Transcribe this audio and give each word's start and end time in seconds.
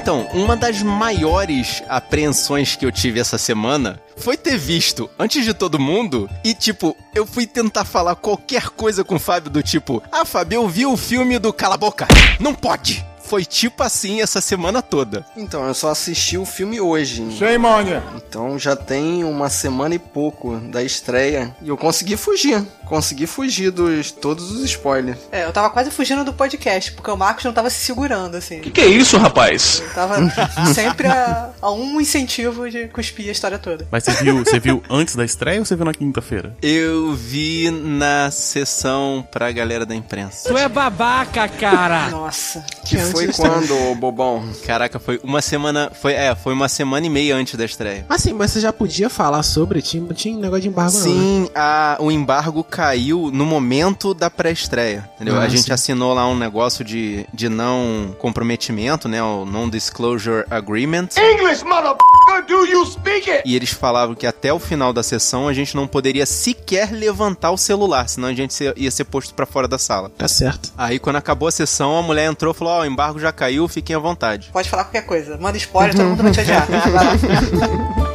Então, 0.00 0.26
uma 0.32 0.56
das 0.56 0.82
maiores 0.82 1.82
apreensões 1.86 2.74
que 2.74 2.86
eu 2.86 2.90
tive 2.90 3.20
essa 3.20 3.36
semana 3.36 4.00
foi 4.16 4.34
ter 4.34 4.56
visto 4.56 5.10
antes 5.18 5.44
de 5.44 5.52
todo 5.52 5.78
mundo 5.78 6.26
e, 6.42 6.54
tipo, 6.54 6.96
eu 7.14 7.26
fui 7.26 7.46
tentar 7.46 7.84
falar 7.84 8.14
qualquer 8.14 8.70
coisa 8.70 9.04
com 9.04 9.16
o 9.16 9.20
Fábio 9.20 9.50
do 9.50 9.62
tipo, 9.62 10.02
ah, 10.10 10.24
Fábio, 10.24 10.56
eu 10.56 10.68
vi 10.68 10.86
o 10.86 10.96
filme 10.96 11.38
do 11.38 11.52
Cala 11.52 11.76
Boca. 11.76 12.08
Não 12.40 12.54
pode! 12.54 13.09
Foi 13.30 13.44
tipo 13.44 13.84
assim 13.84 14.20
essa 14.20 14.40
semana 14.40 14.82
toda. 14.82 15.24
Então, 15.36 15.64
eu 15.64 15.72
só 15.72 15.90
assisti 15.90 16.36
o 16.36 16.44
filme 16.44 16.80
hoje. 16.80 17.30
Shame 17.38 17.64
on 17.64 17.80
you. 17.82 18.02
Então 18.16 18.58
já 18.58 18.74
tem 18.74 19.22
uma 19.22 19.48
semana 19.48 19.94
e 19.94 20.00
pouco 20.00 20.56
da 20.56 20.82
estreia. 20.82 21.54
E 21.62 21.68
eu 21.68 21.76
consegui 21.76 22.16
fugir. 22.16 22.60
Consegui 22.86 23.28
fugir 23.28 23.70
dos 23.70 24.10
todos 24.10 24.50
os 24.50 24.64
spoilers. 24.64 25.16
É, 25.30 25.44
eu 25.44 25.52
tava 25.52 25.70
quase 25.70 25.92
fugindo 25.92 26.24
do 26.24 26.32
podcast, 26.32 26.90
porque 26.90 27.08
o 27.08 27.16
Marcos 27.16 27.44
não 27.44 27.52
tava 27.52 27.70
se 27.70 27.78
segurando, 27.78 28.36
assim. 28.36 28.58
Que 28.58 28.70
que 28.70 28.80
é 28.80 28.86
isso, 28.86 29.16
rapaz? 29.16 29.80
Ele 29.80 29.94
tava 29.94 30.16
sempre 30.74 31.06
a, 31.06 31.50
a 31.62 31.70
um 31.70 32.00
incentivo 32.00 32.68
de 32.68 32.88
cuspir 32.88 33.28
a 33.28 33.32
história 33.32 33.60
toda. 33.60 33.86
Mas 33.92 34.02
você 34.02 34.24
viu, 34.24 34.44
você 34.44 34.58
viu 34.58 34.82
antes 34.90 35.14
da 35.14 35.24
estreia 35.24 35.60
ou 35.60 35.64
você 35.64 35.76
viu 35.76 35.84
na 35.84 35.94
quinta-feira? 35.94 36.56
Eu 36.60 37.14
vi 37.14 37.70
na 37.70 38.28
sessão 38.32 39.24
pra 39.30 39.52
galera 39.52 39.86
da 39.86 39.94
imprensa. 39.94 40.48
Tu 40.48 40.58
é 40.58 40.68
babaca, 40.68 41.46
cara! 41.48 42.08
Nossa. 42.10 42.66
Que 42.84 42.96
foi 42.98 43.19
quando, 43.28 43.76
ô 43.90 43.94
bobão? 43.94 44.42
Caraca, 44.64 44.98
foi 44.98 45.20
uma 45.22 45.42
semana. 45.42 45.90
Foi, 45.92 46.12
é, 46.12 46.34
foi 46.34 46.52
uma 46.52 46.68
semana 46.68 47.06
e 47.06 47.10
meia 47.10 47.36
antes 47.36 47.54
da 47.54 47.64
estreia. 47.64 48.04
Assim, 48.08 48.32
mas 48.32 48.52
você 48.52 48.60
já 48.60 48.72
podia 48.72 49.08
falar 49.08 49.42
sobre? 49.42 49.82
Tinha, 49.82 50.12
tinha 50.14 50.36
negócio 50.36 50.62
de 50.62 50.68
embargo 50.68 50.92
não, 50.92 51.00
né? 51.00 51.06
Sim, 51.06 51.48
a, 51.54 51.96
o 52.00 52.10
embargo 52.10 52.62
caiu 52.62 53.30
no 53.32 53.44
momento 53.44 54.14
da 54.14 54.30
pré-estreia, 54.30 55.08
entendeu? 55.16 55.36
Ah, 55.36 55.42
a 55.42 55.48
gente 55.48 55.64
sim. 55.64 55.72
assinou 55.72 56.14
lá 56.14 56.26
um 56.28 56.36
negócio 56.36 56.84
de, 56.84 57.26
de 57.32 57.48
não 57.48 58.14
comprometimento, 58.18 59.08
né? 59.08 59.22
O 59.22 59.44
Non-Disclosure 59.44 60.44
Agreement. 60.50 61.08
English, 61.16 61.64
motherfucker, 61.64 62.46
do 62.46 62.66
you 62.66 62.84
speak 62.86 63.30
it? 63.30 63.42
E 63.44 63.56
eles 63.56 63.70
falavam 63.70 64.14
que 64.14 64.26
até 64.26 64.52
o 64.52 64.58
final 64.58 64.92
da 64.92 65.02
sessão 65.02 65.48
a 65.48 65.52
gente 65.52 65.74
não 65.74 65.86
poderia 65.86 66.26
sequer 66.26 66.92
levantar 66.92 67.50
o 67.50 67.56
celular, 67.56 68.08
senão 68.08 68.28
a 68.28 68.34
gente 68.34 68.54
ia 68.76 68.90
ser 68.90 69.04
posto 69.04 69.34
pra 69.34 69.46
fora 69.46 69.66
da 69.66 69.78
sala. 69.78 70.10
Tá 70.10 70.28
certo. 70.28 70.72
Aí 70.76 70.98
quando 70.98 71.16
acabou 71.16 71.48
a 71.48 71.52
sessão, 71.52 71.96
a 71.98 72.02
mulher 72.02 72.30
entrou 72.30 72.52
e 72.52 72.56
falou: 72.56 72.74
Ó, 72.74 72.80
o 72.82 72.86
embargo 72.86 73.09
já 73.18 73.32
caiu, 73.32 73.66
fiquem 73.66 73.96
à 73.96 73.98
vontade. 73.98 74.50
Pode 74.52 74.68
falar 74.68 74.84
qualquer 74.84 75.06
coisa. 75.06 75.36
Manda 75.38 75.58
spoiler, 75.58 75.94
todo 75.94 76.06
mundo 76.06 76.22
vai 76.22 76.32
te 76.32 76.40
odiar. 76.40 76.66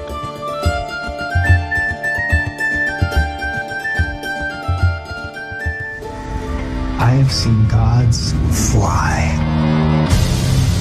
I 6.97 7.09
have 7.17 7.31
seen 7.31 7.67
gods 7.67 8.33
fly. 8.71 9.35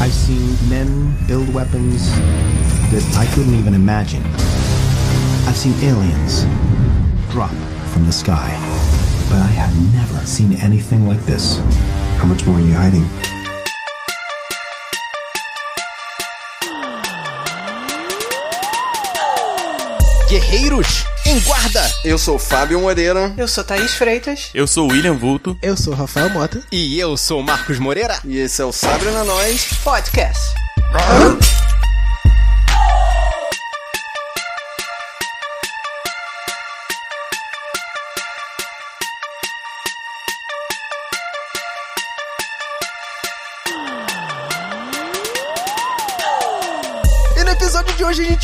I've 0.01 0.12
seen 0.12 0.57
men 0.69 1.15
build 1.27 1.53
weapons 1.53 2.11
that 2.91 3.05
I 3.17 3.27
couldn't 3.35 3.55
even 3.55 3.75
imagine. 3.75 4.23
I've 5.47 5.57
seen 5.57 5.75
aliens 5.83 6.45
drop 7.31 7.53
from 7.92 8.07
the 8.07 8.12
sky. 8.12 8.51
But 9.29 9.39
I 9.39 9.53
have 9.53 9.75
never 9.92 10.25
seen 10.27 10.55
anything 10.55 11.09
like 11.09 11.20
this. 11.27 11.59
How 12.19 12.27
much 12.27 12.47
more 12.47 12.57
are 12.57 12.61
you 12.61 12.75
hiding? 12.75 13.34
Guerreiros, 20.35 21.05
em 21.25 21.39
guarda! 21.43 21.81
Eu 22.05 22.19
sou 22.19 22.41
Fábio 22.41 22.81
Moreira. 22.81 23.33
Eu 23.39 23.47
sou 23.47 23.63
Thaís 23.63 23.95
Freitas. 23.95 24.51
Eu 24.53 24.67
sou 24.67 24.89
o 24.89 24.91
William 24.91 25.15
Vulto. 25.15 25.57
Eu 25.63 25.77
sou 25.77 25.93
o 25.93 25.97
Rafael 25.97 26.29
Mota. 26.29 26.61
E 26.73 26.99
eu 26.99 27.17
sou 27.17 27.39
o 27.39 27.45
Marcos 27.45 27.79
Moreira. 27.79 28.19
E 28.25 28.39
esse 28.39 28.61
é 28.61 28.65
o 28.65 28.73
Sabre 28.73 29.13
na 29.13 29.23
Nós. 29.23 29.69
Podcast. 29.85 30.43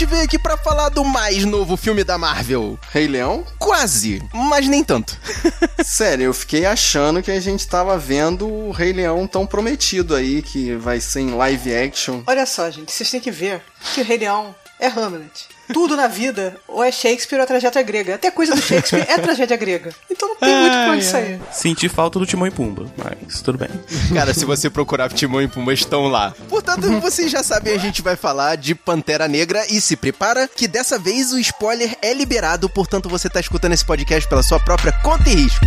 Gente 0.00 0.10
veio 0.10 0.24
aqui 0.24 0.38
pra 0.38 0.56
falar 0.56 0.88
do 0.88 1.04
mais 1.04 1.44
novo 1.44 1.76
filme 1.76 2.02
da 2.02 2.16
Marvel. 2.16 2.78
Rei 2.90 3.06
Leão? 3.06 3.44
Quase, 3.58 4.22
mas 4.32 4.66
nem 4.66 4.82
tanto. 4.82 5.14
Sério, 5.84 6.24
eu 6.24 6.32
fiquei 6.32 6.64
achando 6.64 7.22
que 7.22 7.30
a 7.30 7.38
gente 7.38 7.68
tava 7.68 7.98
vendo 7.98 8.48
o 8.48 8.70
Rei 8.70 8.94
Leão 8.94 9.26
tão 9.26 9.46
prometido 9.46 10.14
aí, 10.14 10.40
que 10.40 10.74
vai 10.76 11.00
ser 11.02 11.20
em 11.20 11.32
live 11.32 11.74
action. 11.76 12.22
Olha 12.26 12.46
só, 12.46 12.70
gente, 12.70 12.90
vocês 12.90 13.10
têm 13.10 13.20
que 13.20 13.30
ver 13.30 13.60
que 13.92 14.00
o 14.00 14.04
Rei 14.04 14.16
Leão 14.16 14.54
é 14.78 14.86
Hamlet. 14.86 15.48
Tudo 15.72 15.96
na 15.96 16.06
vida 16.06 16.56
ou 16.66 16.82
é 16.82 16.90
Shakespeare 16.90 17.38
ou 17.38 17.44
é 17.44 17.46
tragédia 17.46 17.82
grega. 17.82 18.14
Até 18.14 18.30
coisa 18.30 18.54
do 18.54 18.60
Shakespeare 18.60 19.06
é 19.08 19.18
tragédia 19.18 19.56
grega. 19.56 19.94
Então 20.10 20.28
não 20.28 20.36
tem 20.36 20.54
muito 20.54 20.72
pra 20.72 20.90
onde 20.92 21.04
sair. 21.04 21.40
Senti 21.52 21.88
falta 21.88 22.18
do 22.18 22.26
Timão 22.26 22.46
e 22.46 22.50
Pumba, 22.50 22.86
mas 22.96 23.40
tudo 23.40 23.58
bem. 23.58 23.68
Cara, 24.14 24.34
se 24.34 24.44
você 24.44 24.68
procurar 24.68 25.08
Timão 25.10 25.42
e 25.42 25.48
Pumba, 25.48 25.72
estão 25.72 26.08
lá. 26.08 26.34
Portanto, 26.48 27.00
vocês 27.00 27.30
já 27.30 27.42
sabem, 27.42 27.74
a 27.74 27.78
gente 27.78 28.02
vai 28.02 28.16
falar 28.16 28.56
de 28.56 28.74
Pantera 28.74 29.28
Negra 29.28 29.64
e 29.70 29.80
se 29.80 29.96
prepara 29.96 30.48
que 30.48 30.66
dessa 30.68 30.98
vez 30.98 31.32
o 31.32 31.38
spoiler 31.38 31.96
é 32.02 32.12
liberado, 32.12 32.68
portanto 32.68 33.08
você 33.08 33.28
tá 33.28 33.40
escutando 33.40 33.72
esse 33.72 33.84
podcast 33.84 34.28
pela 34.28 34.42
sua 34.42 34.60
própria 34.60 34.92
conta 35.02 35.28
e 35.28 35.34
risco. 35.34 35.66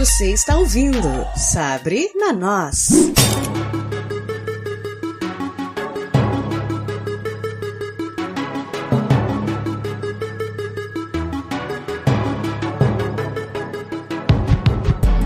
Você 0.00 0.32
está 0.32 0.56
ouvindo 0.56 1.26
Sabre 1.36 2.10
na 2.14 2.32
Nós. 2.32 2.88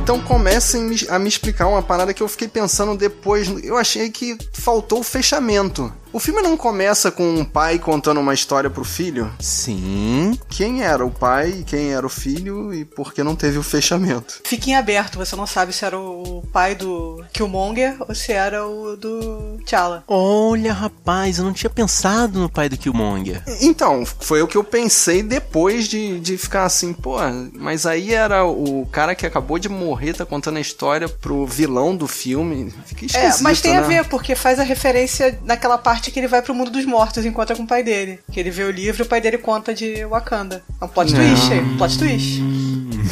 Então 0.03 0.21
comecem 0.21 0.83
me- 0.83 1.07
a 1.09 1.19
me 1.19 1.29
explicar 1.29 1.67
uma 1.67 1.83
parada 1.83 2.13
que 2.13 2.23
eu 2.23 2.29
fiquei 2.29 2.49
pensando 2.49 2.97
depois. 2.97 3.49
Eu 3.65 3.77
achei 3.77 4.11
que 4.11 4.37
faltou 4.53 5.01
o 5.01 5.05
fechamento. 5.05 5.93
O 6.15 6.21
filme 6.21 6.41
não 6.41 6.57
começa 6.57 7.11
com 7.11 7.25
um 7.29 7.45
pai 7.45 7.77
contando 7.77 8.21
uma 8.21 8.33
história 8.33 8.71
pro 8.71 8.85
filho? 8.85 9.29
Sim. 9.41 10.39
Quem 10.49 10.81
era 10.81 11.05
o 11.05 11.11
pai, 11.11 11.65
quem 11.67 11.93
era 11.93 12.07
o 12.07 12.09
filho 12.09 12.73
e 12.73 12.85
por 12.85 13.13
que 13.13 13.25
não 13.25 13.35
teve 13.35 13.59
o 13.59 13.65
fechamento? 13.65 14.41
Fica 14.45 14.71
em 14.71 14.77
aberto, 14.77 15.19
você 15.19 15.35
não 15.35 15.45
sabe 15.45 15.73
se 15.73 15.85
era 15.85 15.99
o 15.99 16.45
pai 16.53 16.77
do 16.77 17.21
Killmonger 17.33 17.97
ou 17.99 18.15
se 18.15 18.31
era 18.31 18.65
o 18.65 18.97
do 18.97 19.59
T'Challa. 19.67 20.05
Olha, 20.07 20.73
rapaz, 20.73 21.39
eu 21.39 21.45
não 21.45 21.53
tinha 21.53 21.69
pensado 21.69 22.39
no 22.39 22.49
pai 22.49 22.69
do 22.69 22.79
Killmonger. 22.79 23.43
Então, 23.61 24.07
foi 24.07 24.41
o 24.41 24.47
que 24.47 24.57
eu 24.57 24.63
pensei 24.63 25.21
depois 25.21 25.89
de, 25.89 26.21
de 26.21 26.39
ficar 26.39 26.63
assim, 26.63 26.93
pô, 26.93 27.17
mas 27.55 27.87
aí 27.87 28.15
era 28.15 28.45
o 28.45 28.87
cara 28.93 29.17
que 29.17 29.27
acabou 29.27 29.59
de 29.59 29.69
morrer, 29.69 30.15
tá 30.15 30.25
contando 30.25 30.59
a 30.59 30.61
história 30.61 31.09
pro 31.09 31.45
vilão 31.45 31.97
do 31.97 32.07
filme. 32.07 32.73
Fica 32.87 33.05
esquisito, 33.05 33.41
É, 33.41 33.43
mas 33.43 33.61
tem 33.61 33.73
né? 33.73 33.79
a 33.79 33.83
ver, 33.83 34.05
porque 34.05 34.37
faz 34.37 34.61
a 34.61 34.63
referência 34.63 35.41
naquela 35.45 35.77
parte 35.77 36.04
que 36.11 36.19
ele 36.21 36.29
vai 36.29 36.43
pro 36.43 36.55
mundo 36.55 36.71
dos 36.71 36.85
mortos 36.85 37.25
e 37.25 37.29
encontra 37.29 37.55
com 37.57 37.63
o 37.63 37.67
pai 37.67 37.83
dele. 37.83 38.21
Que 38.31 38.41
ele 38.41 38.51
vê 38.51 38.65
o 38.65 38.71
livro 38.71 39.03
e 39.03 39.05
o 39.05 39.09
pai 39.09 39.21
dele 39.21 39.39
conta 39.39 39.75
de 39.75 40.05
Wakanda. 40.07 40.63
É 40.81 40.85
um 40.85 40.89
plot 40.89 41.15
twist 41.15 41.53
aí, 41.53 41.77
plot 41.77 41.99
twist. 41.99 42.43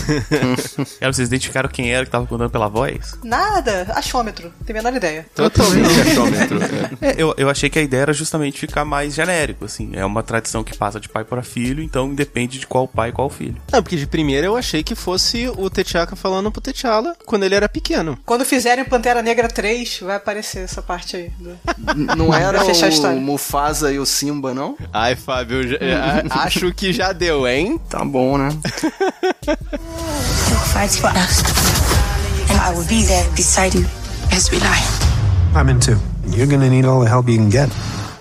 Cara, 1.01 1.13
vocês 1.13 1.29
identificaram 1.29 1.69
quem 1.69 1.93
era 1.93 2.05
que 2.05 2.11
tava 2.11 2.27
contando 2.27 2.51
pela 2.51 2.69
voz? 2.69 3.15
Nada, 3.23 3.93
achômetro, 3.95 4.53
não 4.59 4.67
tenho 4.67 4.79
a 4.79 4.83
menor 4.83 4.97
ideia. 4.97 5.27
Totalmente 5.35 6.01
achômetro. 6.01 6.59
É, 7.01 7.15
eu, 7.17 7.35
eu 7.37 7.49
achei 7.49 7.69
que 7.71 7.79
a 7.79 7.83
ideia 7.83 8.03
era 8.03 8.13
justamente 8.13 8.59
ficar 8.61 8.85
mais 8.85 9.15
genérico, 9.15 9.65
assim. 9.65 9.91
É 9.95 10.05
uma 10.05 10.23
tradição 10.23 10.65
que 10.65 10.77
passa 10.77 10.99
de 11.01 11.09
pai 11.09 11.25
para 11.25 11.43
filho, 11.43 11.83
então 11.83 12.15
depende 12.15 12.59
de 12.59 12.67
qual 12.67 12.87
pai 12.89 13.11
e 13.11 13.13
qual 13.13 13.29
filho. 13.31 13.57
Não, 13.71 13.83
porque 13.83 13.97
de 13.97 14.07
primeira 14.07 14.47
eu 14.47 14.57
achei 14.57 14.83
que 14.83 14.95
fosse 14.95 15.49
o 15.57 15.69
T'Chaka 15.71 16.17
falando 16.17 16.51
pro 16.51 16.61
T'Challa 16.61 17.15
quando 17.25 17.45
ele 17.45 17.55
era 17.55 17.69
pequeno. 17.69 18.19
Quando 18.25 18.45
fizerem 18.45 18.85
Pantera 18.85 19.23
Negra 19.23 19.49
3, 19.49 20.01
vai 20.01 20.17
aparecer 20.17 20.65
essa 20.65 20.83
parte 20.83 21.17
aí. 21.17 21.31
do- 21.39 21.59
Não 22.17 22.33
era 22.35 22.59
Pra 22.59 22.65
fechar 22.83 22.87
a 22.87 22.95
história. 22.95 23.19
o 23.19 23.21
Mufasa 23.21 23.93
e 23.93 23.99
o 23.99 24.07
Simba, 24.07 24.53
não? 24.55 24.77
Ai, 24.93 25.15
Fábio, 25.17 25.67
já- 25.69 25.79
acho 26.45 26.73
que 26.73 26.93
já 26.93 27.13
deu, 27.13 27.47
hein? 27.47 27.81
Tá 27.89 28.05
bom, 28.05 28.37
né? 28.39 28.49
fights 30.73 30.97
for 30.99 31.11
us. 31.11 31.43
And 32.51 32.59
I 32.61 32.75
will 32.75 32.87
be 32.87 33.03
there 33.07 33.29
beside 33.37 33.75
you 33.77 33.87
as 34.31 34.51
we 34.51 34.59
lie. 34.59 34.83
I'm 35.55 35.69
in 35.69 35.79
too. 35.81 35.99
You're 36.29 36.47
gonna 36.47 36.69
need 36.71 36.85
all 36.87 37.01
the 37.01 37.09
help 37.09 37.29
you 37.29 37.37
can 37.37 37.51
get. 37.51 37.69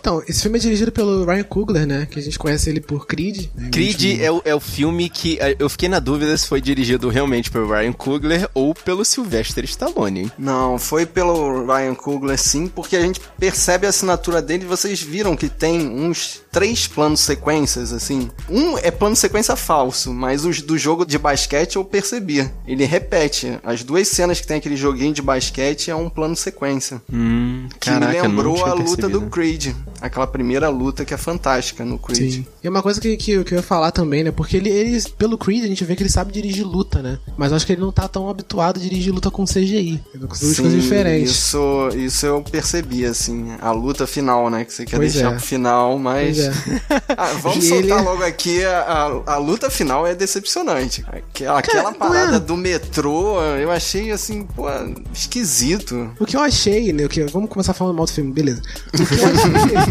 Então, 0.02 0.22
esse 0.28 0.42
filme 0.42 0.58
é 0.58 0.62
dirigido 0.62 0.92
pelo 0.92 1.24
Ryan 1.26 1.44
Coogler, 1.44 1.86
né? 1.86 2.08
Que 2.10 2.18
a 2.20 2.22
gente 2.24 2.38
conhece 2.40 2.70
ele 2.70 2.82
por 2.82 3.06
Creed. 3.06 3.46
Né? 3.56 3.70
Creed 3.72 3.94
último- 3.94 4.24
é 4.24 4.32
o, 4.32 4.42
é 4.46 4.56
o 4.56 4.60
filme 4.60 5.08
que 5.10 5.38
eh, 5.40 5.56
eu 5.60 5.70
fiquei 5.70 5.88
na 5.88 6.00
dúvida 6.00 6.36
se 6.36 6.48
foi 6.48 6.60
dirigido 6.60 7.08
realmente 7.08 7.52
pelo 7.52 7.72
Ryan 7.72 7.94
Coogler 7.94 8.50
ou 8.56 8.74
pelo 8.74 9.06
Sylvester 9.06 9.64
Stallone. 9.66 10.22
hein? 10.22 10.32
Não, 10.40 10.80
foi 10.80 11.06
pelo 11.06 11.66
Ryan 11.68 11.94
Coogler 11.94 12.38
sim, 12.40 12.68
porque 12.68 12.96
a 12.96 13.02
gente 13.02 13.22
percebe 13.40 13.86
a 13.86 13.90
assinatura 13.90 14.42
dele. 14.42 14.66
Vocês 14.66 15.00
viram 15.02 15.36
que 15.36 15.48
tem 15.48 15.88
uns 15.88 16.42
três 16.52 16.88
planos 16.88 17.20
sequências, 17.20 17.94
assim. 17.94 18.30
Um 18.50 18.78
é 18.80 18.90
plano 18.90 19.16
sequência 19.16 19.56
falso, 19.56 20.12
mas 20.12 20.44
os 20.46 20.62
do 20.64 20.78
jogo 20.80 21.06
de 21.06 21.18
basquete 21.20 21.76
eu 21.76 21.86
percebi. 21.86 22.50
Ele 22.66 22.86
repete. 22.86 23.60
As 23.64 23.84
duas 23.84 24.08
cenas 24.08 24.42
que 24.42 24.48
tem 24.48 24.58
aquele 24.58 24.76
joguinho 24.76 25.14
de 25.14 25.22
basquete 25.22 25.92
é 25.92 25.96
um 25.96 26.10
plano 26.10 26.36
sequência. 26.36 27.00
Hum, 27.12 27.68
Que 27.80 27.92
caraca, 27.92 28.14
me 28.14 28.22
lembrou 28.22 28.66
a 28.66 28.74
luta 28.74 28.84
percebido. 28.96 29.20
do 29.20 29.28
Creed. 29.30 29.74
Aquela 30.02 30.26
primeira 30.28 30.68
luta 30.70 31.06
que 31.06 31.14
é 31.14 31.18
fantástica 31.18 31.86
no 31.86 31.98
Creed. 32.00 32.34
Sim. 32.34 32.46
E 32.64 32.68
é 32.68 32.70
uma 32.70 32.82
coisa 32.82 33.00
que, 33.00 33.16
que, 33.18 33.44
que 33.44 33.54
eu 33.54 33.58
ia 33.58 33.64
falar 33.64 33.92
também, 33.92 34.24
né? 34.24 34.32
Porque 34.32 34.58
ele, 34.58 34.70
ele, 34.70 35.02
pelo 35.18 35.38
Creed, 35.38 35.64
a 35.64 35.68
gente 35.68 35.84
vê 35.86 35.96
que 35.96 36.04
ele 36.04 36.10
sabe 36.10 36.32
dirigir 36.32 36.66
luta, 36.66 37.02
né? 37.02 37.20
Mas 37.38 37.54
acho 37.54 37.66
que 37.66 37.74
ele 37.74 37.82
não 37.82 37.92
tá 37.92 38.08
tão 38.08 38.30
habituado 38.30 38.78
a 38.80 38.84
dirigir 38.84 39.14
luta 39.14 39.30
com 39.30 39.46
CGI. 39.46 40.02
Duas 40.16 40.38
Sim, 40.40 40.56
coisas 40.62 40.82
diferentes. 40.82 41.32
Isso, 41.32 41.90
isso 41.96 42.26
eu 42.26 42.42
percebi, 42.42 43.06
assim. 43.06 43.52
A 43.62 43.72
luta 43.72 44.08
final, 44.08 44.50
né? 44.50 44.66
Que 44.66 44.74
você 44.74 44.86
quer 44.86 44.98
Pois 44.98 45.14
deixar 45.14 45.30
é. 45.30 45.32
pro 45.36 45.40
final, 45.42 45.98
mas. 46.00 46.40
É. 46.40 46.52
Ah, 47.18 47.34
vamos 47.42 47.64
E 47.66 47.68
soltar 47.70 48.00
ele- 48.00 48.08
logo 48.10 48.24
aqui. 48.24 48.64
A, 48.64 48.80
a, 49.28 49.34
a 49.34 49.38
luta 49.38 49.70
final 49.70 50.08
é 50.08 50.16
decepcionante. 50.16 51.04
Aquela, 51.08 51.60
aquela 51.60 51.84
não 51.92 51.94
parada 51.94 52.38
é. 52.38 52.40
do 52.40 52.56
metrô, 52.58 53.40
eu 53.44 53.70
achei 53.70 54.12
assim, 54.12 54.44
pô, 54.44 54.66
esquisito. 55.14 56.12
O 56.20 56.26
que 56.26 56.36
eu 56.36 56.42
achei, 56.42 56.92
né? 56.94 57.06
O 57.06 57.10
que, 57.10 57.24
vamos 57.26 57.50
começar 57.50 57.74
falando 57.74 57.96
mal 57.96 58.06
do 58.06 58.12
filme, 58.12 58.32
beleza. 58.32 58.62
O 58.88 58.92
que 58.92 59.02
eu 59.02 59.26
achei. 59.28 59.91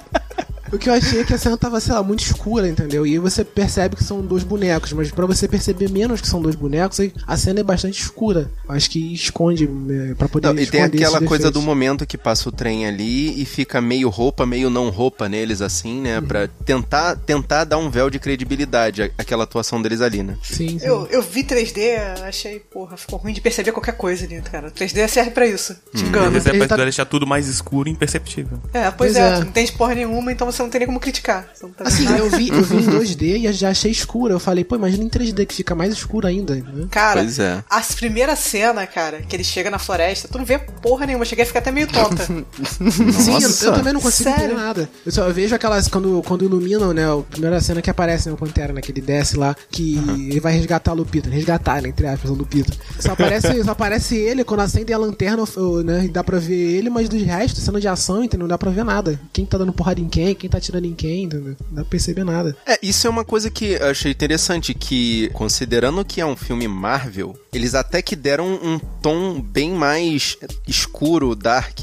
O 0.71 0.77
que 0.77 0.89
eu 0.89 0.93
achei 0.93 1.21
é 1.21 1.23
que 1.23 1.33
a 1.33 1.37
cena 1.37 1.57
tava, 1.57 1.79
sei 1.79 1.93
lá, 1.93 2.01
muito 2.03 2.21
escura, 2.21 2.67
entendeu? 2.67 3.05
E 3.05 3.11
aí 3.11 3.19
você 3.19 3.43
percebe 3.43 3.95
que 3.95 4.03
são 4.03 4.21
dois 4.21 4.43
bonecos, 4.43 4.93
mas 4.93 5.11
pra 5.11 5.25
você 5.25 5.47
perceber 5.47 5.89
menos 5.89 6.21
que 6.21 6.27
são 6.27 6.41
dois 6.41 6.55
bonecos, 6.55 6.99
a 7.27 7.37
cena 7.37 7.59
é 7.59 7.63
bastante 7.63 8.01
escura. 8.01 8.49
Acho 8.67 8.89
que 8.89 9.13
esconde 9.13 9.69
é, 9.89 10.13
pra 10.15 10.27
poder 10.29 10.47
Não, 10.47 10.61
e 10.61 10.65
tem 10.65 10.81
aquela 10.83 11.21
coisa 11.21 11.51
do 11.51 11.61
momento 11.61 12.05
que 12.05 12.17
passa 12.17 12.47
o 12.49 12.51
trem 12.51 12.85
ali 12.87 13.41
e 13.41 13.45
fica 13.45 13.81
meio 13.81 14.09
roupa, 14.09 14.45
meio 14.45 14.69
não 14.69 14.89
roupa 14.89 15.27
neles, 15.27 15.61
assim, 15.61 16.01
né? 16.01 16.19
Uhum. 16.19 16.25
Pra 16.27 16.47
tentar, 16.47 17.15
tentar 17.17 17.63
dar 17.65 17.77
um 17.77 17.89
véu 17.89 18.09
de 18.09 18.19
credibilidade 18.19 19.11
àquela 19.17 19.43
atuação 19.43 19.81
deles 19.81 20.01
ali, 20.01 20.23
né? 20.23 20.37
Sim, 20.41 20.79
sim. 20.79 20.85
Eu, 20.85 21.07
eu 21.07 21.21
vi 21.21 21.43
3D, 21.43 22.21
achei, 22.27 22.59
porra, 22.59 22.95
ficou 22.97 23.19
ruim 23.19 23.33
de 23.33 23.41
perceber 23.41 23.71
qualquer 23.71 23.93
coisa 23.97 24.25
ali, 24.25 24.41
cara. 24.41 24.71
3D 24.71 25.07
serve 25.07 25.31
pra 25.31 25.45
isso. 25.47 25.75
Te 25.93 26.03
engana. 26.03 26.29
Mas 26.31 26.45
é 26.45 26.53
pra 26.57 26.67
tá- 26.67 26.75
deixar 26.77 27.05
tudo 27.05 27.27
mais 27.27 27.47
escuro 27.47 27.89
e 27.89 27.91
imperceptível. 27.91 28.57
É, 28.73 28.89
pois 28.91 29.11
Pois 29.11 29.15
é, 29.15 29.27
é. 29.29 29.33
tu 29.35 29.39
não 29.41 29.47
entende 29.47 29.71
porra 29.73 29.95
nenhuma, 29.95 30.31
então 30.31 30.49
você 30.49 30.60
não 30.63 30.69
tem 30.69 30.79
nem 30.79 30.85
como 30.87 30.99
criticar. 30.99 31.49
Você 31.53 31.65
não 31.65 31.73
tá 31.73 31.85
Assim, 31.87 32.03
nada. 32.05 32.17
eu 32.19 32.29
vi, 32.29 32.49
eu 32.49 32.63
vi 32.63 32.77
em 32.77 32.87
2D 32.87 33.21
e 33.49 33.53
já 33.53 33.69
achei 33.69 33.91
escura. 33.91 34.33
Eu 34.33 34.39
falei, 34.39 34.63
pô, 34.63 34.75
imagina 34.75 35.03
em 35.03 35.09
3D 35.09 35.45
que 35.45 35.53
fica 35.55 35.73
mais 35.75 35.93
escuro 35.93 36.27
ainda. 36.27 36.55
Né? 36.55 36.87
Cara, 36.89 37.21
Pois 37.21 37.39
é. 37.39 37.63
a 37.69 37.81
primeira 37.95 38.35
cena, 38.35 38.85
cara, 38.87 39.21
que 39.21 39.35
ele 39.35 39.43
chega 39.43 39.69
na 39.69 39.79
floresta, 39.79 40.27
tu 40.27 40.37
não 40.37 40.45
vê 40.45 40.57
porra 40.59 41.05
nenhuma, 41.05 41.23
eu 41.23 41.27
cheguei 41.29 41.43
a 41.43 41.47
ficar 41.47 41.59
até 41.59 41.71
meio 41.71 41.87
tonta. 41.87 42.25
Sim, 42.25 43.33
eu, 43.41 43.49
eu 43.69 43.73
também 43.73 43.93
não 43.93 44.01
consigo 44.01 44.29
Sério? 44.29 44.45
entender 44.45 44.61
nada. 44.61 44.89
Eu 45.05 45.11
só 45.11 45.29
vejo 45.31 45.53
aquelas, 45.55 45.87
quando, 45.87 46.21
quando 46.25 46.45
iluminam, 46.45 46.93
né, 46.93 47.05
a 47.05 47.17
primeira 47.21 47.59
cena 47.61 47.81
que 47.81 47.89
aparece, 47.89 48.27
né, 48.27 48.33
o 48.33 48.37
Pantera, 48.37 48.73
né, 48.73 48.81
que 48.81 48.91
ele 48.91 49.01
desce 49.01 49.37
lá, 49.37 49.55
que 49.69 49.95
ele 50.29 50.39
vai 50.39 50.53
resgatar 50.53 50.91
a 50.91 50.93
Lupita, 50.93 51.29
resgatar, 51.29 51.81
né, 51.81 51.89
entre 51.89 52.07
aspas, 52.07 52.31
a 52.31 52.33
Lupita. 52.33 52.73
Só 52.99 53.11
aparece, 53.13 53.63
só 53.63 53.71
aparece 53.71 54.15
ele, 54.15 54.43
quando 54.43 54.61
acende 54.61 54.93
a 54.93 54.97
lanterna, 54.97 55.43
né, 55.83 56.05
e 56.05 56.07
dá 56.09 56.23
pra 56.23 56.39
ver 56.39 56.55
ele, 56.55 56.89
mas 56.89 57.09
dos 57.09 57.21
restos, 57.21 57.63
cena 57.63 57.79
de 57.79 57.87
ação, 57.87 58.23
entendeu, 58.23 58.41
não 58.45 58.47
dá 58.49 58.57
pra 58.57 58.71
ver 58.71 58.83
nada. 58.83 59.19
Quem 59.33 59.45
tá 59.45 59.57
dando 59.57 59.73
porrada 59.73 59.99
em 59.99 60.07
quem, 60.09 60.35
quem 60.35 60.49
tá 60.51 60.57
atirando 60.57 60.85
em 60.85 60.93
quem, 60.93 61.23
entendeu? 61.23 61.55
Não 61.69 61.75
dá 61.77 61.81
pra 61.81 61.91
perceber 61.91 62.23
nada. 62.23 62.55
É, 62.65 62.77
isso 62.81 63.07
é 63.07 63.09
uma 63.09 63.25
coisa 63.25 63.49
que 63.49 63.73
eu 63.73 63.89
achei 63.89 64.11
interessante, 64.11 64.73
que 64.73 65.29
considerando 65.33 66.03
que 66.05 66.21
é 66.21 66.25
um 66.25 66.35
filme 66.35 66.67
Marvel, 66.67 67.35
eles 67.53 67.75
até 67.75 68.01
que 68.01 68.15
deram 68.15 68.47
um 68.47 68.79
tom 69.01 69.41
bem 69.41 69.71
mais 69.71 70.37
escuro, 70.67 71.35
dark, 71.35 71.79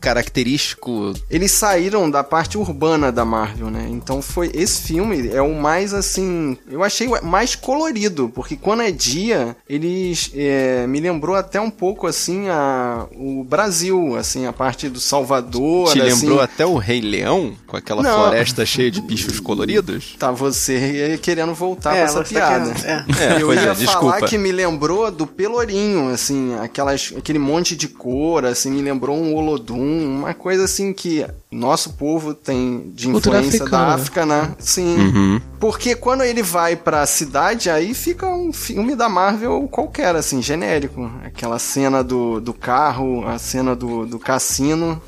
característico. 0.00 1.12
Eles 1.30 1.52
saíram 1.52 2.10
da 2.10 2.24
parte 2.24 2.56
urbana 2.56 3.12
da 3.12 3.24
Marvel, 3.24 3.70
né? 3.70 3.86
Então 3.90 4.22
foi 4.22 4.50
esse 4.54 4.82
filme 4.82 5.28
é 5.28 5.42
o 5.42 5.54
mais 5.54 5.92
assim, 5.92 6.56
eu 6.70 6.82
achei 6.82 7.06
o 7.06 7.24
mais 7.24 7.54
colorido, 7.54 8.30
porque 8.34 8.56
quando 8.56 8.82
é 8.82 8.90
dia 8.90 9.56
eles 9.68 10.30
é, 10.34 10.86
me 10.86 11.00
lembrou 11.00 11.36
até 11.36 11.60
um 11.60 11.70
pouco 11.70 12.06
assim 12.06 12.48
a 12.48 13.06
o 13.12 13.44
Brasil, 13.44 14.16
assim 14.16 14.46
a 14.46 14.52
parte 14.52 14.88
do 14.88 15.00
Salvador, 15.00 15.92
Te 15.92 16.00
assim. 16.00 16.20
lembrou 16.22 16.40
até 16.40 16.64
o 16.64 16.76
Rei 16.76 17.00
Leão, 17.00 17.54
com 17.66 17.76
aquela 17.76 18.02
Não. 18.10 18.18
floresta 18.24 18.64
cheia 18.66 18.90
de 18.90 19.00
bichos 19.00 19.40
coloridos? 19.40 20.14
Tá 20.18 20.30
você 20.30 21.18
querendo 21.22 21.54
voltar 21.54 21.94
É, 21.96 22.00
com 22.00 22.04
essa 22.04 22.24
você 22.24 22.34
tá 22.34 22.40
piada. 22.48 22.72
querendo- 22.74 22.86
é. 23.20 23.36
É, 23.38 23.42
eu 23.42 23.52
ia 23.54 23.60
é, 23.60 23.62
falar 23.62 23.74
desculpa. 23.74 24.26
que 24.26 24.38
me 24.38 24.52
lembrou 24.52 25.10
do 25.10 25.26
Pelourinho, 25.26 26.10
assim, 26.10 26.54
aquelas, 26.60 27.12
aquele 27.16 27.38
monte 27.38 27.76
de 27.76 27.88
cor, 27.88 28.44
assim, 28.44 28.70
me 28.70 28.82
lembrou 28.82 29.16
um 29.16 29.34
Olodum, 29.34 30.18
uma 30.18 30.34
coisa 30.34 30.64
assim 30.64 30.92
que 30.92 31.26
nosso 31.50 31.94
povo 31.94 32.32
tem 32.34 32.90
de 32.94 33.08
influência 33.08 33.64
da. 33.64 33.94
África, 33.94 34.24
né? 34.24 34.54
Sim. 34.58 34.96
Uhum. 34.96 35.40
Porque 35.58 35.94
quando 35.94 36.22
ele 36.22 36.42
vai 36.42 36.76
pra 36.76 37.04
cidade, 37.06 37.68
aí 37.68 37.92
fica 37.92 38.26
um 38.26 38.52
filme 38.52 38.94
da 38.94 39.08
Marvel 39.08 39.68
qualquer, 39.70 40.14
assim, 40.16 40.40
genérico. 40.40 41.10
Aquela 41.24 41.58
cena 41.58 42.02
do, 42.04 42.40
do 42.40 42.54
carro, 42.54 43.26
a 43.26 43.36
cena 43.38 43.74
do, 43.76 44.06
do 44.06 44.18
cassino. 44.18 45.00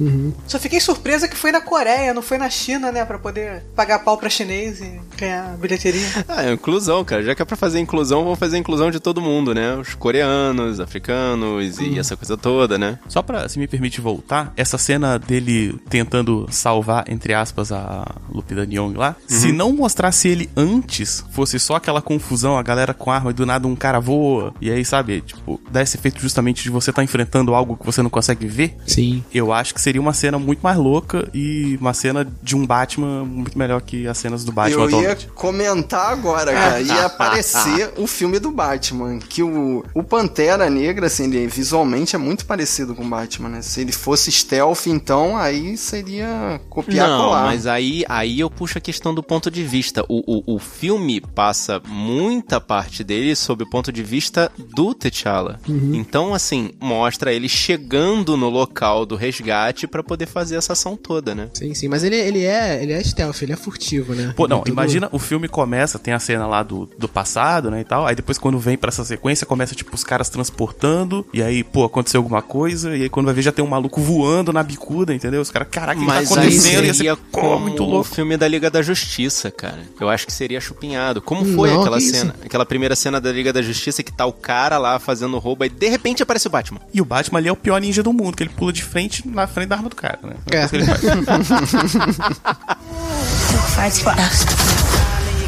Só 0.46 0.58
fiquei 0.58 0.80
surpresa 0.80 1.26
que 1.28 1.36
foi 1.36 1.52
na 1.52 1.60
Coreia, 1.60 2.12
não 2.12 2.20
foi 2.22 2.36
na 2.38 2.50
China, 2.50 2.91
né, 2.92 3.04
pra 3.04 3.18
poder 3.18 3.64
pagar 3.74 4.00
pau 4.00 4.16
pra 4.16 4.28
chinês 4.28 4.80
e 4.80 5.00
ganhar 5.16 5.56
bilheteria. 5.56 6.06
Ah, 6.28 6.44
é 6.44 6.52
inclusão, 6.52 7.04
cara. 7.04 7.22
Já 7.22 7.34
que 7.34 7.42
é 7.42 7.44
pra 7.44 7.56
fazer 7.56 7.78
inclusão, 7.80 8.24
vamos 8.24 8.38
fazer 8.38 8.58
inclusão 8.58 8.90
de 8.90 9.00
todo 9.00 9.20
mundo, 9.20 9.54
né? 9.54 9.74
Os 9.76 9.94
coreanos, 9.94 10.80
africanos 10.80 11.78
e 11.78 11.98
essa 11.98 12.16
coisa 12.16 12.36
toda, 12.36 12.78
né? 12.78 12.98
Só 13.08 13.22
pra, 13.22 13.48
se 13.48 13.58
me 13.58 13.66
permite 13.66 14.00
voltar, 14.00 14.52
essa 14.56 14.78
cena 14.78 15.18
dele 15.18 15.78
tentando 15.88 16.46
salvar, 16.50 17.04
entre 17.08 17.34
aspas, 17.34 17.72
a 17.72 18.06
Lupita 18.30 18.64
Nyong 18.66 18.96
lá, 18.96 19.16
se 19.26 19.52
não 19.52 19.72
mostrasse 19.72 20.28
ele 20.28 20.50
antes, 20.56 21.24
fosse 21.32 21.58
só 21.58 21.76
aquela 21.76 22.02
confusão, 22.02 22.56
a 22.58 22.62
galera 22.62 22.94
com 22.94 23.10
arma 23.10 23.30
e 23.30 23.34
do 23.34 23.46
nada 23.46 23.66
um 23.66 23.76
cara 23.76 24.00
voa, 24.00 24.54
e 24.60 24.70
aí, 24.70 24.84
sabe, 24.84 25.20
tipo, 25.20 25.60
dá 25.70 25.82
esse 25.82 25.96
efeito 25.96 26.20
justamente 26.20 26.62
de 26.62 26.70
você 26.70 26.90
estar 26.90 27.02
enfrentando 27.02 27.54
algo 27.54 27.76
que 27.76 27.86
você 27.86 28.02
não 28.02 28.10
consegue 28.10 28.46
ver, 28.46 28.76
Sim. 28.86 29.24
eu 29.32 29.52
acho 29.52 29.74
que 29.74 29.80
seria 29.80 30.00
uma 30.00 30.12
cena 30.12 30.38
muito 30.38 30.60
mais 30.60 30.76
louca 30.76 31.28
e 31.32 31.76
uma 31.80 31.94
cena 31.94 32.26
de 32.42 32.56
um 32.56 32.66
Batman 32.72 33.26
muito 33.26 33.58
melhor 33.58 33.82
que 33.82 34.08
as 34.08 34.16
cenas 34.16 34.44
do 34.44 34.50
Batman 34.50 34.84
eu 34.84 34.90
ia 34.90 34.96
atualmente. 34.96 35.26
comentar 35.34 36.10
agora, 36.10 36.52
cara. 36.54 36.80
Ia 36.80 37.04
aparecer 37.12 37.92
o 37.98 38.06
filme 38.06 38.38
do 38.38 38.50
Batman. 38.50 39.18
Que 39.18 39.42
o, 39.42 39.84
o 39.92 40.02
Pantera 40.02 40.70
Negra, 40.70 41.06
assim, 41.06 41.24
ele 41.24 41.46
visualmente 41.46 42.16
é 42.16 42.18
muito 42.18 42.46
parecido 42.46 42.94
com 42.94 43.04
o 43.04 43.08
Batman, 43.08 43.50
né? 43.50 43.62
Se 43.62 43.82
ele 43.82 43.92
fosse 43.92 44.32
stealth, 44.32 44.86
então 44.86 45.36
aí 45.36 45.76
seria 45.76 46.58
copiar 46.70 47.10
não, 47.10 47.24
colar. 47.24 47.44
mas 47.44 47.66
aí, 47.66 48.04
aí 48.08 48.40
eu 48.40 48.48
puxo 48.48 48.78
a 48.78 48.80
questão 48.80 49.14
do 49.14 49.22
ponto 49.22 49.50
de 49.50 49.62
vista. 49.62 50.02
O, 50.08 50.22
o, 50.38 50.54
o 50.54 50.58
filme 50.58 51.20
passa 51.20 51.78
muita 51.86 52.58
parte 52.58 53.04
dele 53.04 53.36
sob 53.36 53.64
o 53.64 53.68
ponto 53.68 53.92
de 53.92 54.02
vista 54.02 54.50
do 54.74 54.94
T'Challa. 54.94 55.60
Então, 55.68 56.32
assim, 56.32 56.70
mostra 56.80 57.34
ele 57.34 57.50
chegando 57.50 58.34
no 58.34 58.48
local 58.48 59.04
do 59.04 59.14
resgate 59.14 59.86
pra 59.86 60.02
poder 60.02 60.24
fazer 60.26 60.56
essa 60.56 60.72
ação 60.72 60.96
toda, 60.96 61.34
né? 61.34 61.50
Sim, 61.52 61.74
sim. 61.74 61.88
Mas 61.88 62.02
ele, 62.02 62.16
ele 62.16 62.44
é 62.44 62.61
ele 62.82 62.92
é 62.92 63.02
stealth, 63.02 63.42
ele 63.42 63.52
é 63.52 63.56
furtivo, 63.56 64.14
né? 64.14 64.32
Pô, 64.36 64.46
não, 64.48 64.58
é 64.58 64.60
todo- 64.60 64.68
imagina, 64.72 65.08
o 65.12 65.18
filme 65.18 65.48
começa, 65.48 65.98
tem 65.98 66.14
a 66.14 66.18
cena 66.18 66.46
lá 66.46 66.62
do, 66.62 66.88
do 66.98 67.08
passado, 67.08 67.70
né, 67.70 67.80
e 67.80 67.84
tal, 67.84 68.06
aí 68.06 68.14
depois 68.14 68.38
quando 68.38 68.58
vem 68.58 68.76
pra 68.76 68.88
essa 68.88 69.04
sequência, 69.04 69.46
começa, 69.46 69.74
tipo, 69.74 69.94
os 69.94 70.04
caras 70.04 70.28
transportando, 70.28 71.26
e 71.32 71.42
aí, 71.42 71.62
pô, 71.64 71.84
aconteceu 71.84 72.18
alguma 72.20 72.42
coisa, 72.42 72.96
e 72.96 73.02
aí 73.02 73.08
quando 73.08 73.26
vai 73.26 73.34
ver 73.34 73.42
já 73.42 73.52
tem 73.52 73.64
um 73.64 73.68
maluco 73.68 74.00
voando 74.00 74.52
na 74.52 74.62
bicuda, 74.62 75.14
entendeu? 75.14 75.40
Os 75.40 75.50
caras, 75.50 75.68
caraca, 75.70 75.98
o 75.98 76.02
que 76.02 76.06
tá 76.08 76.14
Mas 76.14 76.30
aí 76.32 76.38
acontecendo? 76.38 76.84
Ia 76.84 76.94
seria 76.94 77.14
ser, 77.14 77.22
como 77.30 77.60
muito 77.60 77.82
o 77.82 77.86
louco. 77.86 78.04
filme 78.14 78.36
da 78.36 78.46
Liga 78.48 78.70
da 78.70 78.82
Justiça, 78.82 79.50
cara. 79.50 79.80
Eu 80.00 80.08
acho 80.08 80.26
que 80.26 80.32
seria 80.32 80.60
chupinhado. 80.60 81.20
Como 81.22 81.44
foi 81.54 81.70
Não, 81.70 81.80
aquela 81.80 81.98
que 81.98 82.04
isso? 82.04 82.14
cena? 82.16 82.34
Aquela 82.44 82.64
primeira 82.66 82.94
cena 82.96 83.20
da 83.20 83.30
Liga 83.32 83.52
da 83.52 83.62
Justiça 83.62 84.02
que 84.02 84.12
tá 84.12 84.24
o 84.26 84.32
cara 84.32 84.78
lá 84.78 84.98
fazendo 84.98 85.38
roubo 85.38 85.64
e 85.64 85.68
de 85.68 85.88
repente 85.88 86.22
aparece 86.22 86.46
o 86.46 86.50
Batman. 86.50 86.80
E 86.92 87.00
o 87.00 87.04
Batman 87.04 87.38
ali 87.38 87.48
é 87.48 87.52
o 87.52 87.56
pior 87.56 87.80
ninja 87.80 88.02
do 88.02 88.12
mundo, 88.12 88.36
que 88.36 88.42
ele 88.42 88.50
pula 88.50 88.72
de 88.72 88.82
frente 88.82 89.26
na 89.28 89.46
frente 89.46 89.68
da 89.68 89.76
arma 89.76 89.88
do 89.88 89.96
cara, 89.96 90.18
né? 90.22 90.34
É. 90.50 90.58
É. 90.62 90.68
Who 92.54 93.58
fights 93.76 94.00
for 94.00 94.10
us? 94.10 94.44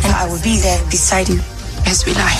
And 0.04 0.12
I 0.14 0.26
will 0.28 0.42
be 0.42 0.56
there 0.58 0.78
beside 0.90 1.28
you 1.28 1.40
as 1.86 2.04
we 2.06 2.14
lie. 2.14 2.38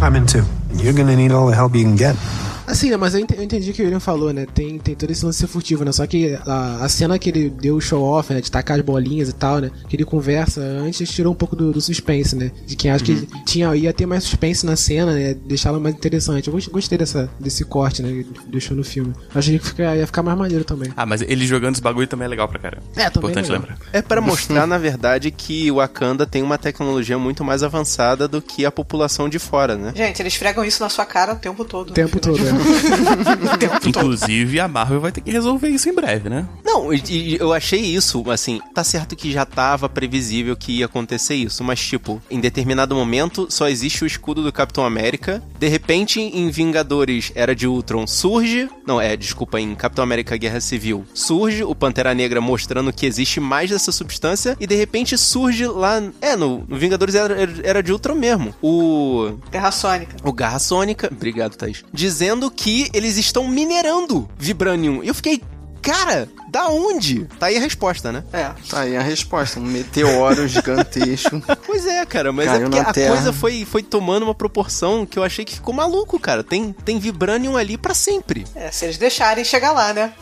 I'm 0.00 0.16
in 0.16 0.26
too. 0.26 0.44
You're 0.74 0.92
gonna 0.92 1.16
need 1.16 1.32
all 1.32 1.46
the 1.46 1.54
help 1.54 1.74
you 1.74 1.82
can 1.82 1.96
get. 1.96 2.16
Assim, 2.66 2.90
né, 2.90 2.96
mas 2.96 3.14
eu 3.14 3.20
ente- 3.20 3.34
eu 3.36 3.42
entendi 3.42 3.70
o 3.70 3.74
que 3.74 3.82
o 3.82 3.84
William 3.84 4.00
falou, 4.00 4.32
né? 4.32 4.46
Tem, 4.52 4.78
tem 4.78 4.94
todo 4.94 5.10
esse 5.10 5.24
lance 5.24 5.46
furtivo, 5.46 5.84
né? 5.84 5.92
Só 5.92 6.06
que 6.06 6.34
a, 6.46 6.84
a 6.84 6.88
cena 6.88 7.18
que 7.18 7.30
ele 7.30 7.48
deu 7.50 7.76
o 7.76 7.80
show 7.80 8.02
off, 8.02 8.32
né? 8.32 8.40
De 8.40 8.50
tacar 8.50 8.76
as 8.78 8.84
bolinhas 8.84 9.28
e 9.28 9.32
tal, 9.32 9.58
né? 9.58 9.70
Que 9.88 9.96
ele 9.96 10.04
conversa 10.04 10.60
antes 10.60 11.08
tirou 11.10 11.32
um 11.32 11.36
pouco 11.36 11.54
do, 11.54 11.72
do 11.72 11.80
suspense, 11.80 12.34
né? 12.34 12.50
De 12.66 12.74
quem 12.76 12.90
acha 12.90 13.04
que 13.04 13.26
tinha, 13.44 13.74
ia 13.76 13.92
ter 13.92 14.06
mais 14.06 14.24
suspense 14.24 14.66
na 14.66 14.76
cena, 14.76 15.12
né? 15.12 15.34
Deixá-la 15.34 15.78
mais 15.78 15.94
interessante. 15.94 16.48
Eu 16.48 16.52
gost- 16.54 16.70
gostei 16.70 16.98
dessa, 16.98 17.30
desse 17.38 17.64
corte, 17.64 18.02
né? 18.02 18.24
Que 18.24 18.50
deixou 18.50 18.76
no 18.76 18.82
filme. 18.84 19.12
Achei 19.34 19.58
que 19.58 19.66
fica- 19.66 19.94
ia 19.96 20.06
ficar 20.06 20.22
mais 20.22 20.36
maneiro 20.36 20.64
também. 20.64 20.92
Ah, 20.96 21.06
mas 21.06 21.22
ele 21.22 21.46
jogando 21.46 21.74
os 21.74 21.80
bagulho 21.80 22.06
também 22.06 22.26
é 22.26 22.28
legal 22.28 22.48
pra 22.48 22.58
caramba. 22.58 22.82
É, 22.96 23.08
também 23.10 23.30
Importante 23.30 23.50
é 23.50 23.52
lembrar. 23.52 23.78
É 23.92 24.02
pra 24.02 24.20
mostrar, 24.22 24.66
na 24.66 24.78
verdade, 24.78 25.30
que 25.30 25.70
o 25.70 25.76
Wakanda 25.76 26.26
tem 26.26 26.42
uma 26.42 26.58
tecnologia 26.58 27.18
muito 27.18 27.44
mais 27.44 27.62
avançada 27.62 28.26
do 28.26 28.42
que 28.42 28.64
a 28.66 28.70
população 28.72 29.28
de 29.28 29.38
fora, 29.38 29.76
né? 29.76 29.92
Gente, 29.94 30.20
eles 30.20 30.34
fregam 30.34 30.64
isso 30.64 30.82
na 30.82 30.88
sua 30.88 31.04
cara 31.06 31.32
o 31.34 31.36
tempo 31.36 31.64
todo. 31.64 31.90
O 31.90 31.92
tempo 31.92 32.18
todo, 32.18 32.38
né? 32.42 32.55
Inclusive, 33.86 34.60
a 34.60 34.68
Marvel 34.68 35.00
vai 35.00 35.12
ter 35.12 35.20
que 35.20 35.30
resolver 35.30 35.68
isso 35.68 35.88
em 35.88 35.94
breve, 35.94 36.28
né? 36.28 36.46
Não, 36.64 36.92
e- 36.92 37.36
eu 37.38 37.52
achei 37.52 37.80
isso, 37.80 38.28
assim, 38.30 38.60
tá 38.74 38.82
certo 38.84 39.16
que 39.16 39.32
já 39.32 39.44
tava 39.44 39.88
previsível 39.88 40.56
que 40.56 40.78
ia 40.78 40.86
acontecer 40.86 41.34
isso, 41.34 41.62
mas 41.64 41.80
tipo, 41.80 42.20
em 42.30 42.40
determinado 42.40 42.94
momento 42.94 43.46
só 43.50 43.68
existe 43.68 44.04
o 44.04 44.06
escudo 44.06 44.42
do 44.42 44.52
Capitão 44.52 44.84
América, 44.84 45.42
de 45.58 45.68
repente 45.68 46.20
em 46.20 46.50
Vingadores 46.50 47.32
Era 47.34 47.54
de 47.54 47.66
Ultron 47.66 48.06
surge, 48.06 48.68
não, 48.86 49.00
é, 49.00 49.16
desculpa, 49.16 49.60
em 49.60 49.74
Capitão 49.74 50.02
América 50.04 50.36
Guerra 50.36 50.60
Civil, 50.60 51.04
surge 51.14 51.64
o 51.64 51.74
Pantera 51.74 52.14
Negra 52.14 52.40
mostrando 52.40 52.92
que 52.92 53.06
existe 53.06 53.40
mais 53.40 53.70
dessa 53.70 53.92
substância 53.92 54.56
e 54.60 54.66
de 54.66 54.74
repente 54.74 55.16
surge 55.18 55.66
lá, 55.66 56.02
é, 56.20 56.36
no, 56.36 56.64
no 56.68 56.76
Vingadores 56.76 57.14
Era, 57.14 57.36
Era 57.62 57.82
de 57.82 57.92
Ultron 57.92 58.14
mesmo, 58.14 58.54
o 58.62 59.32
Terra 59.50 59.70
Sônica. 59.70 60.16
o 60.22 60.32
Garra 60.32 60.58
Sônica, 60.58 61.08
obrigado, 61.12 61.56
Thaís, 61.56 61.84
dizendo 61.92 62.45
que 62.50 62.88
eles 62.92 63.16
estão 63.16 63.46
minerando 63.48 64.28
Vibranium. 64.38 65.02
E 65.02 65.08
eu 65.08 65.14
fiquei, 65.14 65.42
cara, 65.82 66.28
da 66.50 66.68
onde? 66.68 67.24
Tá 67.38 67.46
aí 67.46 67.56
a 67.56 67.60
resposta, 67.60 68.10
né? 68.12 68.24
É. 68.32 68.50
Tá 68.68 68.80
aí 68.80 68.96
a 68.96 69.02
resposta. 69.02 69.58
Um 69.60 69.64
meteoro 69.64 70.46
gigantesco. 70.48 71.42
Pois 71.66 71.86
é, 71.86 72.04
cara, 72.06 72.32
mas 72.32 72.48
é 72.48 72.58
porque 72.60 72.78
a 72.78 72.92
Terra. 72.92 73.14
coisa 73.14 73.32
foi, 73.32 73.64
foi 73.64 73.82
tomando 73.82 74.22
uma 74.24 74.34
proporção 74.34 75.04
que 75.04 75.18
eu 75.18 75.22
achei 75.24 75.44
que 75.44 75.54
ficou 75.54 75.74
maluco, 75.74 76.18
cara. 76.18 76.42
Tem, 76.42 76.74
tem 76.84 76.98
Vibranium 76.98 77.56
ali 77.56 77.76
pra 77.76 77.94
sempre. 77.94 78.44
É, 78.54 78.70
se 78.70 78.84
eles 78.86 78.98
deixarem 78.98 79.44
chegar 79.44 79.72
lá, 79.72 79.92
né? 79.92 80.12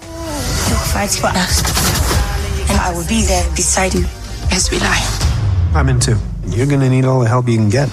You'll 0.68 0.78
fight 0.80 1.20
for 1.20 1.30
us. 1.30 1.62
And 2.70 2.76
I 2.80 2.96
will 2.96 3.04
be 3.04 3.22
there 3.26 3.48
beside 3.50 3.96
you 3.96 4.06
as 4.54 4.68
we 4.70 4.78
lie. 4.78 5.02
I'm 5.74 5.88
in 5.90 5.98
too. 5.98 6.16
You're 6.48 6.66
gonna 6.66 6.88
need 6.88 7.04
all 7.06 7.20
the 7.22 7.28
help 7.28 7.48
you 7.48 7.56
can 7.58 7.68
get. 7.70 7.88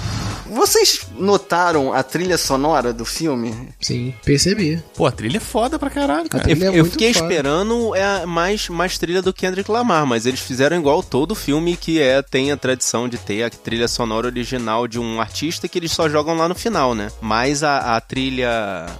Vocês 0.52 1.06
notaram 1.18 1.92
a 1.94 2.02
trilha 2.02 2.36
sonora 2.36 2.92
do 2.92 3.04
filme? 3.04 3.68
Sim, 3.80 4.14
percebi. 4.24 4.82
Pô, 4.94 5.06
a 5.06 5.10
trilha 5.10 5.38
é 5.38 5.40
foda 5.40 5.78
pra 5.78 5.88
caralho, 5.88 6.28
cara. 6.28 6.44
Eu, 6.50 6.72
é 6.74 6.78
eu 6.80 6.84
fiquei 6.84 7.12
foda. 7.14 7.24
esperando 7.26 7.94
é, 7.96 8.26
mais, 8.26 8.68
mais 8.68 8.98
trilha 8.98 9.22
do 9.22 9.32
Kendrick 9.32 9.70
Lamar, 9.70 10.06
mas 10.06 10.26
eles 10.26 10.40
fizeram 10.40 10.76
igual 10.78 11.02
todo 11.02 11.34
filme 11.34 11.76
que 11.76 12.00
é 12.00 12.20
tem 12.22 12.52
a 12.52 12.56
tradição 12.56 13.08
de 13.08 13.16
ter 13.18 13.42
a 13.44 13.50
trilha 13.50 13.88
sonora 13.88 14.26
original 14.26 14.86
de 14.86 14.98
um 14.98 15.20
artista 15.20 15.66
que 15.66 15.78
eles 15.78 15.90
só 15.92 16.08
jogam 16.08 16.36
lá 16.36 16.48
no 16.48 16.54
final, 16.54 16.94
né? 16.94 17.10
Mas 17.20 17.62
a, 17.62 17.96
a 17.96 18.00
trilha 18.00 18.50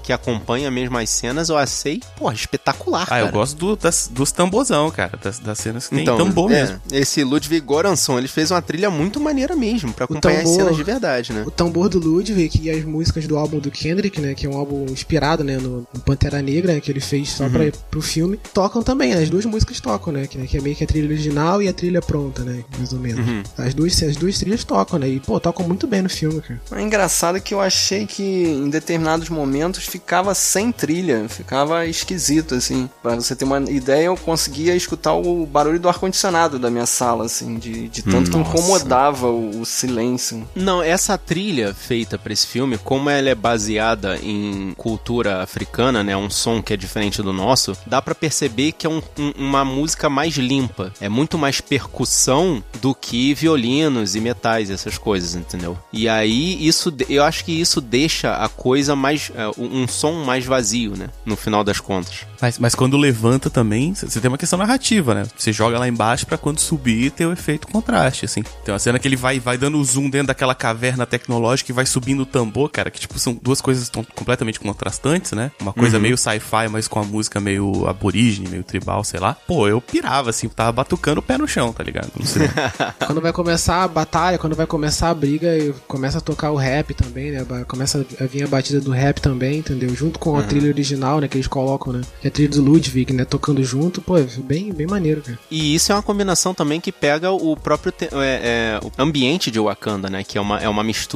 que 0.02 0.12
acompanha 0.12 0.70
mesmo 0.70 0.96
as 0.96 1.10
cenas, 1.10 1.48
eu 1.50 1.58
achei, 1.58 2.00
pô, 2.16 2.30
espetacular, 2.32 3.06
Ah, 3.10 3.18
eu 3.20 3.26
cara. 3.26 3.30
gosto 3.36 3.56
do- 3.58 3.76
das, 3.76 4.08
dos 4.10 4.32
tambozão, 4.32 4.90
cara. 4.90 5.18
Das, 5.22 5.38
das 5.38 5.58
cenas 5.58 5.88
que 5.88 6.00
Então, 6.00 6.16
tem 6.16 6.26
tambor 6.26 6.50
é, 6.50 6.62
mesmo. 6.62 6.80
Esse 6.90 7.22
Ludwig 7.22 7.64
Göransson, 7.66 8.18
ele 8.18 8.28
fez 8.28 8.50
uma 8.50 8.62
trilha 8.62 8.90
muito 8.90 9.20
maneira 9.20 9.54
mesmo, 9.54 9.92
pra 9.92 10.04
acompanhar 10.06 10.42
as 10.42 10.48
cenas 10.48 10.76
de 10.76 10.82
verdade, 10.82 11.32
né? 11.32 11.41
O 11.46 11.50
tambor 11.50 11.88
do 11.88 11.98
Ludwig 11.98 12.60
e 12.62 12.70
as 12.70 12.84
músicas 12.84 13.26
do 13.26 13.36
álbum 13.36 13.58
do 13.58 13.70
Kendrick, 13.70 14.20
né? 14.20 14.34
Que 14.34 14.46
é 14.46 14.50
um 14.50 14.56
álbum 14.56 14.86
inspirado, 14.86 15.44
né? 15.44 15.56
No, 15.56 15.86
no 15.92 16.00
Pantera 16.00 16.42
Negra, 16.42 16.74
né, 16.74 16.80
que 16.80 16.90
ele 16.90 17.00
fez 17.00 17.30
só 17.30 17.48
pra, 17.48 17.70
pro 17.90 18.02
filme. 18.02 18.38
Tocam 18.52 18.82
também, 18.82 19.14
né? 19.14 19.22
As 19.22 19.30
duas 19.30 19.44
músicas 19.44 19.80
tocam, 19.80 20.12
né? 20.12 20.26
Que, 20.26 20.38
que 20.46 20.56
é 20.56 20.60
meio 20.60 20.76
que 20.76 20.84
a 20.84 20.86
trilha 20.86 21.06
original 21.06 21.62
e 21.62 21.68
a 21.68 21.72
trilha 21.72 22.00
pronta, 22.00 22.42
né? 22.42 22.64
Mais 22.76 22.92
ou 22.92 22.98
menos. 22.98 23.24
As, 23.56 23.74
duas, 23.74 24.02
as 24.02 24.16
duas 24.16 24.38
trilhas 24.38 24.64
tocam, 24.64 24.98
né? 24.98 25.08
E, 25.08 25.20
pô, 25.20 25.38
tocam 25.40 25.66
muito 25.66 25.86
bem 25.86 26.02
no 26.02 26.08
filme, 26.10 26.40
cara. 26.40 26.60
É 26.72 26.82
engraçado 26.82 27.40
que 27.40 27.54
eu 27.54 27.60
achei 27.60 28.06
que 28.06 28.22
em 28.22 28.68
determinados 28.70 29.28
momentos 29.28 29.84
ficava 29.84 30.34
sem 30.34 30.70
trilha, 30.72 31.28
ficava 31.28 31.86
esquisito, 31.86 32.54
assim. 32.54 32.88
Pra 33.02 33.14
você 33.14 33.34
ter 33.34 33.44
uma 33.44 33.60
ideia, 33.70 34.06
eu 34.06 34.16
conseguia 34.16 34.74
escutar 34.74 35.14
o 35.14 35.46
barulho 35.46 35.78
do 35.78 35.88
ar-condicionado 35.88 36.58
da 36.58 36.70
minha 36.70 36.86
sala, 36.86 37.26
assim, 37.26 37.58
de, 37.58 37.88
de 37.88 38.02
tanto 38.02 38.30
que 38.30 38.36
incomodava 38.36 39.28
o, 39.28 39.60
o 39.60 39.66
silêncio. 39.66 40.46
Não, 40.54 40.82
essa 40.82 41.16
trilha 41.18 41.31
feita 41.74 42.18
pra 42.18 42.32
esse 42.32 42.46
filme, 42.46 42.78
como 42.78 43.08
ela 43.08 43.28
é 43.30 43.34
baseada 43.34 44.18
em 44.22 44.72
cultura 44.76 45.42
africana, 45.42 46.02
né, 46.04 46.16
um 46.16 46.28
som 46.30 46.62
que 46.62 46.72
é 46.72 46.76
diferente 46.76 47.22
do 47.22 47.32
nosso, 47.32 47.76
dá 47.86 48.00
pra 48.02 48.14
perceber 48.14 48.72
que 48.72 48.86
é 48.86 48.90
um- 48.90 49.02
um- 49.18 49.32
uma 49.38 49.64
música 49.64 50.08
mais 50.10 50.34
limpa. 50.36 50.92
É 51.00 51.08
muito 51.08 51.38
mais 51.38 51.60
percussão 51.60 52.62
do 52.80 52.94
que 52.94 53.34
violinos 53.34 54.14
e 54.14 54.20
metais, 54.20 54.70
essas 54.70 54.98
coisas, 54.98 55.34
entendeu? 55.34 55.78
E 55.92 56.08
aí 56.08 56.66
isso, 56.66 56.92
eu 57.08 57.22
acho 57.24 57.44
que 57.44 57.52
isso 57.52 57.80
deixa 57.80 58.34
a 58.34 58.48
coisa 58.48 58.96
mais, 58.96 59.30
é, 59.34 59.48
um 59.58 59.86
som 59.86 60.24
mais 60.24 60.44
vazio, 60.44 60.96
né, 60.96 61.08
no 61.24 61.36
final 61.36 61.62
das 61.62 61.80
contas. 61.80 62.26
Mas, 62.40 62.58
mas 62.58 62.74
quando 62.74 62.96
levanta 62.96 63.48
também, 63.48 63.94
você 63.94 64.20
tem 64.20 64.28
uma 64.28 64.38
questão 64.38 64.58
narrativa, 64.58 65.14
né? 65.14 65.26
Você 65.36 65.52
joga 65.52 65.78
lá 65.78 65.86
embaixo 65.86 66.26
pra 66.26 66.36
quando 66.36 66.58
subir 66.58 67.10
ter 67.12 67.24
o 67.24 67.32
efeito 67.32 67.68
contraste, 67.68 68.24
assim. 68.24 68.42
Tem 68.64 68.72
uma 68.72 68.78
cena 68.80 68.98
que 68.98 69.06
ele 69.06 69.14
vai, 69.14 69.38
vai 69.38 69.56
dando 69.56 69.82
zoom 69.84 70.10
dentro 70.10 70.26
daquela 70.28 70.54
caverna 70.54 71.06
tecnológica 71.22 71.70
e 71.70 71.74
vai 71.74 71.86
subindo 71.86 72.20
o 72.20 72.26
tambor, 72.26 72.70
cara, 72.70 72.90
que 72.90 73.00
tipo, 73.00 73.18
são 73.18 73.38
duas 73.40 73.60
coisas 73.60 73.88
tão 73.88 74.04
completamente 74.04 74.58
contrastantes, 74.58 75.32
né? 75.32 75.50
Uma 75.60 75.72
coisa 75.72 75.98
meio 75.98 76.18
sci-fi, 76.18 76.68
mas 76.70 76.88
com 76.88 76.98
a 76.98 77.04
música 77.04 77.40
meio 77.40 77.86
aborígene, 77.86 78.48
meio 78.48 78.64
tribal, 78.64 79.04
sei 79.04 79.20
lá. 79.20 79.36
Pô, 79.46 79.68
eu 79.68 79.80
pirava, 79.80 80.30
assim, 80.30 80.48
tava 80.48 80.72
batucando 80.72 81.20
o 81.20 81.22
pé 81.22 81.38
no 81.38 81.46
chão, 81.46 81.72
tá 81.72 81.82
ligado? 81.82 82.10
Não 82.18 82.26
sei. 82.26 82.48
Quando 83.06 83.20
vai 83.20 83.32
começar 83.32 83.84
a 83.84 83.88
batalha, 83.88 84.38
quando 84.38 84.56
vai 84.56 84.66
começar 84.66 85.10
a 85.10 85.14
briga, 85.14 85.56
e 85.56 85.72
começa 85.86 86.18
a 86.18 86.20
tocar 86.20 86.50
o 86.50 86.56
rap 86.56 86.94
também, 86.94 87.30
né? 87.30 87.44
Começa 87.66 88.04
a 88.20 88.24
vir 88.24 88.44
a 88.44 88.46
batida 88.46 88.80
do 88.80 88.90
rap 88.90 89.20
também, 89.20 89.58
entendeu? 89.58 89.94
Junto 89.94 90.18
com 90.18 90.36
a 90.36 90.42
trilha 90.42 90.68
original, 90.68 91.20
né? 91.20 91.28
Que 91.28 91.36
eles 91.36 91.46
colocam, 91.46 91.92
né? 91.92 92.00
Que 92.20 92.26
é 92.26 92.28
a 92.28 92.30
trilha 92.30 92.50
do 92.50 92.62
Ludwig, 92.62 93.12
né? 93.12 93.24
Tocando 93.24 93.62
junto, 93.62 94.00
pô, 94.00 94.16
é 94.18 94.26
bem, 94.38 94.72
bem 94.72 94.86
maneiro, 94.86 95.22
cara. 95.22 95.38
E 95.50 95.74
isso 95.74 95.92
é 95.92 95.94
uma 95.94 96.02
combinação 96.02 96.54
também 96.54 96.80
que 96.80 96.90
pega 96.90 97.30
o 97.30 97.56
próprio 97.56 97.92
é, 98.00 98.08
é, 98.12 98.80
o 98.82 98.90
ambiente 98.98 99.50
de 99.50 99.60
Wakanda, 99.60 100.08
né? 100.08 100.24
Que 100.24 100.38
é 100.38 100.40
uma, 100.40 100.58
é 100.58 100.68
uma 100.68 100.82
mistura 100.82 101.11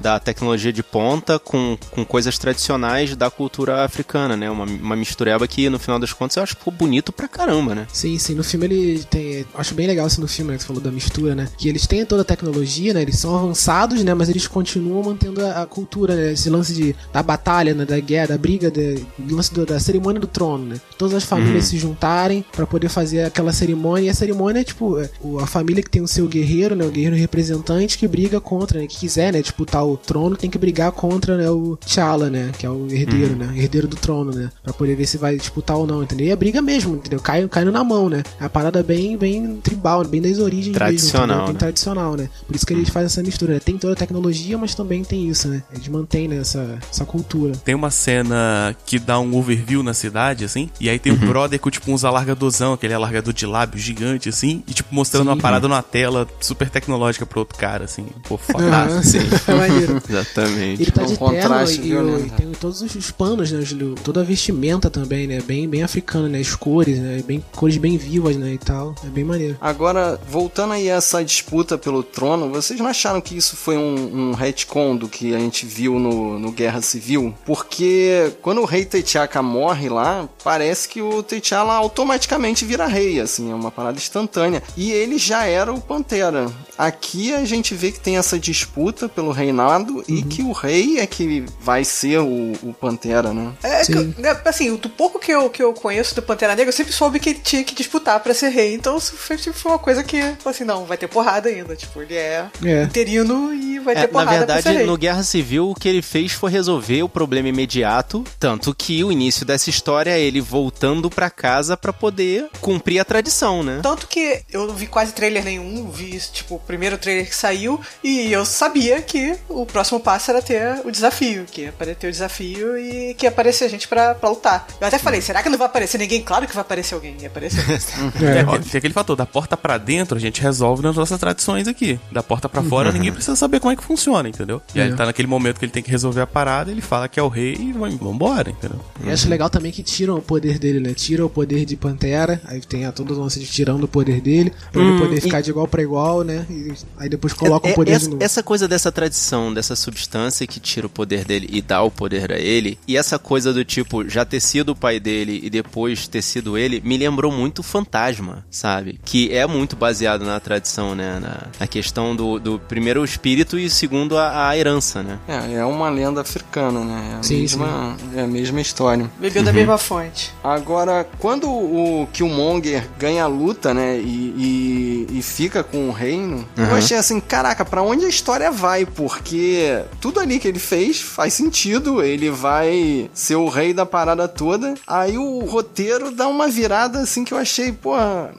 da 0.00 0.18
tecnologia 0.20 0.72
de 0.72 0.82
ponta 0.82 1.38
com, 1.38 1.76
com 1.90 2.04
coisas 2.04 2.38
tradicionais 2.38 3.14
da 3.16 3.30
cultura 3.30 3.84
africana, 3.84 4.36
né? 4.36 4.50
Uma, 4.50 4.64
uma 4.64 4.96
mistureba 4.96 5.46
que, 5.48 5.68
no 5.68 5.78
final 5.78 5.98
das 5.98 6.12
contas, 6.12 6.36
eu 6.36 6.42
acho 6.42 6.54
que 6.54 6.60
ficou 6.60 6.72
bonito 6.72 7.12
pra 7.12 7.28
caramba, 7.28 7.74
né? 7.74 7.86
Sim, 7.92 8.18
sim. 8.18 8.34
No 8.34 8.44
filme 8.44 8.66
ele 8.66 9.04
tem. 9.04 9.44
Acho 9.54 9.74
bem 9.74 9.86
legal 9.86 10.06
isso 10.06 10.20
no 10.20 10.28
filme, 10.28 10.50
né? 10.52 10.56
Que 10.56 10.62
você 10.62 10.66
falou 10.68 10.82
da 10.82 10.90
mistura, 10.90 11.34
né? 11.34 11.48
Que 11.56 11.68
eles 11.68 11.86
têm 11.86 12.04
toda 12.04 12.22
a 12.22 12.24
tecnologia, 12.24 12.92
né? 12.94 13.02
Eles 13.02 13.18
são 13.18 13.34
avançados, 13.36 14.02
né? 14.04 14.14
Mas 14.14 14.28
eles 14.28 14.46
continuam 14.46 15.02
mantendo 15.02 15.44
a, 15.44 15.62
a 15.62 15.66
cultura, 15.66 16.14
né? 16.14 16.32
Esse 16.32 16.50
lance 16.50 16.72
de, 16.74 16.94
da 17.12 17.22
batalha, 17.22 17.74
né? 17.74 17.84
Da 17.84 17.98
guerra, 18.00 18.28
da 18.28 18.38
briga, 18.38 18.70
da, 18.70 18.80
do 19.18 19.36
lance 19.36 19.52
do- 19.52 19.66
da 19.66 19.78
cerimônia 19.80 20.20
do 20.20 20.26
trono, 20.26 20.64
né? 20.66 20.80
Todas 20.96 21.14
as 21.14 21.24
famílias 21.24 21.64
se 21.64 21.78
juntarem 21.78 22.44
pra 22.52 22.66
poder 22.66 22.88
fazer 22.88 23.24
aquela 23.24 23.52
cerimônia. 23.52 24.06
E 24.06 24.10
a 24.10 24.14
cerimônia 24.14 24.60
é 24.60 24.64
tipo 24.64 24.98
é, 25.00 25.08
a 25.42 25.46
família 25.46 25.82
que 25.82 25.90
tem 25.90 26.02
o 26.02 26.08
seu 26.08 26.26
guerreiro, 26.26 26.74
né? 26.74 26.84
O 26.84 26.90
guerreiro 26.90 27.16
representante 27.16 27.96
que 27.98 28.06
briga 28.08 28.40
contra, 28.40 28.80
né? 28.80 28.86
Que 28.86 28.96
quiser, 28.98 29.32
né? 29.32 29.37
Disputar 29.42 29.84
o 29.86 29.96
trono, 29.96 30.36
tem 30.36 30.50
que 30.50 30.58
brigar 30.58 30.92
contra 30.92 31.36
né, 31.36 31.50
o 31.50 31.76
T'Challa, 31.76 32.30
né? 32.30 32.50
Que 32.58 32.66
é 32.66 32.70
o 32.70 32.86
herdeiro, 32.90 33.36
né? 33.36 33.52
Herdeiro 33.56 33.88
do 33.88 33.96
trono, 33.96 34.32
né? 34.32 34.50
Pra 34.62 34.72
poder 34.72 34.94
ver 34.94 35.06
se 35.06 35.18
vai 35.18 35.36
disputar 35.36 35.76
ou 35.76 35.86
não, 35.86 36.02
entendeu? 36.02 36.26
E 36.26 36.30
é 36.30 36.36
briga 36.36 36.60
mesmo, 36.60 36.96
entendeu? 36.96 37.20
Cai, 37.20 37.46
caindo 37.48 37.72
na 37.72 37.84
mão, 37.84 38.08
né? 38.08 38.22
É 38.40 38.44
a 38.44 38.48
parada 38.48 38.82
bem, 38.82 39.16
bem 39.16 39.56
tribal, 39.56 40.04
bem 40.04 40.20
das 40.20 40.38
origens 40.38 40.74
Tradicional, 40.74 41.28
mesmo? 41.28 41.44
Bem 41.44 41.52
né? 41.54 41.58
tradicional, 41.58 42.16
né? 42.16 42.30
Por 42.46 42.56
isso 42.56 42.66
que 42.66 42.72
eles 42.72 42.88
fazem 42.88 43.06
essa 43.06 43.22
mistura, 43.22 43.54
né? 43.54 43.60
Tem 43.60 43.76
toda 43.76 43.92
a 43.92 43.96
tecnologia, 43.96 44.56
mas 44.58 44.74
também 44.74 45.04
tem 45.04 45.28
isso, 45.28 45.48
né? 45.48 45.62
Eles 45.72 45.88
mantêm 45.88 46.28
né, 46.28 46.38
essa, 46.38 46.78
essa 46.90 47.04
cultura. 47.04 47.52
Tem 47.64 47.74
uma 47.74 47.90
cena 47.90 48.74
que 48.86 48.98
dá 48.98 49.18
um 49.18 49.36
overview 49.36 49.82
na 49.82 49.94
cidade, 49.94 50.44
assim, 50.44 50.70
e 50.80 50.88
aí 50.88 50.98
tem 50.98 51.12
um 51.12 51.16
brother 51.16 51.58
com, 51.58 51.70
tipo, 51.70 51.90
uns 51.90 52.04
alargadorzão, 52.04 52.72
aquele 52.72 52.94
alargador 52.94 53.32
de 53.32 53.46
lábio 53.46 53.78
gigante, 53.78 54.28
assim, 54.28 54.62
e, 54.66 54.72
tipo, 54.72 54.94
mostrando 54.94 55.24
Sim. 55.24 55.30
uma 55.30 55.36
parada 55.36 55.66
numa 55.68 55.82
tela 55.82 56.26
super 56.40 56.68
tecnológica 56.70 57.26
pro 57.26 57.40
outro 57.40 57.58
cara, 57.58 57.84
assim. 57.84 58.06
Pô, 58.28 58.36
foda. 58.36 58.64
Ah, 58.68 59.02
sim. 59.02 59.18
É 59.46 59.54
maneiro. 59.54 60.02
Exatamente. 60.08 60.82
Ele 60.82 60.90
tá 60.90 61.02
Um 61.02 61.06
de 61.06 61.18
terno 61.18 61.32
contraste 61.32 61.78
e, 61.78 61.82
violento. 61.82 62.26
e 62.26 62.30
tem 62.30 62.52
todos 62.52 62.82
os, 62.82 62.94
os 62.94 63.10
panos, 63.10 63.50
né? 63.50 63.62
Toda 64.02 64.20
a 64.20 64.24
vestimenta 64.24 64.90
também, 64.90 65.26
né? 65.26 65.40
Bem, 65.40 65.68
bem 65.68 65.82
africana, 65.82 66.28
né? 66.28 66.38
As 66.40 66.54
cores, 66.54 66.98
né? 66.98 67.22
Bem, 67.26 67.42
cores 67.54 67.76
bem 67.76 67.96
vivas, 67.96 68.36
né? 68.36 68.52
E 68.52 68.58
tal. 68.58 68.94
É 69.04 69.08
bem 69.08 69.24
maneiro. 69.24 69.56
Agora, 69.60 70.18
voltando 70.28 70.72
aí 70.72 70.90
a 70.90 70.98
essa 70.98 71.24
disputa 71.24 71.78
pelo 71.78 72.02
trono, 72.02 72.50
vocês 72.50 72.78
não 72.78 72.86
acharam 72.86 73.20
que 73.20 73.36
isso 73.36 73.56
foi 73.56 73.76
um, 73.76 74.30
um 74.30 74.32
retcon 74.32 74.96
do 74.96 75.08
que 75.08 75.34
a 75.34 75.38
gente 75.38 75.64
viu 75.64 75.98
no, 75.98 76.38
no 76.38 76.50
Guerra 76.50 76.82
Civil? 76.82 77.34
Porque 77.46 78.32
quando 78.42 78.60
o 78.60 78.64
rei 78.64 78.84
T'Chaka 78.84 79.42
morre 79.42 79.88
lá, 79.88 80.28
parece 80.42 80.88
que 80.88 81.00
o 81.00 81.22
T'Challa 81.22 81.74
automaticamente 81.74 82.64
vira 82.64 82.86
rei, 82.86 83.20
assim, 83.20 83.50
é 83.50 83.54
uma 83.54 83.70
parada 83.70 83.96
instantânea. 83.96 84.62
E 84.76 84.90
ele 84.90 85.18
já 85.18 85.44
era 85.46 85.72
o 85.72 85.80
Pantera. 85.80 86.50
Aqui 86.76 87.32
a 87.34 87.44
gente 87.44 87.74
vê 87.74 87.90
que 87.90 88.00
tem 88.00 88.16
essa 88.16 88.38
disputa 88.38 89.08
pelo 89.18 89.32
reinado 89.32 90.04
e 90.06 90.22
que 90.22 90.42
o 90.42 90.52
rei 90.52 91.00
é 91.00 91.06
que 91.06 91.44
vai 91.60 91.82
ser 91.84 92.18
o, 92.20 92.52
o 92.62 92.72
Pantera, 92.72 93.32
né? 93.34 93.52
É, 93.64 93.78
que, 93.80 93.86
Sim. 93.92 94.14
né, 94.16 94.40
assim, 94.44 94.76
do 94.76 94.88
pouco 94.88 95.18
que 95.18 95.32
eu, 95.32 95.50
que 95.50 95.60
eu 95.60 95.72
conheço 95.72 96.14
do 96.14 96.22
Pantera 96.22 96.54
Negra, 96.54 96.68
eu 96.68 96.72
sempre 96.72 96.92
soube 96.92 97.18
que 97.18 97.30
ele 97.30 97.40
tinha 97.40 97.64
que 97.64 97.74
disputar 97.74 98.20
pra 98.20 98.32
ser 98.32 98.50
rei. 98.50 98.74
Então 98.74 98.96
isso 98.96 99.14
foi, 99.16 99.36
tipo, 99.36 99.56
foi 99.58 99.72
uma 99.72 99.78
coisa 99.80 100.04
que, 100.04 100.20
assim, 100.44 100.62
não, 100.62 100.84
vai 100.84 100.96
ter 100.96 101.08
porrada 101.08 101.48
ainda. 101.48 101.74
Tipo, 101.74 102.00
ele 102.00 102.14
é, 102.14 102.46
É. 102.64 102.84
interino 102.84 103.52
e 103.52 103.80
vai 103.80 103.94
ter 103.96 104.02
É, 104.02 104.02
na 104.04 104.08
porrada 104.08 104.28
pra 104.30 104.38
ser 104.38 104.62
verdade, 104.62 104.76
rei. 104.78 104.86
no 104.86 104.96
Guerra 104.96 105.22
Civil, 105.24 105.68
o 105.70 105.74
que 105.74 105.88
ele 105.88 106.00
fez 106.00 106.30
foi 106.30 106.52
resolver 106.52 107.02
o 107.02 107.08
problema 107.08 107.48
imediato, 107.48 108.22
tanto 108.38 108.72
que 108.72 109.02
o 109.02 109.10
início 109.10 109.44
dessa 109.44 109.68
história 109.68 110.12
é 110.12 110.20
ele 110.20 110.40
voltando 110.40 111.10
pra 111.10 111.28
casa 111.28 111.76
pra 111.76 111.92
poder 111.92 112.46
cumprir 112.60 113.00
a 113.00 113.04
tradição, 113.04 113.64
né? 113.64 113.80
Tanto 113.82 114.06
que 114.06 114.42
eu 114.52 114.64
não 114.68 114.74
vi 114.76 114.86
quase 114.86 115.12
trailer 115.12 115.42
nenhum, 115.42 115.90
vi, 115.90 116.16
tipo, 116.32 116.54
o 116.54 116.60
primeiro 116.60 116.96
trailer 116.96 117.28
que 117.28 117.34
saiu, 117.34 117.80
e 118.04 118.32
eu 118.32 118.44
sabia 118.44 118.97
que 119.02 119.36
o 119.48 119.64
próximo 119.66 120.00
passo 120.00 120.30
era 120.30 120.40
ter 120.42 120.80
o 120.84 120.90
desafio, 120.90 121.44
que 121.50 121.62
ia 121.62 121.72
ter 121.72 122.08
o 122.08 122.10
desafio 122.10 122.78
e 122.78 123.14
que 123.14 123.26
ia 123.26 123.30
aparecer 123.30 123.68
gente 123.68 123.86
pra, 123.88 124.14
pra 124.14 124.28
lutar. 124.28 124.66
Eu 124.80 124.86
até 124.86 124.98
falei, 124.98 125.20
será 125.20 125.42
que 125.42 125.48
não 125.48 125.58
vai 125.58 125.66
aparecer 125.66 125.98
ninguém? 125.98 126.22
Claro 126.22 126.46
que 126.46 126.54
vai 126.54 126.62
aparecer 126.62 126.94
alguém, 126.94 127.16
ia 127.20 127.28
aparecer. 127.28 127.58
É, 128.22 128.38
É. 128.40 128.44
tem- 128.44 128.60
tem 128.62 128.78
aquele 128.78 128.94
fator, 128.94 129.16
da 129.16 129.26
porta 129.26 129.56
pra 129.56 129.78
dentro 129.78 130.16
a 130.16 130.20
gente 130.20 130.40
resolve 130.40 130.82
nas 130.82 130.96
nossas 130.96 131.18
tradições 131.18 131.66
aqui. 131.68 131.98
Da 132.12 132.22
porta 132.22 132.48
pra 132.48 132.62
fora 132.62 132.92
ninguém 132.92 133.12
precisa 133.12 133.36
saber 133.36 133.60
como 133.60 133.72
é 133.72 133.76
que 133.76 133.82
funciona, 133.84 134.28
entendeu? 134.28 134.60
E 134.74 134.80
aí 134.80 134.86
É. 134.86 134.88
ele 134.88 134.96
tá 134.96 135.06
naquele 135.06 135.28
momento 135.28 135.58
que 135.58 135.64
ele 135.64 135.72
tem 135.72 135.82
que 135.82 135.90
resolver 135.90 136.20
a 136.20 136.26
parada, 136.26 136.70
ele 136.70 136.80
fala 136.80 137.08
que 137.08 137.18
é 137.18 137.22
o 137.22 137.28
rei 137.28 137.54
e 137.54 137.72
vai- 137.72 137.90
vambora, 137.90 138.50
entendeu? 138.50 138.78
E 139.04 139.10
acho 139.10 139.28
legal 139.28 139.48
também 139.50 139.72
que 139.72 139.82
tiram 139.82 140.16
o 140.16 140.22
poder 140.22 140.58
dele, 140.58 140.80
né? 140.80 140.94
Tiram 140.94 141.26
o 141.26 141.30
poder 141.30 141.64
de 141.64 141.76
Pantera, 141.76 142.40
aí 142.44 142.60
tem 142.60 142.84
a 142.86 142.92
todo 142.92 143.14
o 143.14 143.20
lance 143.20 143.38
de 143.40 143.46
tirando 143.46 143.84
o 143.84 143.88
poder 143.88 144.20
dele, 144.20 144.52
pra 144.72 144.82
ele 144.82 144.98
poder 144.98 145.20
ficar 145.20 145.40
de 145.40 145.50
igual 145.50 145.66
pra 145.68 145.82
igual, 145.82 146.22
né? 146.22 146.44
E 146.50 146.72
aí 146.98 147.08
depois 147.08 147.32
coloca 147.32 147.68
É- 147.68 147.72
o 147.72 147.74
poder 147.74 147.92
essa, 147.92 148.04
de 148.04 148.10
novo. 148.10 148.22
essa 148.22 148.42
coisa 148.42 148.68
dessa 148.68 148.87
tradição, 148.92 149.52
dessa 149.52 149.74
substância 149.76 150.46
que 150.46 150.60
tira 150.60 150.86
o 150.86 150.90
poder 150.90 151.24
dele 151.24 151.48
e 151.50 151.60
dá 151.62 151.82
o 151.82 151.90
poder 151.90 152.32
a 152.32 152.38
ele, 152.38 152.78
e 152.86 152.96
essa 152.96 153.18
coisa 153.18 153.52
do 153.52 153.64
tipo, 153.64 154.08
já 154.08 154.24
ter 154.24 154.40
sido 154.40 154.70
o 154.70 154.76
pai 154.76 154.98
dele 155.00 155.40
e 155.42 155.50
depois 155.50 156.06
ter 156.08 156.22
sido 156.22 156.56
ele, 156.58 156.80
me 156.84 156.96
lembrou 156.96 157.30
muito 157.32 157.62
Fantasma, 157.62 158.44
sabe? 158.50 158.98
Que 159.04 159.34
é 159.34 159.46
muito 159.46 159.76
baseado 159.76 160.24
na 160.24 160.38
tradição, 160.40 160.94
né? 160.94 161.18
Na, 161.20 161.46
na 161.60 161.66
questão 161.66 162.14
do, 162.14 162.38
do 162.38 162.58
primeiro 162.58 163.00
o 163.02 163.04
espírito 163.04 163.58
e 163.58 163.68
segundo 163.70 164.16
a, 164.18 164.48
a 164.48 164.56
herança, 164.56 165.02
né? 165.02 165.18
É, 165.28 165.54
é 165.54 165.64
uma 165.64 165.88
lenda 165.90 166.20
africana, 166.20 166.80
né? 166.84 167.10
É 167.14 167.18
a, 167.18 167.22
Sim, 167.22 167.40
mesma, 167.40 167.96
é 168.14 168.22
a 168.22 168.26
mesma 168.26 168.60
história. 168.60 169.10
Bebeu 169.18 169.42
da 169.42 169.52
mesma 169.52 169.78
fonte. 169.78 170.32
Agora, 170.42 171.06
quando 171.18 171.48
o 171.48 172.08
Killmonger 172.12 172.88
ganha 172.98 173.24
a 173.24 173.26
luta, 173.26 173.72
né, 173.74 173.98
e, 173.98 175.06
e, 175.12 175.18
e 175.18 175.22
fica 175.22 175.62
com 175.62 175.88
o 175.88 175.92
reino, 175.92 176.46
eu 176.56 176.64
Uhum. 176.64 176.74
achei 176.74 176.96
assim, 176.96 177.20
caraca, 177.20 177.64
pra 177.64 177.82
onde 177.82 178.04
a 178.04 178.08
história 178.08 178.50
vai? 178.50 178.77
Porque 178.86 179.82
tudo 180.00 180.20
ali 180.20 180.38
que 180.38 180.48
ele 180.48 180.58
fez 180.58 181.00
faz 181.00 181.32
sentido, 181.34 182.02
ele 182.02 182.30
vai 182.30 183.08
ser 183.12 183.36
o 183.36 183.48
rei 183.48 183.72
da 183.72 183.86
parada 183.86 184.28
toda. 184.28 184.74
Aí 184.86 185.16
o 185.18 185.40
roteiro 185.44 186.10
dá 186.10 186.28
uma 186.28 186.48
virada 186.48 187.00
assim 187.00 187.24
que 187.24 187.32
eu 187.32 187.38
achei, 187.38 187.72
pô, 187.72 187.94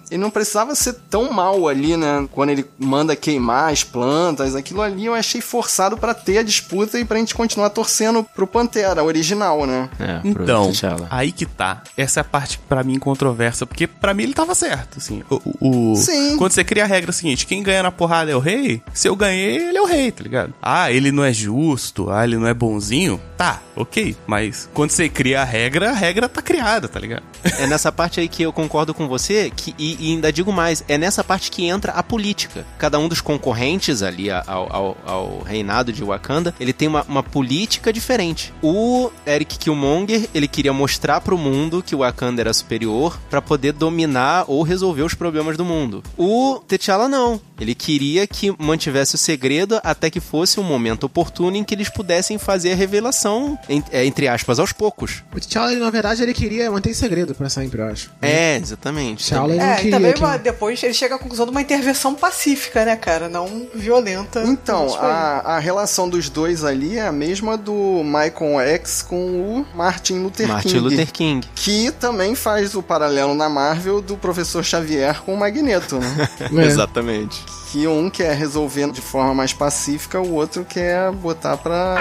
ele 0.10 0.19
não 0.22 0.29
precisava 0.29 0.75
ser 0.75 0.93
tão 1.10 1.31
mal 1.31 1.67
ali, 1.67 1.98
né? 1.98 2.27
Quando 2.31 2.50
ele 2.50 2.65
manda 2.77 3.15
queimar 3.15 3.72
as 3.72 3.84
plantas, 3.84 4.55
aquilo 4.55 4.81
ali 4.81 5.05
eu 5.05 5.13
achei 5.13 5.41
forçado 5.41 5.98
pra 5.98 6.13
ter 6.13 6.38
a 6.39 6.43
disputa 6.43 7.00
e 7.00 7.05
pra 7.05 7.17
gente 7.17 7.34
continuar 7.36 7.69
torcendo 7.69 8.24
pro 8.24 8.48
Pantera 8.48 9.03
original, 9.03 9.65
né? 9.65 9.89
É, 10.00 10.22
Então, 10.27 10.65
aí 11.10 11.31
que 11.31 11.46
tá. 11.46 11.81
Essa 11.98 12.19
é 12.19 12.22
a 12.22 12.24
parte 12.24 12.60
pra 12.69 12.84
mim 12.84 12.98
controversa, 13.00 13.65
porque 13.65 13.88
pra 13.88 14.13
mim 14.13 14.24
ele 14.24 14.34
tava 14.34 14.53
certo, 14.55 14.98
assim. 14.98 15.24
O, 15.29 15.36
o- 15.60 15.91
o- 15.91 15.96
Sim. 15.96 16.38
Quando 16.38 16.51
você 16.51 16.63
cria 16.63 16.84
a 16.84 16.88
regra 16.88 17.12
seguinte, 17.12 17.46
quem 17.46 17.62
ganha 17.63 17.84
na 17.84 17.91
porrada 17.91 18.31
é 18.31 18.36
o 18.36 18.39
rei, 18.39 18.81
se 18.93 19.08
eu 19.08 19.15
ganhei, 19.15 19.58
ele 19.69 19.77
é 19.77 19.81
o 19.81 19.86
rei, 19.86 20.12
tá 20.12 20.24
ligado? 20.29 20.53
Ah, 20.62 20.91
ele 20.91 21.12
não 21.12 21.24
é 21.24 21.33
justo, 21.33 22.09
ah, 22.09 22.24
ele 22.24 22.38
não 22.38 22.48
é 22.48 22.53
bonzinho, 22.53 23.19
tá, 23.36 23.62
ok. 23.75 24.15
Mas 24.27 24.69
quando 24.74 24.91
você 24.91 25.09
cria 25.09 25.41
a 25.41 25.43
regra, 25.43 25.89
a 25.89 25.93
regra 25.93 26.29
tá 26.29 26.41
criada, 26.41 26.88
tá 26.88 27.00
ligado? 27.00 27.24
É 27.57 27.65
nessa 27.65 27.91
parte 27.91 28.19
aí 28.19 28.27
que 28.27 28.43
eu 28.43 28.53
concordo 28.53 28.93
com 28.93 29.07
você, 29.07 29.51
que, 29.53 29.74
e, 29.77 29.98
e 30.00 30.13
ainda 30.13 30.31
digo 30.31 30.53
mais, 30.53 30.83
é 30.88 30.98
nessa 30.98 31.24
parte 31.24 31.50
que 31.50 31.65
entra 31.65 31.91
a 31.93 32.03
política. 32.03 32.65
Cada 32.77 33.00
um 33.00 33.07
dos 33.07 33.21
concorrentes 33.21 34.03
ali 34.03 34.29
ao, 34.29 34.43
ao, 34.48 34.98
ao 35.05 35.39
reinado 35.39 35.91
de 35.91 36.03
Wakanda, 36.03 36.53
ele 36.59 36.74
tem 36.74 36.88
uma, 36.88 37.03
uma 37.03 37.24
política 37.24 37.91
diferente. 37.91 38.53
O 38.62 39.09
Eric 39.25 39.57
Killmonger, 39.57 40.29
ele 40.33 40.48
queria 40.48 40.74
mostrar 40.74 41.21
pro 41.21 41.38
mundo 41.38 41.81
que 41.81 41.95
o 41.95 42.00
Wakanda 42.00 42.41
era 42.41 42.53
superior 42.53 43.19
pra 43.29 43.41
poder 43.41 43.74
dominar 43.74 44.45
ou 44.48 44.62
resolver 44.62 45.01
os 45.01 45.13
problemas 45.13 45.57
do 45.57 45.65
mundo. 45.65 46.03
O 46.17 46.62
T'Challa 46.67 47.07
não. 47.07 47.41
Ele 47.59 47.75
queria 47.75 48.25
que 48.25 48.53
mantivesse 48.57 49.15
o 49.15 49.17
segredo 49.17 49.79
até 49.83 50.09
que 50.09 50.18
fosse 50.19 50.59
um 50.59 50.63
momento 50.63 51.05
oportuno 51.05 51.55
em 51.55 51.63
que 51.63 51.73
eles 51.73 51.89
pudessem 51.89 52.38
fazer 52.38 52.71
a 52.73 52.75
revelação, 52.75 53.57
é, 53.91 54.05
entre 54.05 54.27
aspas, 54.27 54.59
aos 54.59 54.71
poucos. 54.71 55.23
O 55.33 55.39
T'Challa, 55.39 55.71
na 55.73 55.89
verdade, 55.89 56.21
ele 56.23 56.33
queria 56.33 56.69
manter 56.71 56.91
em 56.91 56.93
segredo 56.93 57.33
pra 57.35 57.49
sempre, 57.49 57.81
eu 57.81 57.85
acho. 57.85 58.11
É, 58.21 58.57
exatamente. 58.57 59.25
T'Challa, 59.25 59.53
ele 59.53 59.61
É, 59.61 59.73
e 59.73 59.75
queria 59.77 59.91
também 59.91 60.13
que... 60.13 60.38
depois 60.43 60.81
ele 60.83 60.93
chega 60.93 61.15
à 61.15 61.19
conclusão 61.19 61.45
de 61.45 61.51
uma 61.51 61.61
intervenção 61.61 62.13
pacífica, 62.15 62.85
né, 62.85 62.95
cara? 62.95 63.29
Não 63.29 63.67
violenta. 63.73 64.43
Então, 64.43 64.93
a, 64.99 65.55
a 65.55 65.59
relação 65.59 66.09
dos 66.09 66.29
dois 66.29 66.63
ali 66.63 66.97
é 66.97 67.07
a 67.07 67.11
mesma 67.11 67.58
do 67.58 68.01
Michael 68.03 68.60
X 68.75 69.01
com 69.01 69.15
o 69.17 69.65
Martin 69.75 70.19
Luther 70.19 70.47
Martin 70.47 70.69
King. 70.69 70.79
Luther 70.79 71.12
King. 71.12 71.47
Que 71.55 71.91
também 71.91 72.36
faz 72.36 72.75
o 72.75 72.82
paralelo 72.84 73.34
na 73.34 73.49
Marvel 73.49 74.01
do 74.01 74.17
professor 74.17 74.63
Xavier 74.63 75.21
com 75.21 75.34
o 75.34 75.38
Magneto, 75.38 75.97
né? 75.97 76.29
É. 76.60 76.65
Exatamente. 76.65 77.41
Que 77.71 77.88
um 77.88 78.10
quer 78.10 78.36
resolver 78.36 78.91
de 78.91 78.99
forma 79.01 79.34
mais 79.34 79.53
pacífica, 79.53 80.19
o 80.19 80.34
outro 80.34 80.65
quer 80.65 81.12
botar 81.12 81.55
pra. 81.58 81.97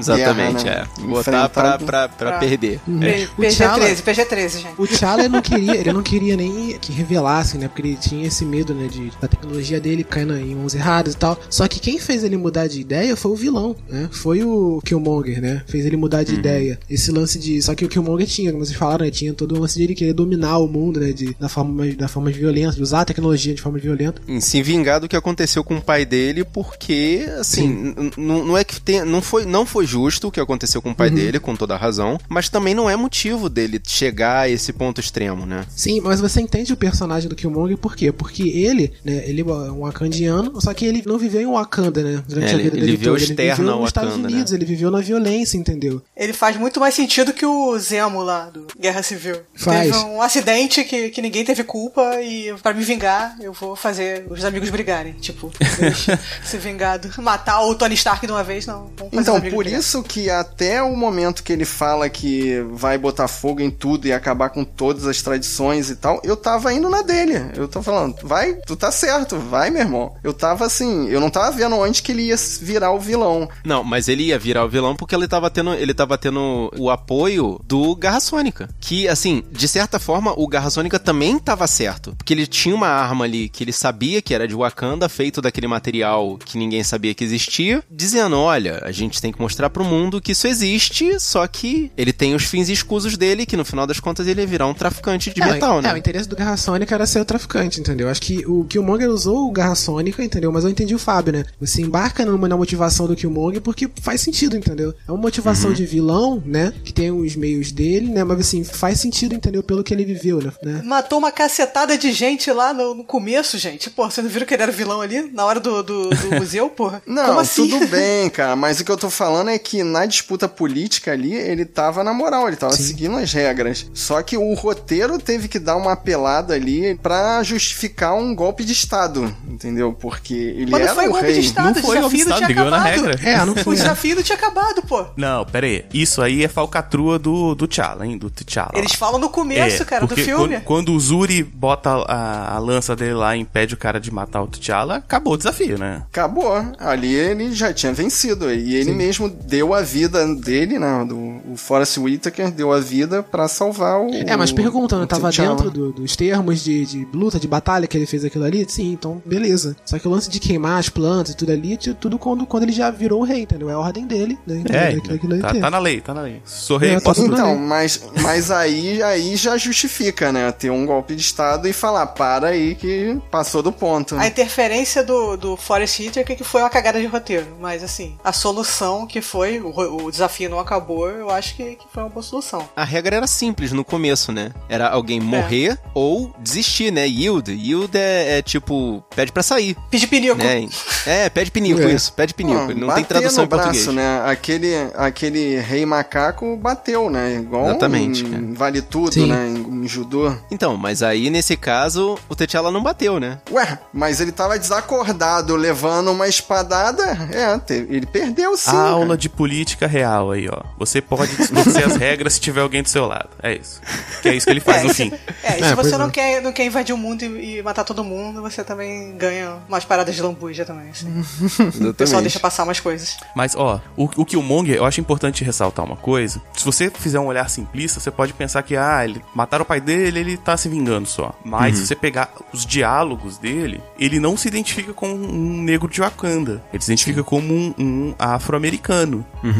Exatamente, 0.00 0.64
Guerra, 0.64 0.80
né? 0.80 0.88
é. 0.98 1.02
Botar 1.06 1.48
pra, 1.48 1.78
pra, 1.78 2.08
pra 2.08 2.08
Pra- 2.08 2.38
perder. 2.38 2.80
O 2.86 3.42
T'Challa- 3.42 3.84
PG-13, 3.86 4.02
PG-13, 4.02 4.48
gente. 4.62 4.74
O 4.78 4.86
T'Challa 4.86 5.20
ele 5.22 5.28
não 5.30 5.42
queria, 5.42 5.76
ele 5.76 5.92
não 5.92 6.02
queria 6.02 6.36
nem 6.36 6.78
que 6.78 6.92
revelassem, 6.92 7.60
né? 7.60 7.68
Porque 7.68 7.82
ele 7.82 7.96
tinha 7.96 8.26
esse 8.26 8.44
medo, 8.44 8.74
né, 8.74 8.86
de 8.88 9.10
da 9.20 9.28
tecnologia 9.28 9.80
dele 9.80 10.04
caindo 10.04 10.36
em 10.36 10.54
mãos 10.54 10.74
erradas 10.74 11.14
e 11.14 11.16
tal. 11.16 11.38
Só 11.50 11.66
que 11.68 11.80
quem 11.80 11.98
fez 11.98 12.22
ele 12.24 12.36
mudar 12.36 12.66
de 12.66 12.80
ideia 12.80 13.16
foi 13.16 13.32
o 13.32 13.36
vilão, 13.36 13.74
né? 13.88 14.08
Foi 14.12 14.42
o 14.44 14.80
Killmonger, 14.84 15.40
né? 15.40 15.62
Fez 15.66 15.84
ele 15.86 15.96
mudar 15.96 16.22
de 16.24 16.34
ideia. 16.34 16.78
Esse 16.88 17.10
lance 17.10 17.38
de, 17.38 17.60
só 17.62 17.74
que 17.74 17.84
o 17.84 17.88
Killmonger 17.88 18.26
tinha, 18.26 18.52
como 18.52 18.64
vocês 18.64 18.76
falaram, 18.76 19.04
né? 19.04 19.10
tinha 19.10 19.32
todo 19.34 19.56
o 19.56 19.60
lance 19.60 19.76
de 19.76 19.82
ele 19.84 19.94
querer 19.94 20.12
dominar 20.12 20.58
o 20.58 20.68
mundo, 20.68 21.00
né, 21.00 21.12
de 21.12 21.34
da 21.40 21.48
forma 21.48 21.86
da 21.94 22.08
forma 22.08 22.30
violenta, 22.30 22.72
de 22.76 22.82
usar 22.82 23.00
a 23.00 23.04
tecnologia 23.04 23.54
de 23.54 23.60
forma 23.62 23.78
violenta. 23.78 24.20
Em 24.28 24.40
se 24.40 24.62
vingar 24.62 25.00
do 25.00 25.08
que 25.08 25.16
aconteceu 25.16 25.64
com 25.64 25.76
o 25.76 25.80
pai 25.82 26.04
dele, 26.04 26.44
porque, 26.44 27.26
assim, 27.40 27.94
não 28.16 28.56
é 28.56 28.64
que 28.64 28.80
tem, 28.80 29.04
não 29.04 29.20
foi, 29.22 29.44
não 29.44 29.64
foi 29.66 29.86
justo 29.88 30.28
o 30.28 30.30
que 30.30 30.40
aconteceu 30.40 30.82
com 30.82 30.90
o 30.90 30.94
pai 30.94 31.10
dele, 31.10 31.40
com 31.40 31.56
toda 31.56 31.74
a 31.74 31.78
razão, 31.78 32.18
mas 32.28 32.48
também 32.48 32.74
não 32.74 32.88
é 32.88 32.96
motivo 32.96 33.48
dele 33.48 33.80
chegar 33.84 34.40
a 34.40 34.48
esse 34.48 34.72
ponto 34.72 35.00
extremo, 35.00 35.46
né? 35.46 35.64
Sim, 35.74 36.00
mas 36.02 36.20
você 36.20 36.40
entende 36.40 36.72
o 36.72 36.76
personagem 36.76 37.28
do 37.28 37.34
Killmonger 37.34 37.78
por 37.78 37.96
quê? 37.96 38.12
Porque 38.12 38.42
ele, 38.42 38.92
né, 39.04 39.22
ele 39.26 39.40
é 39.40 39.44
um 39.44 39.80
wakandiano, 39.80 40.60
só 40.60 40.74
que 40.74 40.84
ele 40.84 41.02
não 41.06 41.18
viveu 41.18 41.40
em 41.40 41.46
Wakanda, 41.46 42.02
né? 42.02 42.22
Durante 42.28 42.50
É, 42.50 42.54
a 42.54 42.56
vida 42.56 42.76
ele 42.76 42.80
dele 42.80 42.96
viveu 42.96 43.12
toda. 43.14 43.24
Ele 43.24 43.32
externo 43.32 43.56
viveu 43.56 43.72
ao 43.72 43.80
nos 43.80 43.88
Estados 43.88 44.10
Wakanda, 44.10 44.28
Unidos, 44.28 44.52
né? 44.52 44.58
ele 44.58 44.64
viveu 44.64 44.90
na 44.90 45.00
violência, 45.00 45.56
entendeu? 45.56 46.02
Ele 46.16 46.32
faz 46.32 46.56
muito 46.56 46.78
mais 46.78 46.94
sentido 46.94 47.32
que 47.32 47.46
o 47.46 47.78
Zemo 47.78 48.22
lá 48.22 48.50
do 48.50 48.66
Guerra 48.78 49.02
Civil. 49.02 49.36
Faz. 49.54 49.90
Teve 49.90 50.04
um 50.04 50.20
acidente 50.20 50.84
que, 50.84 51.10
que 51.10 51.22
ninguém 51.22 51.44
teve 51.44 51.64
culpa 51.64 52.20
e 52.20 52.54
pra 52.62 52.74
me 52.74 52.82
vingar, 52.84 53.36
eu 53.40 53.52
vou 53.52 53.74
fazer 53.74 54.24
os 54.28 54.44
amigos 54.44 54.68
brigarem. 54.70 55.12
Tipo, 55.14 55.50
eles 55.80 56.06
se 56.44 56.58
vingado. 56.58 57.08
Matar 57.22 57.62
o 57.62 57.74
Tony 57.74 57.94
Stark 57.94 58.26
de 58.26 58.32
uma 58.32 58.44
vez, 58.44 58.66
não. 58.66 58.90
Vamos 58.96 59.14
fazer 59.14 59.20
Então, 59.20 59.34
por 59.34 59.40
brigarem. 59.40 59.77
Isso 59.78 60.02
que 60.02 60.28
até 60.28 60.82
o 60.82 60.94
momento 60.96 61.42
que 61.42 61.52
ele 61.52 61.64
fala 61.64 62.08
que 62.08 62.60
vai 62.72 62.98
botar 62.98 63.28
fogo 63.28 63.60
em 63.60 63.70
tudo 63.70 64.06
e 64.06 64.12
acabar 64.12 64.50
com 64.50 64.64
todas 64.64 65.06
as 65.06 65.22
tradições 65.22 65.90
e 65.90 65.96
tal, 65.96 66.20
eu 66.24 66.36
tava 66.36 66.72
indo 66.72 66.90
na 66.90 67.02
dele. 67.02 67.34
Eu 67.56 67.68
tô 67.68 67.82
falando, 67.82 68.16
vai, 68.22 68.54
tu 68.66 68.76
tá 68.76 68.90
certo, 68.90 69.38
vai, 69.38 69.70
meu 69.70 69.82
irmão. 69.82 70.14
Eu 70.22 70.34
tava 70.34 70.66
assim, 70.66 71.08
eu 71.08 71.20
não 71.20 71.30
tava 71.30 71.56
vendo 71.56 71.76
onde 71.76 72.02
que 72.02 72.12
ele 72.12 72.22
ia 72.24 72.36
virar 72.60 72.92
o 72.92 73.00
vilão. 73.00 73.48
Não, 73.64 73.82
mas 73.82 74.08
ele 74.08 74.24
ia 74.24 74.38
virar 74.38 74.64
o 74.64 74.68
vilão 74.68 74.96
porque 74.96 75.14
ele 75.14 75.28
tava 75.28 75.50
tendo, 75.50 75.74
ele 75.74 75.94
tava 75.94 76.18
tendo 76.18 76.70
o 76.76 76.90
apoio 76.90 77.60
do 77.64 77.94
Garra 77.96 78.20
Sônica. 78.20 78.68
Que, 78.80 79.08
assim, 79.08 79.42
de 79.50 79.68
certa 79.68 79.98
forma, 79.98 80.32
o 80.36 80.46
Garra 80.46 80.70
Sônica 80.70 80.98
também 80.98 81.38
tava 81.38 81.66
certo. 81.66 82.14
Porque 82.16 82.32
ele 82.32 82.46
tinha 82.46 82.74
uma 82.74 82.88
arma 82.88 83.24
ali 83.24 83.48
que 83.48 83.64
ele 83.64 83.72
sabia 83.72 84.20
que 84.20 84.34
era 84.34 84.48
de 84.48 84.54
Wakanda, 84.54 85.08
feito 85.08 85.40
daquele 85.40 85.66
material 85.66 86.38
que 86.44 86.58
ninguém 86.58 86.82
sabia 86.82 87.14
que 87.14 87.24
existia, 87.24 87.82
dizendo: 87.90 88.38
olha, 88.38 88.80
a 88.82 88.92
gente 88.92 89.20
tem 89.20 89.32
que 89.32 89.40
mostrar 89.40 89.67
mostrar 89.68 89.70
pro 89.70 89.84
mundo 89.84 90.20
que 90.20 90.32
isso 90.32 90.46
existe, 90.46 91.20
só 91.20 91.46
que 91.46 91.90
ele 91.96 92.12
tem 92.12 92.34
os 92.34 92.44
fins 92.44 92.68
escusos 92.68 93.16
dele, 93.16 93.46
que 93.46 93.56
no 93.56 93.64
final 93.64 93.86
das 93.86 94.00
contas 94.00 94.26
ele 94.26 94.40
ia 94.40 94.46
virar 94.46 94.66
um 94.66 94.74
traficante 94.74 95.32
de 95.32 95.42
É, 95.42 95.52
metal, 95.52 95.78
é, 95.78 95.82
né? 95.82 95.94
o 95.94 95.96
interesse 95.96 96.28
do 96.28 96.34
Garra 96.36 96.56
Sônica 96.56 96.94
era 96.94 97.06
ser 97.06 97.20
o 97.20 97.24
traficante, 97.24 97.80
entendeu? 97.80 98.08
Acho 98.08 98.20
que 98.20 98.44
o 98.46 98.64
Killmonger 98.64 99.10
usou 99.10 99.48
o 99.48 99.52
Garra 99.52 99.74
Sônica, 99.74 100.22
entendeu? 100.22 100.50
Mas 100.50 100.64
eu 100.64 100.70
entendi 100.70 100.94
o 100.94 100.98
Fábio, 100.98 101.32
né? 101.32 101.44
Você 101.60 101.82
embarca 101.82 102.24
numa, 102.24 102.48
na 102.48 102.56
motivação 102.56 103.06
do 103.06 103.14
Killmonger 103.14 103.60
porque 103.60 103.88
faz 104.00 104.20
sentido, 104.20 104.56
entendeu? 104.56 104.94
É 105.06 105.12
uma 105.12 105.20
motivação 105.20 105.72
de 105.72 105.84
vilão, 105.84 106.42
né? 106.44 106.72
Que 106.84 106.92
tem 106.92 107.10
os 107.10 107.36
meios 107.36 107.70
dele, 107.72 108.08
né? 108.08 108.24
Mas 108.24 108.40
assim, 108.40 108.64
faz 108.64 109.00
sentido, 109.00 109.34
entendeu? 109.34 109.62
Pelo 109.62 109.84
que 109.84 109.92
ele 109.92 110.04
viveu, 110.04 110.40
né? 110.42 110.52
né? 110.62 110.82
Matou 110.84 111.18
uma 111.18 111.30
cacetada 111.30 111.96
de 111.96 112.12
gente 112.12 112.50
lá 112.50 112.72
no, 112.72 112.94
no 112.94 113.04
começo, 113.04 113.58
gente. 113.58 113.90
Pô, 113.90 114.10
vocês 114.10 114.24
não 114.24 114.32
viram 114.32 114.46
que 114.46 114.54
ele 114.54 114.62
era 114.62 114.72
vilão 114.72 115.00
ali? 115.00 115.30
Na 115.32 115.44
hora 115.44 115.60
do, 115.60 115.82
do, 115.82 116.10
do 116.10 116.34
museu, 116.38 116.68
porra? 116.70 117.02
Não, 117.06 117.26
Como 117.26 117.40
assim? 117.40 117.68
tudo 117.68 117.86
bem, 117.88 118.30
cara, 118.30 118.56
mas 118.56 118.80
o 118.80 118.84
que 118.84 118.90
eu 118.90 118.96
tô 118.96 119.10
falando 119.10 119.50
é 119.50 119.57
que 119.58 119.82
na 119.82 120.06
disputa 120.06 120.48
política 120.48 121.12
ali, 121.12 121.34
ele 121.34 121.64
tava 121.64 122.02
na 122.04 122.12
moral, 122.12 122.46
ele 122.48 122.56
tava 122.56 122.72
seguindo 122.74 123.16
as 123.16 123.32
regras. 123.32 123.86
Só 123.92 124.22
que 124.22 124.36
o 124.36 124.54
roteiro 124.54 125.18
teve 125.18 125.48
que 125.48 125.58
dar 125.58 125.76
uma 125.76 125.92
apelada 125.92 126.54
ali 126.54 126.94
pra 126.96 127.42
justificar 127.42 128.14
um 128.14 128.34
golpe 128.34 128.64
de 128.64 128.72
Estado, 128.72 129.34
entendeu? 129.48 129.92
Porque 129.92 130.34
ele 130.34 130.70
Mas 130.70 130.82
era 130.82 130.90
não 130.90 130.94
foi 130.96 131.08
o 131.08 131.10
golpe 131.12 131.26
rei. 131.26 131.34
de 131.34 131.40
Estado, 131.46 131.64
Não 131.64 131.72
o 131.72 131.74
foi 131.86 132.00
golpe 132.00 132.16
de 132.16 132.24
desafio 132.24 132.28
não 132.28 132.34
Estado, 132.34 132.38
tinha 132.38 132.48
ligou 132.48 132.70
na 132.70 132.76
acabado. 132.84 133.16
regra. 133.16 133.30
É, 133.30 133.44
não 133.44 133.52
O 133.52 133.56
foi. 133.64 133.76
desafio 133.76 134.16
não 134.16 134.22
tinha 134.22 134.36
acabado, 134.38 134.82
pô. 134.82 135.04
Não, 135.16 135.44
pera 135.44 135.66
aí. 135.66 135.84
Isso 135.92 136.22
aí 136.22 136.44
é 136.44 136.48
falcatrua 136.48 137.18
do, 137.18 137.54
do 137.54 137.66
T'Challa, 137.66 138.06
hein? 138.06 138.16
Do 138.18 138.30
T'Challa. 138.30 138.72
Eles 138.74 138.92
falam 138.94 139.18
no 139.18 139.28
começo, 139.28 139.82
É, 139.82 139.86
cara, 139.86 140.06
do 140.06 140.14
filme. 140.16 140.54
Quando, 140.60 140.64
quando 140.64 140.92
o 140.92 141.00
Zuri 141.00 141.42
bota 141.42 141.90
a, 141.90 142.54
a 142.56 142.58
lança 142.58 142.94
dele 142.94 143.14
lá 143.14 143.36
e 143.36 143.40
impede 143.40 143.74
o 143.74 143.76
cara 143.76 143.98
de 144.00 144.10
matar 144.10 144.42
o 144.42 144.46
T'Challa, 144.46 144.96
acabou 144.96 145.34
o 145.34 145.36
desafio, 145.36 145.78
né? 145.78 146.02
Acabou. 146.10 146.52
Ali 146.78 147.14
ele 147.14 147.52
já 147.52 147.72
tinha 147.72 147.92
vencido. 147.92 148.52
E 148.52 148.74
ele 148.74 148.92
mesmo 148.92 149.28
deu 149.44 149.72
a 149.74 149.80
vida 149.82 150.26
dele, 150.34 150.78
né? 150.78 151.04
Do, 151.08 151.16
o 151.52 151.56
Forrest 151.56 151.98
Whitaker 151.98 152.50
deu 152.50 152.72
a 152.72 152.80
vida 152.80 153.22
pra 153.22 153.48
salvar 153.48 154.00
o. 154.00 154.08
É, 154.12 154.36
mas 154.36 154.52
perguntando, 154.52 155.04
o 155.04 155.06
tava 155.06 155.30
T'Challa. 155.30 155.56
dentro 155.56 155.70
do- 155.70 155.92
dos 155.92 156.16
termos 156.16 156.62
de, 156.62 156.84
de 156.84 157.08
luta, 157.12 157.38
de 157.38 157.48
batalha 157.48 157.86
que 157.86 157.96
ele 157.96 158.06
fez 158.06 158.24
aquilo 158.24 158.44
ali? 158.44 158.66
Sim, 158.68 158.92
então 158.92 159.22
beleza. 159.24 159.76
Só 159.84 159.98
que 159.98 160.06
o 160.06 160.10
lance 160.10 160.28
de 160.28 160.38
queimar 160.40 160.78
as 160.78 160.88
plantas 160.88 161.32
e 161.32 161.36
tudo 161.36 161.52
ali, 161.52 161.76
tudo 161.76 162.18
quando, 162.18 162.46
quando 162.46 162.64
ele 162.64 162.72
já 162.72 162.90
virou 162.90 163.20
o 163.20 163.24
rei, 163.24 163.42
entendeu? 163.42 163.70
É 163.70 163.72
a 163.72 163.78
ordem 163.78 164.06
dele, 164.06 164.38
né? 164.46 164.56
Entendeu? 164.56 164.80
É, 164.80 164.88
Aquilo- 164.88 165.14
aquilo 165.14 165.32
ali 165.34 165.42
tá, 165.42 165.54
tá 165.54 165.70
na 165.70 165.78
lei, 165.78 166.00
tá 166.00 166.14
na 166.14 166.22
lei. 166.22 166.42
Sou 166.44 166.76
rei, 166.76 166.90
É, 166.94 167.00
posso 167.00 167.20
tá 167.22 167.26
tudo 167.28 167.34
Então, 167.38 167.56
mas, 167.56 168.02
mas 168.22 168.50
aí, 168.50 169.02
aí 169.02 169.36
já 169.36 169.56
justifica, 169.56 170.32
né? 170.32 170.50
Ter 170.52 170.70
um 170.70 170.84
golpe 170.86 171.14
de 171.14 171.22
Estado 171.22 171.66
e 171.68 171.72
falar, 171.72 172.06
para 172.08 172.48
aí 172.48 172.74
que 172.74 173.18
passou 173.30 173.62
do 173.62 173.72
ponto. 173.72 174.16
A 174.16 174.26
interferência 174.26 175.02
do, 175.04 175.36
do 175.36 175.56
Forrest 175.56 176.00
Whitaker 176.00 176.36
que 176.36 176.44
foi 176.44 176.62
uma 176.62 176.70
cagada 176.70 177.00
de 177.00 177.06
roteiro. 177.06 177.46
Mas 177.60 177.82
assim, 177.82 178.16
a 178.24 178.32
solução 178.32 179.06
que 179.06 179.20
foi, 179.28 179.60
o, 179.60 180.04
o 180.04 180.10
desafio 180.10 180.48
não 180.50 180.58
acabou, 180.58 181.08
eu 181.08 181.30
acho 181.30 181.54
que, 181.54 181.76
que 181.76 181.86
foi 181.92 182.02
uma 182.02 182.08
boa 182.08 182.22
solução. 182.22 182.68
A 182.74 182.84
regra 182.84 183.16
era 183.16 183.26
simples 183.26 183.72
no 183.72 183.84
começo, 183.84 184.32
né? 184.32 184.50
Era 184.68 184.88
alguém 184.88 185.20
morrer 185.20 185.78
ou 185.94 186.32
desistir, 186.38 186.90
né? 186.90 187.06
Yield. 187.06 187.50
Yield 187.52 187.96
é, 187.96 188.38
é 188.38 188.42
tipo, 188.42 189.02
pede 189.14 189.30
pra 189.32 189.42
sair. 189.42 189.76
Pedir 189.90 190.06
pinico. 190.06 190.36
Né? 190.36 190.68
É, 191.06 191.28
pede 191.28 191.50
pinico, 191.50 191.80
É. 191.80 191.92
isso, 191.92 192.12
pede 192.12 192.34
pinico. 192.34 192.74
Não 192.74 192.86
bater 192.88 192.96
tem 192.96 193.04
tradução 193.04 193.42
no 193.42 193.46
em 193.46 193.48
português. 193.48 193.84
braço, 193.84 193.92
né? 193.92 194.22
Aquele, 194.24 194.74
aquele 194.94 195.58
rei 195.60 195.84
macaco 195.84 196.56
bateu, 196.56 197.10
né? 197.10 197.36
Igual 197.36 197.66
Exatamente, 197.66 198.24
cara. 198.24 198.42
Vale 198.52 198.82
Tudo, 198.82 199.12
Sim. 199.12 199.26
né? 199.26 199.46
Em, 199.48 199.84
em 199.84 199.88
judô. 199.88 200.34
Então, 200.50 200.76
mas 200.76 201.02
aí 201.02 201.28
nesse 201.30 201.56
caso, 201.56 202.18
o 202.28 202.34
T'Challa 202.34 202.70
não 202.70 202.82
bateu, 202.82 203.20
né? 203.20 203.38
Ué, 203.50 203.78
mas 203.92 204.20
ele 204.20 204.32
tava 204.32 204.58
desacordado, 204.58 205.54
levando 205.56 206.10
uma 206.10 206.26
espadada. 206.28 207.04
É, 207.32 207.74
ele 207.90 208.06
perdeu 208.06 208.56
sim. 208.56 208.70
A 208.70 208.80
aula. 208.80 209.17
De 209.18 209.28
política 209.28 209.86
real 209.86 210.30
aí, 210.30 210.48
ó. 210.48 210.62
Você 210.78 211.00
pode 211.00 211.34
distorcer 211.36 211.86
as 211.86 211.96
regras 211.98 212.34
se 212.34 212.40
tiver 212.40 212.60
alguém 212.60 212.82
do 212.82 212.88
seu 212.88 213.06
lado. 213.06 213.28
É 213.42 213.54
isso. 213.54 213.80
Que 214.22 214.28
é 214.28 214.34
isso 214.34 214.46
que 214.46 214.52
ele 214.52 214.60
faz 214.60 214.78
É, 214.78 214.84
no 214.84 214.88
se, 214.94 215.04
fim. 215.04 215.12
é, 215.42 215.58
e 215.58 215.62
É, 215.62 215.68
se 215.68 215.74
pois 215.74 215.88
você 215.88 215.94
é. 215.94 215.98
não, 215.98 216.10
quer, 216.10 216.42
não 216.42 216.52
quer 216.52 216.64
invadir 216.64 216.94
o 216.94 216.98
mundo 216.98 217.22
e, 217.24 217.58
e 217.58 217.62
matar 217.62 217.84
todo 217.84 218.02
mundo, 218.04 218.40
você 218.40 218.62
também 218.64 219.16
ganha 219.16 219.56
umas 219.68 219.84
paradas 219.84 220.14
de 220.14 220.22
lambuja 220.22 220.64
também. 220.64 220.90
Assim. 220.90 221.08
O 221.88 221.94
pessoal 221.94 222.20
deixa 222.22 222.38
passar 222.40 222.64
umas 222.64 222.80
coisas. 222.80 223.16
Mas, 223.34 223.54
ó, 223.56 223.80
o, 223.96 224.04
o 224.16 224.24
Killmonger, 224.24 224.76
eu 224.76 224.84
acho 224.84 225.00
importante 225.00 225.42
ressaltar 225.44 225.84
uma 225.84 225.96
coisa. 225.96 226.40
Se 226.56 226.64
você 226.64 226.90
fizer 226.90 227.18
um 227.18 227.26
olhar 227.26 227.48
simplista, 227.48 227.98
você 228.00 228.10
pode 228.10 228.32
pensar 228.32 228.62
que, 228.62 228.76
ah, 228.76 229.04
ele 229.04 229.22
mataram 229.34 229.62
o 229.62 229.66
pai 229.66 229.80
dele, 229.80 230.20
ele 230.20 230.36
tá 230.36 230.56
se 230.56 230.68
vingando 230.68 231.08
só. 231.08 231.34
Mas 231.44 231.76
se 231.78 231.86
você 231.86 231.94
pegar 231.96 232.30
os 232.52 232.64
diálogos 232.66 233.38
dele, 233.38 233.80
ele 233.98 234.20
não 234.20 234.36
se 234.36 234.48
identifica 234.48 234.92
como 234.92 235.14
um 235.14 235.62
negro 235.62 235.88
de 235.88 236.00
Wakanda. 236.00 236.62
Ele 236.72 236.82
se 236.82 236.90
identifica 236.90 237.22
como 237.24 237.52
um, 237.52 237.74
um 237.78 238.14
afro-americano, 238.18 239.07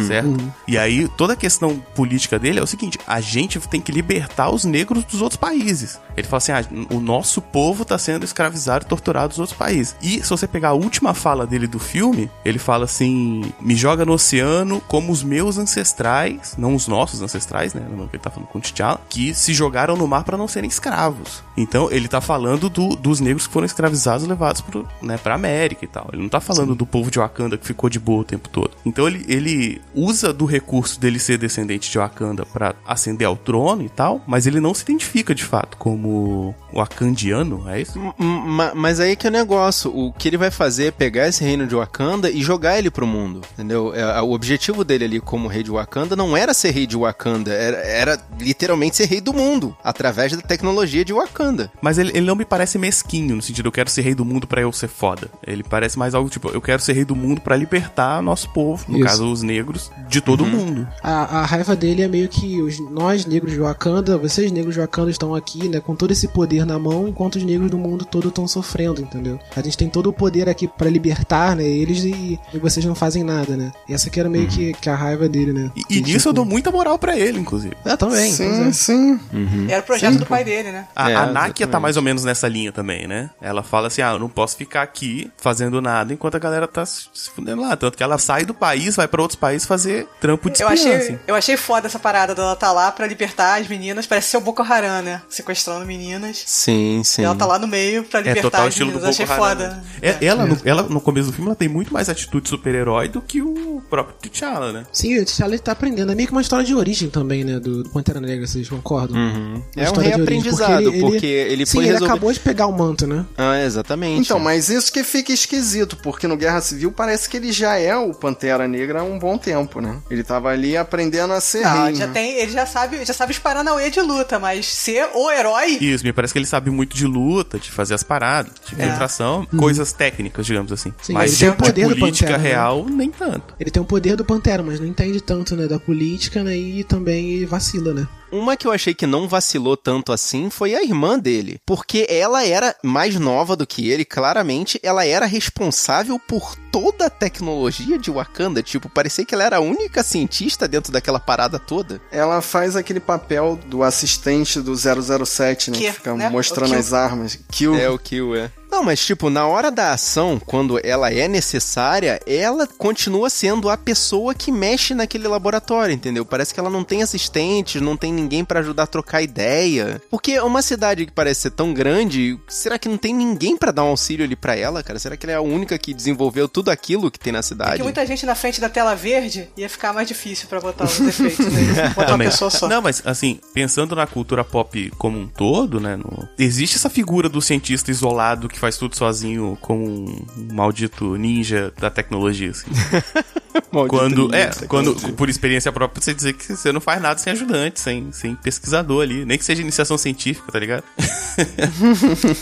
certo? 0.07 0.37
E 0.67 0.77
aí, 0.77 1.09
toda 1.17 1.33
a 1.33 1.37
questão 1.37 1.79
política 1.95 2.39
dele 2.39 2.59
é 2.59 2.63
o 2.63 2.67
seguinte: 2.67 2.99
a 3.07 3.21
gente 3.21 3.59
tem 3.61 3.81
que 3.81 3.93
libertar 3.93 4.51
os 4.51 4.65
negros 4.65 5.05
dos 5.05 5.21
outros 5.23 5.39
países. 5.39 6.01
Ele 6.19 6.29
fala 6.29 6.39
assim: 6.39 6.53
ah, 6.53 6.65
o 6.91 7.01
nosso 7.01 7.41
povo 7.41 7.85
tá 7.85 7.97
sendo 7.99 8.25
escravizado 8.25 8.85
e 8.85 8.89
torturado 8.89 9.29
dos 9.29 9.39
outros 9.39 9.57
países. 9.59 9.97
E 10.03 10.23
se 10.23 10.29
você 10.31 10.47
pegar 10.47 10.71
a 10.71 10.75
última 10.75 11.15
fala 11.15 11.47
dele 11.47 11.67
do 11.67 11.79
filme, 11.79 12.31
ele 12.45 12.59
fala 12.59 12.85
assim: 12.85 13.43
me 13.61 13.75
joga 13.77 14.05
no 14.05 14.13
oceano 14.13 14.81
como 14.89 15.13
os 15.13 15.23
meus 15.23 15.59
ancestrais, 15.59 16.55
não 16.59 16.75
os 16.75 16.87
nossos 16.89 17.23
ancestrais, 17.23 17.75
né? 17.75 17.83
Ele 18.13 18.19
tá 18.23 18.31
falando 18.31 18.49
com 18.49 18.59
o 18.59 18.61
T'Challa, 18.63 19.01
que 19.09 19.33
se 19.35 19.53
jogaram 19.55 19.97
no 19.97 20.07
mar 20.07 20.25
para 20.25 20.37
não 20.37 20.49
serem 20.49 20.69
escravos. 20.69 21.43
Então 21.57 21.91
ele 21.91 22.09
tá 22.09 22.21
falando 22.21 22.69
do- 22.69 22.97
dos 22.97 23.21
negros 23.21 23.47
que 23.47 23.53
foram 23.53 23.67
escravizados 23.67 24.25
e 24.25 24.29
levados 24.29 24.61
pro, 24.61 24.87
né, 25.03 25.17
pra 25.19 25.35
América 25.35 25.85
e 25.85 25.89
tal. 25.89 26.09
Ele 26.13 26.23
não 26.23 26.29
tá 26.29 26.41
falando 26.41 26.75
do 26.75 26.87
povo 26.87 27.11
de 27.11 27.19
Wakanda 27.19 27.57
que 27.59 27.67
ficou 27.67 27.89
de 27.91 27.99
boa 27.99 28.21
o 28.21 28.25
tempo 28.25 28.49
todo. 28.49 28.71
Então 28.85 29.07
ele, 29.07 29.25
ele 29.29 29.81
usa 29.95 30.33
do 30.33 30.45
recurso 30.45 31.01
dele 31.01 31.19
ser 31.19 31.39
descendente 31.39 31.91
de 31.91 31.99
Wakanda 31.99 32.45
pra 32.47 32.75
ascender 32.87 33.27
ao 33.27 33.37
trono 33.37 33.83
e 33.83 33.89
tal, 33.89 34.21
mas 34.27 34.47
ele 34.47 34.61
não 34.61 34.75
se 34.75 34.83
identifica 34.83 35.35
de 35.35 35.45
fato 35.45 35.77
como 35.77 36.08
como 36.09 36.55
wakandiano, 36.73 37.69
é 37.69 37.81
isso? 37.81 37.99
Ma- 38.19 38.73
Mas 38.75 39.01
aí 39.01 39.17
que 39.17 39.27
é 39.27 39.31
o 39.31 39.33
negócio. 39.33 39.91
O 39.95 40.13
que 40.13 40.29
ele 40.29 40.37
vai 40.37 40.51
fazer 40.51 40.87
é 40.87 40.91
pegar 40.91 41.29
esse 41.29 41.43
reino 41.45 41.67
de 41.67 41.75
Wakanda 41.75 42.31
e 42.31 42.43
jogar 42.43 42.79
ele 42.79 42.91
pro 42.91 43.07
mundo. 43.07 43.41
Entendeu? 43.55 43.93
É, 43.95 44.21
O 44.23 44.33
objetivo 44.33 44.85
dele 44.85 45.05
ali 45.05 45.21
como 45.21 45.49
rei 45.49 45.63
de 45.63 45.71
Wakanda 45.71 46.15
não 46.17 46.37
era 46.37 46.53
ser 46.55 46.71
rei 46.71 46.87
de 46.87 46.97
Wakanda, 46.97 47.53
era, 47.53 47.77
era 47.79 48.19
literalmente 48.41 48.97
ser 48.97 49.07
rei 49.07 49.21
do 49.21 49.33
mundo, 49.33 49.77
através 49.83 50.33
da 50.33 50.43
tecnologia 50.43 51.05
de 51.05 51.13
Wakanda. 51.13 51.71
Mas 51.81 51.99
ele, 51.99 52.11
ele 52.11 52.27
não 52.27 52.35
me 52.37 52.45
parece 52.45 52.79
mesquinho, 52.79 53.37
no 53.37 53.43
sentido, 53.43 53.67
eu 53.69 53.73
quero 53.73 53.91
ser 53.91 54.03
rei 54.03 54.15
do 54.15 54.25
mundo 54.25 54.47
pra 54.47 54.61
eu 54.61 54.73
ser 54.73 54.89
foda. 54.89 55.29
Ele 55.47 55.63
parece 55.63 55.99
mais 55.99 56.15
algo 56.15 56.29
tipo, 56.31 56.49
eu 56.51 56.61
quero 56.61 56.81
ser 56.83 56.93
rei 56.93 57.05
do 57.05 57.17
mundo 57.17 57.41
pra 57.41 57.57
libertar 57.57 58.23
nosso 58.23 58.49
povo, 58.51 58.85
no 58.89 58.99
Isso. 58.99 59.07
caso 59.07 59.31
os 59.31 59.43
negros, 59.43 59.91
de 60.09 60.21
todo 60.21 60.45
mundo. 60.45 60.87
A, 61.03 61.41
a 61.41 61.47
raiva 61.47 61.75
dele 61.77 62.03
é 62.03 62.09
meio 62.09 62.29
que 62.29 62.61
os, 62.63 62.79
nós, 62.91 63.25
negros 63.27 63.53
de 63.53 63.59
Wakanda, 63.61 64.17
vocês, 64.19 64.51
negros 64.53 64.75
de 64.75 64.81
Wakanda, 64.81 65.11
estão 65.11 65.35
aqui, 65.35 65.69
né, 65.69 65.81
com 65.81 65.95
todo 65.95 66.11
esse 66.11 66.29
poder 66.29 66.58
na 66.65 66.79
mão, 66.79 67.09
enquanto 67.09 67.37
os 67.37 67.45
negros 67.45 67.71
do 67.71 67.79
mundo 67.79 68.05
todo 68.05 68.29
estão 68.29 68.47
sofrendo, 68.47 69.01
entendeu? 69.01 69.39
A 69.55 69.61
gente 69.63 69.77
tem 69.77 69.89
todo 69.89 70.09
o 70.09 70.13
poder 70.13 70.49
aqui 70.49 70.67
pra 70.69 70.89
libertar, 70.89 71.57
né, 71.57 71.65
eles 71.65 72.05
e, 72.05 72.39
e 72.53 72.59
vocês 72.59 72.85
não 72.85 72.95
fazem 72.95 73.23
nada, 73.23 73.57
né? 73.57 73.73
E 73.89 73.95
essa 73.95 74.11
que 74.11 74.19
era 74.19 74.29
meio 74.29 74.47
que, 74.49 74.73
que 74.75 74.89
a 74.89 74.95
raiva 74.95 75.29
dele, 75.29 75.53
né? 75.53 75.71
E, 75.77 75.99
e 75.99 76.01
nisso 76.01 76.29
eu 76.29 76.33
tipo, 76.33 76.33
dou 76.35 76.45
muita 76.45 76.71
moral 76.71 76.99
pra 76.99 77.17
ele, 77.17 77.39
inclusive. 77.39 77.77
É, 77.85 77.97
também. 77.97 78.33
Sim, 78.33 78.69
é. 78.69 78.73
sim. 78.73 79.21
Era 79.69 79.81
o 79.81 79.85
projeto 79.85 80.19
do 80.19 80.27
pai 80.27 80.45
dele, 80.45 80.71
né? 80.71 80.87
A, 80.95 81.11
É, 81.11 81.15
a 81.15 81.27
Nakia 81.27 81.67
tá 81.67 81.81
mais 81.81 81.97
ou 81.97 82.03
menos 82.03 82.25
nessa 82.25 82.49
linha 82.49 82.73
também, 82.73 83.07
né? 83.07 83.31
Ela 83.41 83.63
fala 83.63 83.89
assim: 83.89 84.03
ah, 84.03 84.13
eu 84.13 84.19
não 84.19 84.29
posso 84.29 84.57
ficar 84.57 84.83
aqui 84.83 85.31
fazendo 85.37 85.81
nada 85.81 86.13
enquanto 86.13 86.35
a 86.37 86.39
galera 86.39 86.67
tá 86.67 86.85
se 86.87 87.09
fudendo 87.35 87.63
lá. 87.63 87.77
Tanto 87.77 87.97
que 87.97 88.03
ela 88.03 88.19
sai 88.19 88.45
do 88.45 88.55
país, 88.55 88.97
vai 88.97 89.09
pra 89.09 89.23
outros 89.23 89.39
países 89.39 89.67
fazer 89.67 90.07
trampo 90.21 90.51
de 90.51 90.63
Eu 90.63 90.69
achei, 90.69 90.95
assim. 90.95 91.19
eu 91.27 91.35
achei 91.35 91.57
foda 91.57 91.87
essa 91.87 91.99
parada 91.99 92.35
dela 92.35 92.57
tá 92.57 92.73
lá 92.73 92.91
pra 92.91 93.07
libertar 93.07 93.61
as 93.61 93.69
meninas. 93.69 94.07
Parece 94.07 94.29
ser 94.29 94.37
o 94.37 94.41
Boko 94.41 94.63
Haram, 94.63 95.03
né? 95.03 95.23
Sequestrando 95.29 95.85
meninas. 95.87 96.43
Sim, 96.51 97.03
sim. 97.05 97.21
E 97.21 97.25
ela 97.27 97.35
tá 97.35 97.45
lá 97.45 97.59
no 97.59 97.67
meio 97.67 98.05
pra 98.05 98.21
É 98.21 98.23
libertar 98.23 98.43
total 98.43 98.67
as 98.69 98.73
estilo 98.73 98.91
do. 98.91 98.95
Boko 99.01 99.09
achei 99.11 99.27
Haram. 99.27 99.37
foda. 99.37 99.69
né? 99.69 99.83
É, 100.01 100.25
Ela, 100.25 100.47
no, 100.47 100.57
ela, 100.65 100.83
no 100.85 100.99
começo 100.99 101.27
do 101.29 101.33
filme, 101.35 101.49
ela 101.51 101.55
tem 101.57 101.69
muito 101.69 101.93
mais 101.93 102.09
atitude 102.09 102.45
de 102.45 102.49
super-herói 102.49 103.07
do 103.09 103.21
que 103.21 103.43
o 103.43 103.83
próprio 103.91 104.17
T'Challa, 104.31 104.73
né? 104.73 104.85
Sim, 104.91 105.19
o 105.19 105.25
T'Challa 105.27 105.53
ele 105.53 105.59
tá 105.63 105.73
aprendendo. 105.73 106.11
É 106.11 106.15
meio 106.15 106.27
que 106.27 106.33
uma 106.33 106.41
história 106.41 106.65
de 106.65 106.75
origem 106.75 107.11
também, 107.11 107.45
né? 107.45 107.61
Do, 107.61 107.83
do 107.83 107.91
Pantera 107.91 108.19
Negra, 108.19 108.47
vocês 108.47 108.67
concordam? 108.67 109.15
Uhum. 109.19 109.63
É 109.77 109.91
um 109.91 109.95
reaprendizado, 109.97 110.91
porque 111.01 111.27
ele 111.27 111.67
Sim, 111.67 111.73
foi 111.77 111.85
ele 111.85 111.93
resolver- 111.93 112.13
acabou 112.13 112.33
de 112.33 112.41
pegar 112.41 112.67
o 112.67 112.73
manto, 112.73 113.07
né? 113.07 113.27
Ah, 113.37 113.61
exatamente. 113.63 114.23
Então, 114.23 114.39
mas 114.39 114.71
isso 114.71 114.91
que 114.91 115.05
fica 115.05 115.31
esquisito, 115.33 115.97
porque 115.99 116.27
no 116.27 116.37
Guerra 116.37 116.63
Civil 116.63 116.91
parece 116.93 117.29
que 117.29 117.37
ele 117.37 117.53
já 117.53 117.77
é 117.77 117.95
o 117.95 118.15
Pantera 118.15 118.67
Negra 118.67 119.01
há 119.01 119.05
um 119.05 119.19
bom 119.19 119.37
tempo, 119.37 119.83
né? 119.83 119.99
Ele 120.11 120.25
tava 120.25 120.49
ali 120.49 120.79
aprendendo 120.79 121.35
a 121.35 121.41
ser 121.43 121.63
Não, 121.63 121.85
rei. 121.87 121.95
já 121.95 122.07
né? 122.07 122.13
tem, 122.15 122.39
ele 122.39 122.53
já 122.53 122.65
sabe, 122.65 123.05
já 123.05 123.13
sabe 123.13 123.33
disparar 123.33 123.63
na 123.63 123.75
UE 123.75 123.91
de 123.91 124.01
luta, 124.01 124.39
mas 124.39 124.65
ser 124.67 125.09
o 125.15 125.31
herói. 125.31 125.77
Isso, 125.81 126.05
me 126.05 126.13
parece 126.13 126.33
que 126.33 126.38
ele 126.39 126.47
sabe 126.47 126.71
muito 126.71 126.97
de 126.97 127.07
luta, 127.07 127.59
de 127.59 127.71
fazer 127.71 127.95
as 127.95 128.03
paradas, 128.03 128.53
de 128.67 128.75
infiltração, 128.75 129.47
coisas 129.57 129.93
técnicas, 129.93 130.47
digamos 130.47 130.73
assim. 130.73 130.93
Sim, 131.03 131.13
Mas 131.13 131.31
ele 131.31 131.37
de, 131.37 131.41
tem 131.41 131.49
o 131.51 131.57
poder 131.57 131.89
de 131.89 131.95
do 131.95 132.01
política 132.01 132.27
Pantera, 132.31 132.43
né? 132.43 132.49
real, 132.49 132.87
nem 132.89 133.11
tanto. 133.11 133.55
Ele 133.59 133.71
tem 133.71 133.83
o 133.83 133.87
poder 133.87 134.17
do 134.17 134.25
Pantera, 134.25 134.63
mas 134.63 134.81
não 134.81 134.87
entende 134.87 135.21
tanto, 135.21 135.57
né? 135.57 135.67
Da 135.67 135.79
política, 135.79 136.43
né? 136.43 136.57
E 136.57 136.85
também 136.85 137.45
vacila, 137.47 137.93
né? 137.93 138.09
Uma 138.31 138.57
que 138.57 138.67
eu 138.67 138.73
achei 138.73 138.93
que 138.93 139.07
não 139.07 139.27
vacilou 139.27 139.77
tanto 139.77 140.13
assim 140.13 140.51
foi 140.51 140.75
a 140.75 140.83
irmã 140.83 141.19
dele. 141.19 141.59
Porque 141.65 142.07
ela 142.11 142.45
era 142.45 142.77
mais 142.83 143.19
nova 143.19 143.57
do 143.57 143.67
que 143.67 143.89
ele, 143.89 144.05
claramente. 144.05 144.79
Ela 144.83 145.07
era 145.07 145.27
responsável 145.27 146.19
por 146.19 146.55
toda 146.81 147.07
a 147.07 147.11
tecnologia 147.11 147.99
de 147.99 148.11
Wakanda. 148.11 148.63
Tipo, 148.63 148.89
parecia 148.89 149.25
que 149.25 149.35
ela 149.35 149.45
era 149.45 149.57
a 149.57 149.61
única 149.61 150.03
cientista 150.03 150.69
dentro 150.69 150.93
daquela 150.93 151.19
parada 151.19 151.59
toda. 151.59 152.01
Ela 152.11 152.41
faz 152.41 152.77
aquele 152.77 153.01
papel 153.01 153.59
do 153.67 153.83
assistente 153.83 154.61
do 154.61 154.75
007, 154.77 155.71
né? 155.71 155.77
Que, 155.79 155.85
Que 155.87 155.93
fica 155.93 156.15
né? 156.15 156.29
mostrando 156.31 156.75
as 156.75 156.93
armas. 156.93 157.39
Kill. 157.51 157.75
É 157.77 157.89
o 157.91 157.99
Kill, 157.99 158.37
é. 158.37 158.51
Não, 158.71 158.83
mas 158.85 159.05
tipo, 159.05 159.31
na 159.31 159.47
hora 159.47 159.71
da 159.71 159.93
ação, 159.93 160.39
quando 160.45 160.79
ela 160.85 161.11
é 161.11 161.27
necessária, 161.27 162.21
ela 162.27 162.67
continua 162.67 163.31
sendo 163.31 163.71
a 163.71 163.79
pessoa 163.79 164.35
que 164.35 164.53
mexe 164.53 164.95
naquele 164.95 165.27
laboratório, 165.27 165.95
entendeu? 165.95 166.23
Parece 166.25 166.53
que 166.53 166.61
ela 166.61 166.69
não 166.69 166.85
tem 166.85 167.03
assistentes, 167.03 167.81
não 167.81 167.97
tem 167.97 168.13
ninguém 168.13 168.45
pra 168.45 168.61
ajudar 168.61 168.83
a 168.83 168.87
trocar 168.87 169.23
ideia. 169.23 170.01
Porque 170.11 170.39
uma 170.41 170.61
cidade 170.61 171.07
que 171.07 171.13
parece 171.13 171.41
ser 171.43 171.53
tão 171.53 171.73
grande, 171.73 172.39
será 172.47 172.79
que 172.79 172.91
não 172.91 172.99
tem 172.99 173.15
ninguém 173.15 173.57
pra 173.57 173.73
dar 173.73 173.85
um 173.85 173.89
auxílio 173.89 174.25
ali 174.27 174.37
pra 174.37 174.55
ela, 174.55 174.83
cara? 174.83 174.99
Será 174.99 175.17
que 175.17 175.25
ela 175.25 175.33
é 175.33 175.37
a 175.37 175.41
única 175.41 175.79
que 175.79 175.95
desenvolveu 175.95 176.47
tudo 176.47 176.68
aquilo 176.71 177.11
que 177.11 177.19
tem 177.19 177.33
na 177.33 177.43
cidade? 177.43 177.71
Porque 177.71 177.83
muita 177.83 178.05
gente 178.07 178.25
na 178.27 178.35
frente 178.35 178.61
da 178.61 178.69
tela 178.69 178.95
verde 178.95 179.49
ia 179.57 179.69
ficar 179.69 179.93
mais 179.93 180.07
difícil 180.09 180.49
pra 180.49 180.61
botar 180.61 180.85
os 180.85 180.99
defeitos, 180.99 181.47
né? 181.47 181.91
Botar 181.97 182.15
uma 182.15 182.25
pessoa 182.25 182.51
só. 182.51 182.69
Não, 182.69 182.81
mas 182.83 183.03
assim, 183.05 183.41
pensando 183.55 183.95
na 183.97 184.07
cultura 184.07 184.45
pop 184.45 184.91
como 184.99 185.19
um 185.19 185.27
todo, 185.27 185.81
né? 185.81 185.97
no- 185.97 186.29
Existe 186.39 186.77
essa 186.77 186.91
figura 186.91 187.29
do 187.29 187.41
cientista 187.41 187.91
isolado 187.91 188.49
que 188.49 188.59
faz 188.59 188.77
tudo 188.77 188.97
sozinho 188.97 189.57
como 189.61 189.85
um 189.85 190.27
maldito 190.53 191.17
ninja 191.17 191.73
da 191.79 191.91
tecnologia, 191.91 192.51
assim. 192.51 192.67
Quando, 193.89 194.35
é, 194.35 194.51
quando, 194.67 194.95
por 195.13 195.29
experiência 195.29 195.71
própria, 195.71 196.03
você 196.03 196.15
dizer 196.15 196.33
que 196.33 196.57
você 196.57 196.73
não 196.73 196.81
faz 196.81 197.01
nada 197.03 197.19
sem 197.19 197.33
ajudante, 197.33 197.81
sem, 197.81 198.11
sem 198.13 198.35
pesquisador 198.35 199.03
ali. 199.03 199.25
Nem 199.25 199.37
que 199.39 199.45
seja 199.45 199.61
iniciação 199.63 199.97
científica, 199.99 200.51
tá 200.51 200.59
ligado? 200.59 200.83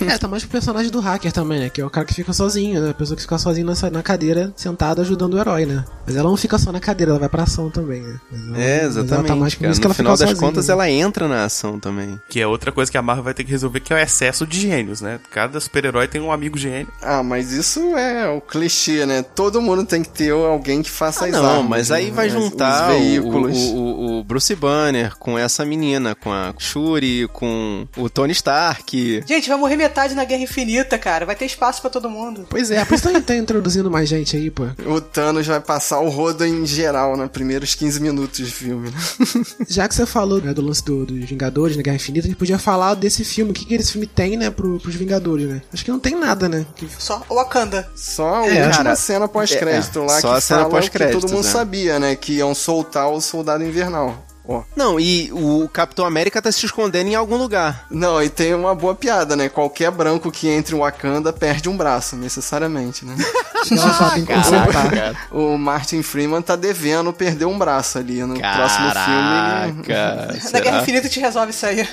É, 0.09 0.17
tá 0.19 0.27
mais 0.29 0.43
pro 0.43 0.53
personagem 0.53 0.91
do 0.91 1.01
hacker 1.01 1.33
também, 1.33 1.61
né? 1.61 1.69
Que 1.71 1.81
é 1.81 1.85
o 1.85 1.91
cara 1.91 2.07
que 2.07 2.15
fica 2.15 2.33
sozinho, 2.33 2.81
né? 2.81 2.91
A 2.91 2.95
pessoa 2.95 3.17
que 3.17 3.23
fica 3.23 3.37
sozinha 3.39 3.67
nessa- 3.67 3.91
na 3.91 4.03
cadeira, 4.03 4.53
sentada, 4.57 5.03
ajudando 5.03 5.35
o 5.35 5.39
herói, 5.39 5.67
né? 5.67 5.85
Mas 6.07 6.17
ela 6.17 6.29
não 6.29 6.37
fica 6.37 6.57
só 6.59 6.73
na 6.73 6.81
cadeira, 6.81 7.13
ela 7.13 7.19
vai 7.19 7.29
pra 7.29 7.43
ação 7.43 7.71
também, 7.71 8.01
né? 8.03 8.19
Ela- 8.33 8.59
É, 8.59 8.85
exatamente. 8.85 9.27
tá 9.29 9.37
mais 9.37 9.55
por 9.55 9.61
cara. 9.63 9.73
isso 9.73 9.81
que 9.81 9.89
No 9.89 9.95
final 9.95 10.13
das 10.17 10.29
sozinha, 10.31 10.41
contas, 10.49 10.69
né? 10.69 10.73
ela 10.73 10.91
entra 10.91 11.29
na 11.29 11.45
ação 11.45 11.79
também. 11.79 12.19
Que 12.29 12.41
é 12.41 12.47
outra 12.47 12.73
coisa 12.73 12.91
que 12.91 12.97
a 12.97 13.03
Marvel 13.03 13.25
vai 13.25 13.35
ter 13.35 13.45
que 13.45 13.51
resolver, 13.51 13.81
que 13.81 13.93
é 13.93 13.97
o 13.97 13.99
excesso 13.99 14.47
de 14.47 14.61
gênios, 14.61 15.01
né? 15.01 15.21
Cada 15.31 15.61
super-herói 15.61 16.09
tem 16.09 16.21
um 16.21 16.33
amigo 16.33 16.57
gênio. 16.57 16.89
Ah, 17.03 17.23
mas 17.23 17.53
isso 17.53 17.81
é 17.97 18.29
o 18.29 18.41
clichê, 18.41 19.05
né? 19.05 19.23
Todo 19.23 19.61
mundo 19.61 19.85
tem 19.85 20.03
que 20.03 20.09
ter 20.09 20.31
alguém 20.31 20.83
que 20.83 20.91
faça 21.13 21.25
Ah, 21.25 21.29
as 21.29 21.33
não, 21.35 21.47
armas, 21.51 21.69
mas 21.69 21.91
aí 21.91 22.07
né? 22.07 22.11
vai 22.13 22.27
Os- 22.29 22.33
juntar 22.33 22.89
os 22.91 22.95
o, 22.97 22.99
veículos. 22.99 23.57
o, 23.59 23.75
o- 23.77 24.19
o 24.21 24.25
Bruce 24.25 24.55
Banner 24.55 25.17
com 25.17 25.39
essa 25.39 25.65
menina, 25.65 26.15
com 26.15 26.33
a 26.33 26.55
Shuri, 26.59 27.29
com 27.33 27.87
o 27.97 28.09
Tony 28.11 28.33
Stark. 28.33 29.23
Gente, 29.27 29.49
vai 29.49 29.59
morrer 29.59 29.77
metade 29.77 30.15
na 30.15 30.25
Guerra 30.25 30.43
Infinita, 30.43 30.99
cara. 30.99 31.27
Vai 31.27 31.37
ter 31.37 31.45
espaço 31.47 31.81
pra 31.81 31.91
todo 31.91 32.09
mundo. 32.11 32.47
Pois 32.49 32.71
é, 32.71 32.85
por 32.85 32.95
isso 32.95 33.11
tá, 33.11 33.21
tá 33.21 33.35
introduzindo 33.37 33.91
mais 33.91 34.09
gente 34.09 34.37
aí, 34.37 34.51
pô. 34.51 34.65
O 34.87 35.01
Thanos 35.01 35.47
vai 35.47 35.61
passar 35.61 36.01
o 36.01 36.09
rodo 36.09 36.45
em 36.45 36.65
geral, 36.67 37.17
nos 37.17 37.31
primeiros 37.31 37.75
15 37.75 38.01
minutos 38.01 38.39
de 38.47 38.53
filme. 38.53 38.91
né? 38.91 38.97
Já 39.69 39.89
que 39.89 39.95
você 39.95 40.07
falou 40.07 40.41
né, 40.41 40.53
do 40.55 40.63
lance 40.63 40.85
do- 40.85 41.05
dos 41.07 41.25
Vingadores, 41.29 41.77
na 41.77 41.83
Guerra 41.83 41.97
Infinita, 41.97 42.27
a 42.27 42.31
gente 42.31 42.39
podia 42.39 42.59
falar 42.59 42.95
desse 42.95 43.25
filme. 43.25 43.51
O 43.51 43.55
que, 43.55 43.65
que 43.65 43.75
esse 43.75 43.93
filme 43.93 44.07
tem, 44.07 44.37
né, 44.37 44.51
pro, 44.51 44.79
pros 44.81 44.95
Vingadores, 44.95 45.49
né? 45.49 45.63
Acho 45.73 45.85
que 45.85 45.91
não 45.91 45.99
tem 45.99 46.15
nada, 46.15 46.49
né? 46.49 46.65
Que- 46.77 46.89
Só 46.99 47.23
o 47.29 47.35
Wakanda. 47.35 47.89
Só 47.95 48.37
a 48.43 48.47
É, 48.47 48.65
última 48.67 48.71
cara, 48.85 48.97
cena 48.97 49.29
pós-crédito 49.29 49.99
é, 50.01 50.03
lá 50.03 50.21
só 50.21 50.31
que 50.33 50.39
a 50.39 50.41
cena 50.41 50.61
fala 50.61 50.71
que 50.99 51.13
todo 51.13 51.29
mundo 51.31 51.47
é. 51.47 51.51
sabia, 51.51 51.99
né? 51.99 52.17
Que 52.17 52.35
iam 52.35 52.55
soltar 52.55 53.09
o 53.11 53.21
Soldado 53.21 53.65
Invernal. 53.65 54.26
Ó. 54.49 54.63
Não, 54.77 54.99
e 55.01 55.31
o 55.33 55.69
Capitão 55.69 56.05
América 56.07 56.41
tá 56.41 56.51
se 56.53 56.65
escondendo 56.67 57.09
em 57.09 57.15
algum 57.15 57.37
lugar. 57.37 57.87
Não, 57.91 58.23
e 58.23 58.29
tem 58.29 58.55
uma 58.55 58.75
boa 58.75 58.95
piada, 58.95 59.35
né? 59.35 59.49
Qualquer 59.49 59.91
branco 59.91 60.31
que 60.31 60.49
entre 60.49 60.75
em 60.75 60.79
Wakanda 60.79 61.33
perde 61.33 61.69
um 61.69 61.77
braço, 61.77 62.15
necessariamente, 62.17 63.05
né? 63.05 63.17
Ela 63.71 63.93
só 63.95 64.11
tem 64.11 64.25
que 64.25 64.33
consertar. 64.33 65.27
o 65.33 65.59
Martin 65.59 66.03
Freeman 66.03 66.41
tá 66.43 66.55
devendo 66.55 67.13
perder 67.13 67.47
um 67.47 67.59
braço 67.59 67.99
ali. 67.99 68.23
No 68.23 68.39
próximo 68.39 68.91
filme. 68.91 69.79
ele- 69.79 69.83
Caraca, 69.83 70.39
Na 70.53 70.61
Guerra? 70.61 70.83
Infinita 70.83 71.09
te 71.09 71.19
resolve 71.21 71.51
isso 71.51 71.67
aí. 71.67 71.89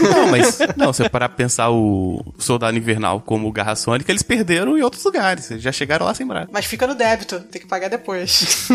Não, 0.00 0.28
mas 0.28 0.58
não, 0.76 0.92
se 0.92 1.02
eu 1.02 1.10
parar 1.10 1.28
pra 1.28 1.36
pensar 1.36 1.70
o 1.70 2.24
Soldado 2.38 2.76
Invernal 2.76 3.20
como 3.20 3.48
o 3.48 3.52
Garra 3.52 3.74
Sônica, 3.74 4.10
eles 4.12 4.22
perderam 4.22 4.78
em 4.78 4.82
outros 4.82 5.02
lugares. 5.04 5.50
Eles 5.50 5.62
já 5.62 5.72
chegaram 5.72 6.06
lá 6.06 6.14
sem 6.14 6.26
braço. 6.26 6.48
Mas 6.52 6.64
fica 6.66 6.86
no 6.86 6.94
débito, 6.94 7.40
tem 7.40 7.60
que 7.60 7.66
pagar 7.66 7.88
depois. 7.88 8.68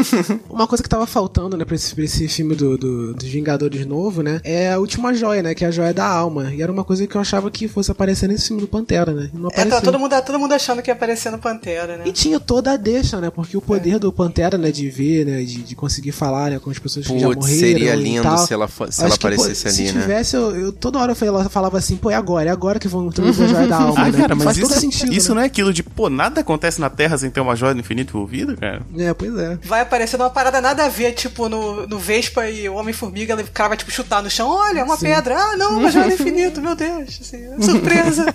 Uma 0.49 0.67
coisa 0.67 0.83
que 0.83 0.89
tava 0.89 1.05
faltando, 1.05 1.55
né, 1.57 1.63
pra 1.65 1.75
esse, 1.75 1.93
pra 1.95 2.03
esse 2.03 2.27
filme 2.27 2.55
do, 2.55 2.77
do- 2.77 3.12
dos 3.13 3.27
Vingadores 3.27 3.85
novo, 3.85 4.21
né, 4.21 4.39
é 4.43 4.71
a 4.73 4.79
última 4.79 5.13
joia, 5.13 5.41
né, 5.43 5.53
que 5.55 5.63
é 5.63 5.67
a 5.67 5.71
joia 5.71 5.93
da 5.93 6.05
alma. 6.05 6.53
E 6.53 6.61
era 6.61 6.71
uma 6.71 6.83
coisa 6.83 7.05
que 7.07 7.15
eu 7.15 7.21
achava 7.21 7.49
que 7.51 7.67
fosse 7.67 7.91
aparecer 7.91 8.27
nesse 8.27 8.47
filme 8.47 8.61
do 8.61 8.67
Pantera, 8.67 9.11
né? 9.13 9.29
E 9.33 9.37
não 9.37 9.49
É, 9.49 9.53
apareceu. 9.53 9.79
tá 9.79 9.81
todo 9.81 9.99
mundo, 9.99 10.21
todo 10.25 10.39
mundo 10.39 10.53
achando 10.53 10.81
que 10.81 10.89
ia 10.89 10.93
aparecer 10.93 11.31
no 11.31 11.37
Pantera, 11.37 11.97
né? 11.97 12.03
E 12.05 12.11
tinha 12.11 12.39
toda 12.39 12.71
a 12.73 12.77
deixa, 12.77 13.19
né? 13.19 13.29
Porque 13.29 13.55
o 13.57 13.61
poder 13.61 13.99
do 13.99 14.11
Pantera, 14.11 14.57
né, 14.57 14.71
de 14.71 14.89
ver, 14.89 15.25
né, 15.25 15.43
de, 15.43 15.63
de 15.63 15.75
conseguir 15.75 16.11
falar, 16.11 16.51
né, 16.51 16.59
com 16.59 16.69
as 16.69 16.79
pessoas 16.79 17.05
que 17.07 17.19
já 17.19 17.27
morreram 17.27 17.41
seria 17.59 17.95
e 17.95 18.03
lindo 18.03 18.23
tal. 18.23 18.37
se 18.45 18.53
ela, 18.53 18.67
se 18.67 18.83
Acho 18.83 19.01
ela 19.01 19.09
que, 19.11 19.19
pô, 19.19 19.27
aparecesse 19.27 19.67
ali, 19.81 19.87
se 19.89 19.93
né? 19.95 20.01
tivesse, 20.01 20.35
eu, 20.35 20.55
eu- 20.55 20.71
toda 20.71 20.99
hora 20.99 21.11
eu 21.11 21.49
falava, 21.49 21.77
assim, 21.77 21.95
pô, 21.95 22.09
é 22.11 22.15
agora, 22.15 22.49
é 22.49 22.51
agora 22.51 22.79
que 22.79 22.87
vão 22.87 23.07
introduzir 23.07 23.45
a 23.45 23.47
joia 23.47 23.67
da 23.67 23.77
alma, 23.81 24.01
Ah, 24.05 24.11
né? 24.11 24.17
cara, 24.19 24.35
mas 24.35 24.43
Faz 24.45 24.57
isso, 24.57 24.67
todo 24.69 24.79
sentido, 24.79 25.13
isso 25.13 25.29
né? 25.29 25.35
não 25.35 25.41
é 25.41 25.45
aquilo 25.45 25.73
de, 25.73 25.83
pô, 25.83 26.09
nada 26.09 26.41
acontece 26.41 26.79
na 26.81 26.89
Terra 26.89 27.17
sem 27.17 27.29
ter 27.29 27.39
uma 27.41 27.55
joia 27.55 27.73
do 27.73 27.79
infinito 27.79 28.15
envolvida, 28.15 28.55
cara. 28.55 28.81
É, 28.97 29.13
pois 29.13 29.35
é. 29.37 29.57
Vai 29.63 29.81
aparecer 29.81 30.17
numa 30.17 30.29
parada 30.29 30.59
nada 30.61 30.85
a 30.85 30.89
ver, 30.89 31.13
tipo, 31.13 31.47
no, 31.49 31.87
no 31.87 31.97
Vespa 31.99 32.49
e 32.49 32.67
o 32.69 32.77
Homem-Formiga, 33.03 33.35
o 33.35 33.51
cara 33.51 33.69
vai, 33.69 33.77
tipo, 33.77 33.91
chutar 33.91 34.21
no 34.23 34.29
chão, 34.29 34.49
olha, 34.49 34.79
é 34.79 34.83
uma 34.83 34.97
pedra. 34.97 35.37
Ah, 35.37 35.57
não, 35.57 35.77
uma 35.77 35.91
joia 35.91 36.07
do 36.07 36.13
infinito, 36.13 36.61
meu 36.61 36.75
Deus. 36.75 37.19
Assim, 37.21 37.61
surpresa. 37.61 38.33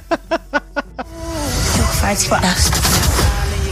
You'll 1.77 1.87
fight 2.01 2.25
for 2.27 2.39
us. 2.39 2.71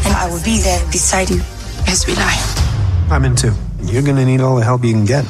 And 0.06 0.14
I 0.14 0.30
will 0.30 0.40
be 0.40 0.60
there 0.62 0.84
beside 0.90 1.32
you 1.32 1.42
as 1.86 2.06
we 2.06 2.14
lie. 2.14 2.38
I'm 3.10 3.24
in 3.24 3.34
too. 3.34 3.52
You're 3.82 4.02
gonna 4.02 4.24
need 4.24 4.40
all 4.40 4.56
the 4.56 4.64
help 4.64 4.84
you 4.84 4.92
can 4.92 5.04
get. 5.04 5.24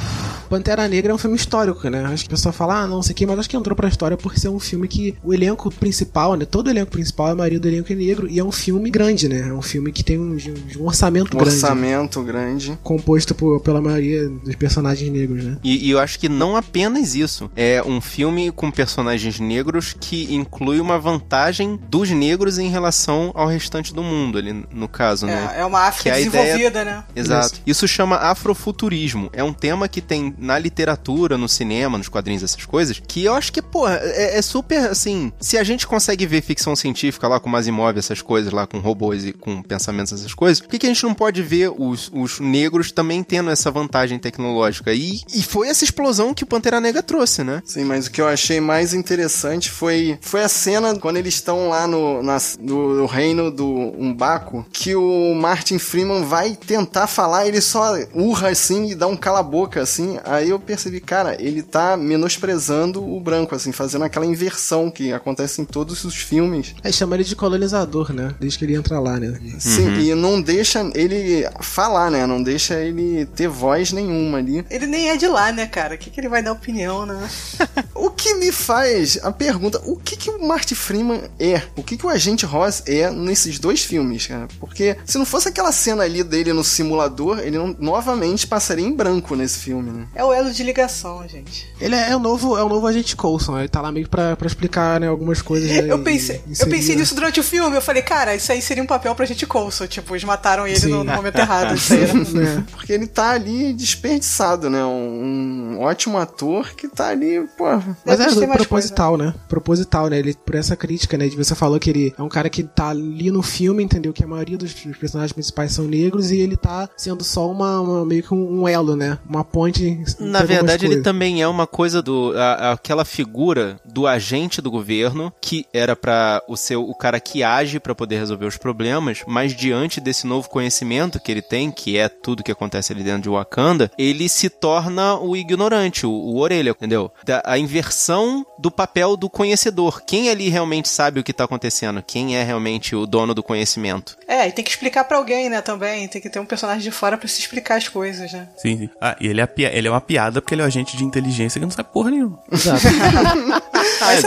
Pantera 0.48 0.86
Negra 0.88 1.12
é 1.12 1.14
um 1.14 1.18
filme 1.18 1.36
histórico, 1.36 1.88
né? 1.88 2.04
Acho 2.04 2.24
que 2.24 2.28
o 2.28 2.30
pessoal 2.30 2.52
fala, 2.52 2.80
ah, 2.80 2.86
não 2.86 3.02
sei 3.02 3.12
o 3.12 3.16
que, 3.16 3.26
mas 3.26 3.38
acho 3.38 3.48
que 3.50 3.56
entrou 3.56 3.74
pra 3.76 3.88
história 3.88 4.16
por 4.16 4.36
ser 4.38 4.48
um 4.48 4.58
filme 4.58 4.88
que 4.88 5.14
o 5.22 5.32
elenco 5.34 5.70
principal, 5.70 6.34
né? 6.34 6.44
Todo 6.44 6.66
o 6.68 6.70
elenco 6.70 6.90
principal, 6.90 7.28
a 7.28 7.34
maioria 7.34 7.58
do 7.60 7.68
elenco 7.68 7.92
é 7.92 7.96
negro, 7.96 8.28
e 8.28 8.38
é 8.38 8.44
um 8.44 8.52
filme 8.52 8.90
grande, 8.90 9.28
né? 9.28 9.48
É 9.48 9.52
um 9.52 9.62
filme 9.62 9.92
que 9.92 10.02
tem 10.04 10.18
um, 10.18 10.36
um 10.78 10.84
orçamento 10.86 11.36
Um 11.36 11.40
grande. 11.40 11.54
orçamento 11.54 12.22
grande. 12.22 12.78
Composto 12.82 13.34
por, 13.34 13.60
pela 13.60 13.80
maioria 13.80 14.28
dos 14.28 14.54
personagens 14.56 15.10
negros, 15.10 15.44
né? 15.44 15.58
E, 15.62 15.86
e 15.86 15.90
eu 15.90 15.98
acho 15.98 16.18
que 16.18 16.28
não 16.28 16.56
apenas 16.56 17.14
isso. 17.14 17.50
É 17.56 17.82
um 17.82 18.00
filme 18.00 18.50
com 18.50 18.70
personagens 18.70 19.38
negros 19.40 19.94
que 19.98 20.32
inclui 20.34 20.80
uma 20.80 20.98
vantagem 20.98 21.78
dos 21.88 22.10
negros 22.10 22.58
em 22.58 22.68
relação 22.70 23.30
ao 23.34 23.46
restante 23.48 23.94
do 23.94 24.02
mundo, 24.02 24.38
ali 24.38 24.64
no 24.72 24.88
caso, 24.88 25.26
né? 25.26 25.54
É, 25.56 25.60
é 25.60 25.64
uma 25.66 25.80
África 25.80 26.10
Que 26.10 26.10
a 26.10 26.14
desenvolvida, 26.18 26.68
ideia- 26.80 26.84
né? 26.84 27.04
Exato. 27.14 27.60
Isso 27.66 27.86
chama 27.88 28.16
afrofuturismo. 28.16 29.28
É 29.32 29.42
um 29.42 29.52
tema 29.52 29.88
que 29.88 30.00
tem 30.00 30.34
na 30.38 30.58
literatura, 30.58 31.36
no 31.38 31.48
cinema, 31.48 31.98
nos 31.98 32.08
quadrinhos, 32.08 32.42
essas 32.42 32.64
coisas, 32.64 33.00
que 33.06 33.24
eu 33.24 33.34
acho 33.34 33.52
que, 33.52 33.62
pô, 33.62 33.88
é, 33.88 34.38
é 34.38 34.42
super, 34.42 34.90
assim, 34.90 35.32
se 35.40 35.56
a 35.58 35.64
gente 35.64 35.86
consegue 35.86 36.26
ver 36.26 36.42
ficção 36.42 36.74
científica 36.76 37.26
lá 37.28 37.40
com 37.40 37.54
Asimov, 37.54 37.98
essas 37.98 38.20
coisas 38.22 38.52
lá, 38.52 38.66
com 38.66 38.78
robôs 38.78 39.24
e 39.24 39.32
com 39.32 39.62
pensamentos, 39.62 40.12
essas 40.12 40.34
coisas, 40.34 40.60
por 40.60 40.68
que, 40.70 40.78
que 40.78 40.86
a 40.86 40.88
gente 40.88 41.02
não 41.04 41.14
pode 41.14 41.42
ver 41.42 41.70
os, 41.76 42.10
os 42.12 42.40
negros 42.40 42.92
também 42.92 43.22
tendo 43.22 43.50
essa 43.50 43.70
vantagem 43.70 44.18
tecnológica? 44.18 44.92
E, 44.92 45.20
e 45.34 45.42
foi 45.42 45.68
essa 45.68 45.84
explosão 45.84 46.34
que 46.34 46.44
o 46.44 46.46
Pantera 46.46 46.80
Negra 46.80 47.02
trouxe, 47.02 47.42
né? 47.42 47.62
Sim, 47.64 47.84
mas 47.84 48.06
o 48.06 48.10
que 48.10 48.20
eu 48.20 48.28
achei 48.28 48.60
mais 48.60 48.92
interessante 48.94 49.70
foi, 49.70 50.18
foi 50.20 50.42
a 50.42 50.48
cena 50.48 50.94
quando 50.98 51.16
eles 51.16 51.34
estão 51.34 51.68
lá 51.68 51.86
no, 51.86 52.22
na- 52.22 52.38
no, 52.60 52.94
no 52.94 53.06
reino 53.06 53.50
do 53.50 53.66
Umbaco, 53.98 54.64
que 54.72 54.94
o 54.94 55.34
Martin 55.34 55.78
Freeman 55.78 56.24
vai 56.24 56.54
tentar 56.56 57.06
falar, 57.06 57.46
ele 57.46 57.60
só 57.60 57.94
urra 58.14 58.48
assim 58.48 58.90
e 58.90 58.94
dá 58.94 59.06
um 59.06 59.16
cala-boca 59.16 59.80
assim. 59.80 60.18
Aí 60.26 60.50
eu 60.50 60.58
percebi, 60.58 61.00
cara, 61.00 61.36
ele 61.40 61.62
tá 61.62 61.96
menosprezando 61.96 63.02
o 63.02 63.20
branco, 63.20 63.54
assim, 63.54 63.72
fazendo 63.72 64.04
aquela 64.04 64.26
inversão 64.26 64.90
que 64.90 65.12
acontece 65.12 65.60
em 65.60 65.64
todos 65.64 66.04
os 66.04 66.14
filmes. 66.16 66.74
Aí 66.82 66.92
chama 66.92 67.14
ele 67.16 67.24
de 67.24 67.36
colonizador, 67.36 68.12
né? 68.12 68.34
Desde 68.38 68.58
que 68.58 68.64
ele 68.64 68.74
entra 68.76 68.98
lá, 68.98 69.18
né? 69.18 69.38
Sim, 69.58 69.94
e 70.00 70.14
não 70.14 70.40
deixa 70.40 70.80
ele 70.94 71.48
falar, 71.60 72.10
né? 72.10 72.26
Não 72.26 72.42
deixa 72.42 72.74
ele 72.80 73.26
ter 73.26 73.48
voz 73.48 73.92
nenhuma 73.92 74.38
ali. 74.38 74.64
Ele 74.70 74.86
nem 74.86 75.08
é 75.10 75.16
de 75.16 75.26
lá, 75.26 75.52
né, 75.52 75.66
cara? 75.66 75.94
O 75.94 75.98
que, 75.98 76.10
que 76.10 76.20
ele 76.20 76.28
vai 76.28 76.42
dar 76.42 76.52
opinião, 76.52 77.06
né? 77.06 77.28
O 77.94 78.10
que 78.10 78.34
me 78.34 78.52
faz 78.52 79.18
a 79.22 79.32
pergunta, 79.32 79.80
o 79.84 79.96
que 79.96 80.16
que 80.16 80.30
o 80.30 80.46
Marty 80.46 80.74
Freeman 80.74 81.22
é? 81.38 81.62
O 81.76 81.82
que 81.82 81.96
que 81.96 82.04
o 82.06 82.08
Agente 82.08 82.44
Ross 82.46 82.82
é 82.86 83.10
nesses 83.10 83.58
dois 83.58 83.82
filmes, 83.82 84.26
cara? 84.26 84.48
Porque 84.60 84.96
se 85.04 85.18
não 85.18 85.24
fosse 85.26 85.48
aquela 85.48 85.72
cena 85.72 86.02
ali 86.04 86.22
dele 86.22 86.52
no 86.52 86.62
simulador, 86.64 87.38
ele 87.40 87.56
não- 87.58 87.74
novamente 87.78 88.46
passaria 88.46 88.84
em 88.86 88.92
branco 88.94 89.34
nesse 89.34 89.58
filme, 89.58 89.90
né? 89.90 90.06
É 90.16 90.24
o 90.24 90.32
elo 90.32 90.50
de 90.50 90.62
ligação, 90.62 91.26
gente. 91.28 91.66
Ele 91.80 91.94
é, 91.94 92.10
é 92.10 92.16
o 92.16 92.18
novo, 92.18 92.56
é 92.56 92.62
o 92.64 92.68
novo 92.68 92.86
agente 92.86 93.14
Coulson, 93.14 93.58
ele 93.58 93.68
tá 93.68 93.82
lá 93.82 93.92
meio 93.92 94.08
pra, 94.08 94.34
pra 94.34 94.46
explicar, 94.46 94.98
né, 94.98 95.08
algumas 95.08 95.42
coisas. 95.42 95.70
né, 95.70 95.92
Eu 95.92 96.02
pensei, 96.02 96.40
e 96.46 96.50
eu 96.50 96.56
seria- 96.56 96.74
pensei 96.74 96.96
nisso 96.96 97.14
durante 97.14 97.38
o 97.38 97.42
filme. 97.44 97.76
Eu 97.76 97.82
falei, 97.82 98.00
cara, 98.02 98.34
isso 98.34 98.50
aí 98.50 98.62
seria 98.62 98.82
um 98.82 98.86
papel 98.86 99.14
pra 99.14 99.26
gente 99.26 99.46
Coulson. 99.46 99.86
Tipo, 99.86 100.14
eles 100.14 100.24
mataram 100.24 100.66
ele 100.66 100.86
no, 100.86 101.04
no 101.04 101.12
momento 101.16 101.36
errado. 101.38 101.74
Isso 101.74 101.92
aí 101.92 102.02
era- 102.02 102.16
É. 102.46 102.62
Porque 102.72 102.92
ele 102.92 103.06
tá 103.06 103.30
ali 103.30 103.72
desperdiçado, 103.74 104.70
né? 104.70 104.84
Um, 104.84 105.76
um 105.76 105.80
ótimo 105.80 106.16
ator 106.18 106.74
que 106.74 106.88
tá 106.88 107.08
ali, 107.08 107.46
pô, 107.56 107.64
Mas 108.04 108.18
é 108.20 108.46
proposital, 108.46 109.16
né? 109.16 109.34
Proposital, 109.48 110.08
né? 110.08 110.18
Ele, 110.18 110.34
por 110.34 110.54
essa 110.54 110.74
crítica, 110.76 111.16
né? 111.18 111.28
De 111.28 111.36
você 111.36 111.54
falou 111.54 111.78
que 111.78 111.90
ele 111.90 112.14
é 112.16 112.22
um 112.22 112.28
cara 112.28 112.48
que 112.48 112.62
tá 112.62 112.88
ali 112.88 113.30
no 113.30 113.42
filme, 113.42 113.82
entendeu? 113.82 114.12
Que 114.12 114.24
a 114.24 114.26
maioria 114.26 114.56
dos 114.56 114.72
personagens 114.72 115.32
principais 115.32 115.72
são 115.72 115.84
negros 115.86 116.30
e 116.30 116.36
ele 116.38 116.56
tá 116.56 116.88
sendo 116.96 117.22
só 117.24 117.50
uma, 117.50 117.80
uma- 117.80 118.04
meio 118.06 118.22
que 118.22 118.32
um, 118.32 118.62
um 118.62 118.68
elo, 118.68 118.96
né? 118.96 119.18
Uma 119.28 119.44
ponte. 119.44 120.00
Na 120.18 120.42
verdade, 120.42 120.86
ele 120.86 121.02
também 121.02 121.42
é 121.42 121.48
uma 121.48 121.66
coisa 121.66 122.02
do. 122.02 122.32
a- 122.36 122.72
aquela 122.72 123.04
figura 123.04 123.78
do 123.84 124.06
agente 124.06 124.60
do 124.62 124.70
governo, 124.70 125.32
que 125.40 125.66
era 125.72 125.94
pra 125.96 126.42
o 126.48 126.56
seu 126.56 126.82
o 126.88 126.94
cara 126.94 127.18
que 127.20 127.42
age 127.42 127.80
pra 127.80 127.94
poder 127.94 128.18
resolver 128.18 128.46
os 128.46 128.56
problemas, 128.56 129.22
mas 129.26 129.54
diante 129.54 130.00
desse 130.00 130.26
novo 130.26 130.48
conhecimento 130.48 131.18
que 131.20 131.30
ele 131.32 131.42
tem, 131.42 131.70
que 131.70 131.96
é 131.98 132.08
tudo 132.08 132.42
que 132.42 132.52
acontece 132.52 132.92
ali 132.92 133.02
dentro 133.02 133.22
de 133.22 133.28
Wakanda, 133.28 133.90
ele 133.98 134.28
se 134.28 134.48
torna 134.48 135.16
o 135.18 135.36
ignorante, 135.36 136.06
o, 136.06 136.10
o 136.10 136.38
orelha, 136.38 136.70
entendeu? 136.70 137.10
Da- 137.24 137.42
a 137.44 137.58
inversão 137.58 138.44
do 138.58 138.70
papel 138.70 139.16
do 139.16 139.28
conhecedor. 139.30 140.02
Quem 140.06 140.28
ali 140.30 140.48
realmente 140.48 140.88
sabe 140.88 141.20
o 141.20 141.24
que 141.24 141.32
tá 141.32 141.44
acontecendo? 141.44 142.02
Quem 142.06 142.36
é 142.36 142.42
realmente 142.42 142.94
o 142.94 143.06
dono 143.06 143.34
do 143.34 143.42
conhecimento? 143.42 144.16
É, 144.28 144.46
e 144.48 144.52
tem 144.52 144.64
que 144.64 144.70
explicar 144.70 145.04
pra 145.04 145.16
alguém, 145.18 145.48
né, 145.48 145.60
também. 145.60 146.08
Tem 146.08 146.20
que 146.20 146.28
ter 146.30 146.38
um 146.40 146.46
personagem 146.46 146.82
de 146.82 146.90
fora 146.90 147.16
pra 147.16 147.28
se 147.28 147.40
explicar 147.40 147.76
as 147.76 147.88
coisas, 147.88 148.32
né? 148.32 148.48
Sim, 148.56 148.78
sim. 148.78 148.90
Ah, 149.00 149.16
e 149.20 149.26
ele 149.26 149.40
é, 149.40 149.48
ele 149.72 149.88
é 149.88 149.90
uma 149.90 149.95
piada 150.00 150.40
porque 150.40 150.54
ele 150.54 150.62
é 150.62 150.64
um 150.64 150.68
agente 150.68 150.96
de 150.96 151.04
inteligência 151.04 151.58
que 151.58 151.64
não 151.64 151.70
sabe 151.70 151.88
porra 151.92 152.10
nenhuma. 152.10 152.38
Exato. 152.50 152.82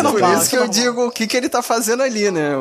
Não 0.03 0.12
Por 0.12 0.21
isso 0.34 0.49
que 0.49 0.58
eu 0.58 0.67
digo 0.67 1.05
o 1.05 1.12
que, 1.12 1.27
que 1.27 1.38
ele 1.38 1.49
tá 1.49 1.62
fazendo 1.62 2.01
ali, 2.03 2.32
né? 2.32 2.51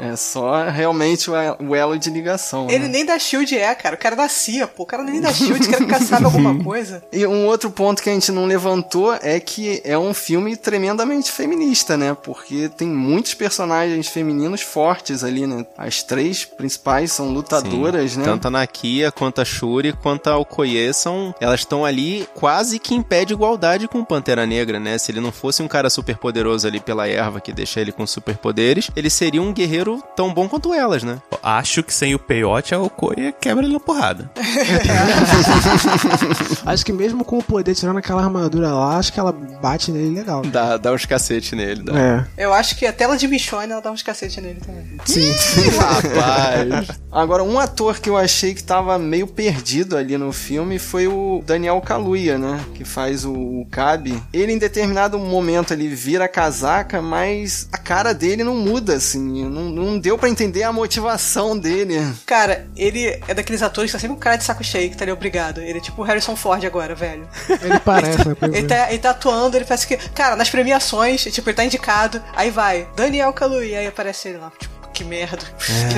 É 0.00 0.16
só 0.16 0.68
realmente 0.68 1.30
o 1.30 1.74
elo 1.74 1.98
de 1.98 2.10
ligação. 2.10 2.68
Ele 2.70 2.84
né? 2.84 2.88
nem 2.88 3.04
da 3.04 3.18
Shield 3.18 3.56
é, 3.56 3.74
cara. 3.74 3.96
O 3.96 3.98
cara 3.98 4.14
é 4.14 4.18
da 4.18 4.28
CIA, 4.28 4.66
pô. 4.66 4.84
O 4.84 4.86
cara 4.86 5.02
nem 5.02 5.20
da 5.20 5.32
Shield, 5.32 5.68
quer 5.68 5.78
ficar 5.78 6.00
sabe 6.00 6.24
alguma 6.24 6.62
coisa. 6.62 7.02
E 7.12 7.26
um 7.26 7.46
outro 7.46 7.70
ponto 7.70 8.02
que 8.02 8.10
a 8.10 8.12
gente 8.12 8.32
não 8.32 8.46
levantou 8.46 9.14
é 9.14 9.38
que 9.40 9.80
é 9.84 9.98
um 9.98 10.14
filme 10.14 10.56
tremendamente 10.56 11.30
feminista, 11.30 11.96
né? 11.96 12.16
Porque 12.22 12.68
tem 12.68 12.88
muitos 12.88 13.34
personagens 13.34 14.08
femininos 14.08 14.62
fortes 14.62 15.24
ali, 15.24 15.46
né? 15.46 15.66
As 15.76 16.02
três 16.02 16.44
principais 16.44 17.12
são 17.12 17.32
lutadoras, 17.32 18.12
Sim. 18.12 18.20
né? 18.20 18.24
Tanto 18.24 18.48
a 18.48 18.50
Nakia, 18.50 19.10
quanto 19.10 19.40
a 19.40 19.44
Shuri, 19.44 19.92
quanto 19.92 20.28
a 20.28 20.36
Okoye 20.36 20.92
são. 20.92 21.34
Elas 21.40 21.60
estão 21.60 21.84
ali 21.84 22.19
quase 22.34 22.78
que 22.78 22.94
em 22.94 23.02
pé 23.02 23.24
de 23.24 23.32
igualdade 23.32 23.88
com 23.88 24.00
o 24.00 24.06
Pantera 24.06 24.46
Negra, 24.46 24.78
né? 24.78 24.98
Se 24.98 25.10
ele 25.10 25.20
não 25.20 25.32
fosse 25.32 25.62
um 25.62 25.68
cara 25.68 25.90
super 25.90 26.16
poderoso 26.16 26.66
ali 26.66 26.80
pela 26.80 27.08
erva 27.08 27.40
que 27.40 27.52
deixa 27.52 27.80
ele 27.80 27.92
com 27.92 28.06
superpoderes, 28.06 28.90
ele 28.96 29.10
seria 29.10 29.42
um 29.42 29.52
guerreiro 29.52 30.02
tão 30.14 30.32
bom 30.32 30.48
quanto 30.48 30.74
elas, 30.74 31.02
né? 31.02 31.20
Acho 31.42 31.82
que 31.82 31.92
sem 31.92 32.14
o 32.14 32.18
peiote, 32.18 32.74
a 32.74 32.80
Okoye 32.80 33.34
quebra 33.40 33.64
ele 33.64 33.72
na 33.72 33.80
porrada. 33.80 34.30
acho 36.66 36.84
que 36.84 36.92
mesmo 36.92 37.24
com 37.24 37.38
o 37.38 37.42
poder 37.42 37.74
tirando 37.74 37.98
aquela 37.98 38.22
armadura 38.22 38.72
lá, 38.72 38.98
acho 38.98 39.12
que 39.12 39.20
ela 39.20 39.32
bate 39.32 39.90
nele 39.90 40.18
legal. 40.18 40.42
Dá, 40.42 40.76
dá 40.76 40.92
uns 40.92 41.06
cacete 41.06 41.54
nele, 41.54 41.82
dá. 41.82 41.98
É. 41.98 42.44
Eu 42.44 42.52
acho 42.52 42.76
que 42.76 42.86
a 42.86 42.92
tela 42.92 43.16
de 43.16 43.26
Michonne, 43.26 43.72
ela 43.72 43.80
dá 43.80 43.90
uns 43.90 44.02
cacete 44.02 44.40
nele 44.40 44.60
também. 44.60 44.98
Sim. 45.04 45.32
Rapaz. 45.78 46.98
Agora, 47.10 47.42
um 47.42 47.58
ator 47.58 47.98
que 47.98 48.08
eu 48.08 48.16
achei 48.16 48.54
que 48.54 48.62
tava 48.62 48.98
meio 48.98 49.26
perdido 49.26 49.96
ali 49.96 50.16
no 50.16 50.32
filme 50.32 50.78
foi 50.78 51.06
o 51.06 51.42
Daniel 51.46 51.80
Kaluuya, 52.10 52.38
né? 52.38 52.64
Que 52.74 52.84
faz 52.84 53.24
o, 53.24 53.32
o 53.32 53.66
Cabe. 53.70 54.20
Ele, 54.32 54.52
em 54.52 54.58
determinado 54.58 55.18
momento, 55.18 55.72
ele 55.72 55.88
vira 55.88 56.24
a 56.24 56.28
casaca, 56.28 57.00
mas 57.00 57.68
a 57.72 57.78
cara 57.78 58.12
dele 58.12 58.42
não 58.42 58.56
muda, 58.56 58.94
assim. 58.94 59.44
Não, 59.48 59.68
não 59.70 59.98
deu 59.98 60.18
pra 60.18 60.28
entender 60.28 60.64
a 60.64 60.72
motivação 60.72 61.56
dele. 61.56 62.00
Cara, 62.26 62.66
ele 62.76 63.06
é 63.28 63.34
daqueles 63.34 63.62
atores 63.62 63.90
que 63.90 63.96
tá 63.96 64.00
sempre 64.00 64.16
com 64.16 64.20
cara 64.20 64.36
de 64.36 64.44
saco 64.44 64.64
cheio, 64.64 64.90
que 64.90 64.96
tá 64.96 65.04
ali 65.04 65.12
obrigado. 65.12 65.60
Ele 65.60 65.78
é 65.78 65.80
tipo 65.80 66.02
o 66.02 66.04
Harrison 66.04 66.34
Ford 66.34 66.64
agora, 66.64 66.94
velho. 66.94 67.28
Ele 67.48 67.78
parece, 67.80 68.26
né? 68.26 68.36
Pois 68.38 68.54
Ele 68.54 68.66
tá, 68.66 68.90
ele 68.90 68.98
tá 68.98 69.10
atuando, 69.10 69.56
ele 69.56 69.64
parece 69.64 69.86
que. 69.86 69.96
Cara, 69.96 70.34
nas 70.36 70.50
premiações, 70.50 71.22
tipo, 71.24 71.48
ele 71.48 71.56
tá 71.56 71.64
indicado, 71.64 72.22
aí 72.34 72.50
vai, 72.50 72.88
Daniel 72.96 73.32
Kaluuya, 73.32 73.78
aí 73.78 73.86
aparece 73.86 74.28
ele 74.28 74.38
lá, 74.38 74.50
tipo, 74.58 74.79
que 75.00 75.04
merda. 75.04 75.38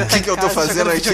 O 0.03 0.07
que, 0.07 0.21
que 0.21 0.31
eu 0.31 0.37
tô 0.37 0.49
fazendo 0.49 0.91
aqui? 0.91 1.09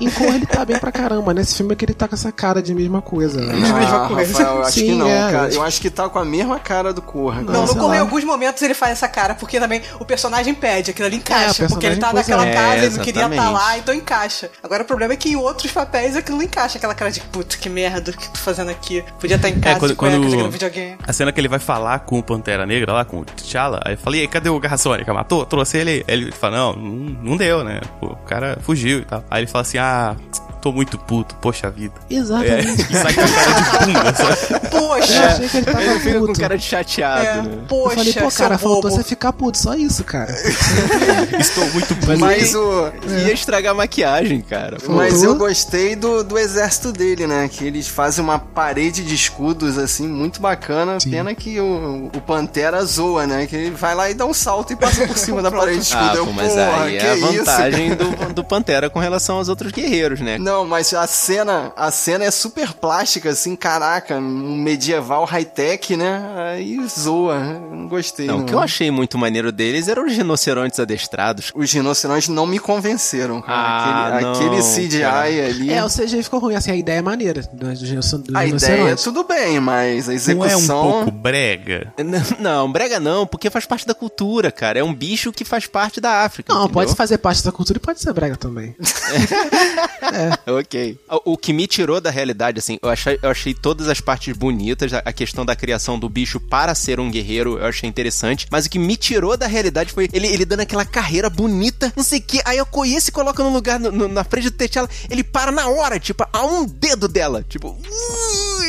Em 0.00 0.10
cor 0.12 0.26
ele 0.34 0.44
tá 0.46 0.64
bem 0.64 0.78
pra 0.78 0.92
caramba. 0.92 1.32
Nesse 1.32 1.54
filme 1.56 1.72
é 1.72 1.76
que 1.76 1.84
ele 1.84 1.94
tá 1.94 2.06
com 2.06 2.14
essa 2.14 2.30
cara 2.30 2.62
de 2.62 2.74
mesma 2.74 3.00
coisa. 3.00 3.40
Né? 3.40 3.54
mesma 3.54 4.04
Ah, 4.04 4.08
coisa. 4.08 4.32
Rafael, 4.32 4.56
eu 4.56 4.62
acho 4.62 4.72
Sim, 4.72 4.86
que 4.86 4.92
não, 4.92 5.08
é, 5.08 5.32
cara. 5.32 5.48
eu 5.54 5.62
acho 5.62 5.80
que 5.80 5.90
tá 5.90 6.08
com 6.08 6.18
a 6.18 6.24
mesma 6.24 6.58
cara 6.58 6.92
do 6.92 7.00
Corra. 7.00 7.40
Não, 7.42 7.64
no 7.66 7.74
Corra, 7.76 7.96
em 7.96 8.00
alguns 8.00 8.24
momentos 8.24 8.60
ele 8.62 8.74
faz 8.74 8.92
essa 8.92 9.08
cara, 9.08 9.34
porque 9.34 9.58
também 9.58 9.80
o 9.98 10.04
personagem 10.04 10.54
pede, 10.54 10.90
aquilo 10.90 11.06
ali 11.06 11.16
encaixa, 11.16 11.64
É, 11.64 11.68
porque 11.68 11.86
ele 11.86 11.96
tá 11.96 12.12
naquela 12.12 12.46
é. 12.46 12.52
casa, 12.52 12.74
É, 12.74 12.84
ele 12.84 12.96
não 12.96 13.04
queria 13.04 13.22
estar 13.22 13.32
exatamente. 13.34 13.52
lá, 13.64 13.78
então 13.78 13.94
encaixa. 13.94 14.50
Agora 14.62 14.82
o 14.82 14.86
problema 14.86 15.14
é 15.14 15.16
que 15.16 15.30
em 15.30 15.36
outros 15.36 15.72
papéis 15.72 16.16
aquilo 16.16 16.36
não 16.38 16.44
encaixa, 16.44 16.76
aquela 16.78 16.94
cara 16.94 17.10
de 17.10 17.20
puta, 17.20 17.56
que 17.56 17.68
merda, 17.68 18.10
o 18.10 18.14
que 18.16 18.28
tu 18.30 18.38
fazendo 18.38 18.70
aqui? 18.70 19.02
Podia 19.18 19.36
estar 19.36 19.48
em 19.48 19.58
casa 19.60 19.76
É, 19.76 19.78
quando- 19.78 19.90
de 19.92 19.96
cueca 19.96 20.16
quando- 20.16 20.30
jogando 20.30 20.50
videogame. 20.50 20.98
A 21.06 21.12
cena 21.12 21.32
que 21.32 21.40
ele 21.40 21.48
vai 21.48 21.58
falar 21.58 22.00
com 22.00 22.18
o 22.18 22.22
Pantera 22.22 22.66
Negra 22.66 22.92
lá, 22.92 23.04
com 23.04 23.20
o 23.20 23.24
T'Challa, 23.24 23.80
aí 23.84 23.94
eu 23.94 23.98
falei, 23.98 24.20
e 24.20 24.22
aí, 24.22 24.28
cadê 24.28 24.48
o 24.50 24.58
Garra 24.60 24.76
Sônica? 24.76 25.12
Matou? 25.14 25.46
Trouxe 25.46 25.78
ele 25.78 25.90
aí. 25.90 26.04
Aí 26.08 26.14
ele 26.14 26.32
fala, 26.32 26.56
não, 26.58 26.72
não, 26.98 27.36
deu, 27.36 27.64
né? 27.64 27.80
O 28.00 28.14
cara 28.16 28.58
fugiu 28.60 29.00
e 29.00 29.04
tal. 29.04 29.24
Aí 29.30 29.40
ele 29.40 29.46
fala 29.50 29.62
assim, 29.62 29.78
ah, 29.78 30.16
tô 30.58 30.72
muito 30.72 30.98
puto, 30.98 31.34
poxa 31.36 31.70
vida. 31.70 31.94
É, 32.10 32.14
Exatamente. 32.14 32.82
e 32.90 32.96
sai 32.96 33.14
com 33.14 33.20
a 33.20 33.28
cara 33.28 33.86
de? 33.86 34.54
Eu 34.54 34.60
Poxa! 34.70 35.26
achei 35.26 35.48
que 35.48 35.56
ele 35.58 35.66
tava 35.66 35.82
Ele 35.82 36.00
fica 36.00 36.18
com 36.20 36.26
puto. 36.26 36.40
cara 36.40 36.58
de 36.58 36.64
chateado, 36.64 37.24
É, 37.24 37.42
né? 37.42 37.50
Eu 37.54 37.66
poxa, 37.68 37.94
falei, 37.96 38.12
pô, 38.12 38.30
cara, 38.30 38.58
faltou 38.58 38.82
bobo. 38.82 38.90
você 38.96 39.02
ficar 39.04 39.32
puto, 39.32 39.58
só 39.58 39.74
isso, 39.74 40.04
cara. 40.04 40.32
Estou 41.38 41.64
muito 41.70 41.94
puto. 41.96 42.18
Mas 42.18 42.54
o. 42.54 42.90
Ia 43.26 43.32
estragar 43.32 43.72
a 43.72 43.74
maquiagem, 43.74 44.40
cara. 44.40 44.78
Mas 44.88 45.22
eu 45.22 45.34
gostei 45.36 45.94
do, 45.96 46.22
do 46.24 46.38
exército 46.38 46.92
dele, 46.92 47.26
né? 47.26 47.48
Que 47.48 47.64
eles 47.64 47.88
fazem 47.88 48.22
uma 48.24 48.38
parede 48.38 49.04
de 49.04 49.14
escudos, 49.14 49.78
assim, 49.78 50.06
muito 50.08 50.40
bacana. 50.40 50.98
Pena 51.08 51.34
que 51.34 51.60
o, 51.60 52.10
o 52.14 52.20
Pantera 52.20 52.84
zoa, 52.84 53.26
né? 53.26 53.46
Que 53.46 53.56
ele 53.56 53.70
vai 53.70 53.94
lá 53.94 54.10
e 54.10 54.14
dá 54.14 54.26
um 54.26 54.34
salto 54.34 54.72
e 54.72 54.76
passa 54.76 55.06
por 55.06 55.16
cima 55.16 55.42
da 55.42 55.50
parede 55.52 55.78
de 55.78 55.84
escudo. 55.84 56.04
Ah, 56.10 56.14
Eu, 56.16 56.26
pô, 56.26 56.32
mas 56.32 56.56
aí 56.56 56.98
que 56.98 57.06
é 57.06 57.10
a 57.10 57.16
isso, 57.16 57.26
vantagem 57.38 57.96
cara? 57.96 58.04
do, 58.26 58.34
do 58.34 58.44
Pantera 58.44 58.90
com 58.90 58.98
relação 58.98 59.36
aos 59.36 59.48
outros 59.48 59.72
guerreiros, 59.72 60.20
né? 60.20 60.38
Não, 60.38 60.57
mas 60.66 60.92
a 60.94 61.06
cena, 61.06 61.72
a 61.76 61.90
cena 61.90 62.24
é 62.24 62.30
super 62.30 62.72
plástica, 62.74 63.30
assim, 63.30 63.54
caraca, 63.56 64.16
um 64.16 64.56
medieval 64.56 65.24
high-tech, 65.24 65.96
né? 65.96 66.22
Aí 66.54 66.78
zoa, 66.88 67.38
não 67.38 67.88
gostei. 67.88 68.26
Não, 68.26 68.40
o 68.40 68.44
que 68.44 68.54
eu 68.54 68.60
achei 68.60 68.90
muito 68.90 69.16
maneiro 69.18 69.50
deles 69.52 69.88
eram 69.88 70.06
os 70.06 70.12
rinocerontes 70.12 70.78
adestrados. 70.80 71.52
Os 71.54 71.72
rinocerontes 71.72 72.28
não 72.28 72.46
me 72.46 72.58
convenceram, 72.58 73.40
cara. 73.42 73.58
Ah, 73.58 74.06
aquele, 74.08 74.22
não, 74.24 74.32
aquele 74.32 74.62
CGI 74.88 75.00
cara. 75.00 75.18
ali. 75.20 75.70
É, 75.72 75.84
o 75.84 75.88
CGI 75.88 76.22
ficou 76.22 76.40
ruim, 76.40 76.54
assim, 76.54 76.70
a 76.70 76.76
ideia 76.76 76.98
é 76.98 77.02
maneira 77.02 77.42
do, 77.42 77.48
do, 77.56 78.22
do 78.22 78.36
a 78.38 78.46
ideia 78.46 78.90
é 78.90 78.96
tudo 78.96 79.24
bem, 79.24 79.60
mas 79.60 80.08
a 80.08 80.12
Não 80.34 80.44
é 80.44 80.48
um 80.48 80.58
execução. 80.58 80.82
pouco 80.82 81.10
brega? 81.10 81.92
N- 81.98 82.18
Não, 82.38 82.70
brega 82.70 83.00
não, 83.00 83.26
porque 83.26 83.50
faz 83.50 83.64
parte 83.66 83.86
da 83.86 83.94
cultura, 83.94 84.50
cara. 84.52 84.78
É 84.78 84.84
um 84.84 84.94
bicho 84.94 85.32
que 85.32 85.44
faz 85.44 85.66
parte 85.66 86.00
da 86.00 86.24
África. 86.24 86.52
Não, 86.52 86.62
entendeu? 86.64 86.74
pode 86.74 86.94
fazer 86.94 87.18
parte 87.18 87.42
da 87.44 87.52
cultura 87.52 87.78
e 87.78 87.80
pode 87.80 88.00
ser 88.00 88.12
brega 88.12 88.36
também. 88.36 88.74
Ok. 90.46 90.98
O, 91.24 91.36
que 91.36 91.52
me 91.52 91.66
tirou 91.66 92.00
da 92.00 92.10
realidade, 92.10 92.58
assim, 92.58 92.78
eu 92.82 92.88
achei, 92.88 93.18
eu 93.22 93.30
achei 93.30 93.52
todas 93.54 93.88
as 93.88 94.00
partes 94.00 94.36
bonitas, 94.36 94.92
a, 94.92 94.98
a 95.04 95.12
questão 95.12 95.44
da 95.44 95.54
criação 95.54 95.98
do 95.98 96.08
bicho 96.08 96.40
para 96.40 96.74
ser 96.74 96.98
um 97.00 97.10
guerreiro, 97.10 97.58
eu 97.58 97.66
achei 97.66 97.88
interessante, 97.88 98.46
mas 98.50 98.66
o 98.66 98.70
que 98.70 98.78
me 98.78 98.96
tirou 98.96 99.36
da 99.36 99.46
realidade 99.46 99.92
foi 99.92 100.08
ele, 100.12 100.26
ele 100.26 100.44
dando 100.44 100.60
aquela 100.60 100.84
carreira 100.84 101.28
bonita, 101.30 101.92
não 101.96 102.02
sei 102.04 102.18
o 102.18 102.22
que, 102.22 102.40
aí 102.44 102.58
a 102.58 102.62
Okoye 102.62 103.00
se 103.00 103.12
coloca 103.12 103.42
no 103.42 103.50
lugar, 103.52 103.78
no- 103.78 103.92
no- 103.92 104.08
na 104.08 104.24
frente 104.24 104.50
do 104.50 104.56
T'Challa, 104.56 104.88
ele 105.10 105.22
para 105.22 105.52
na 105.52 105.68
hora, 105.68 105.98
tipo, 106.00 106.24
a 106.32 106.44
um 106.46 106.64
dedo 106.66 107.08
dela, 107.08 107.44
tipo, 107.48 107.68
uh, 107.68 107.82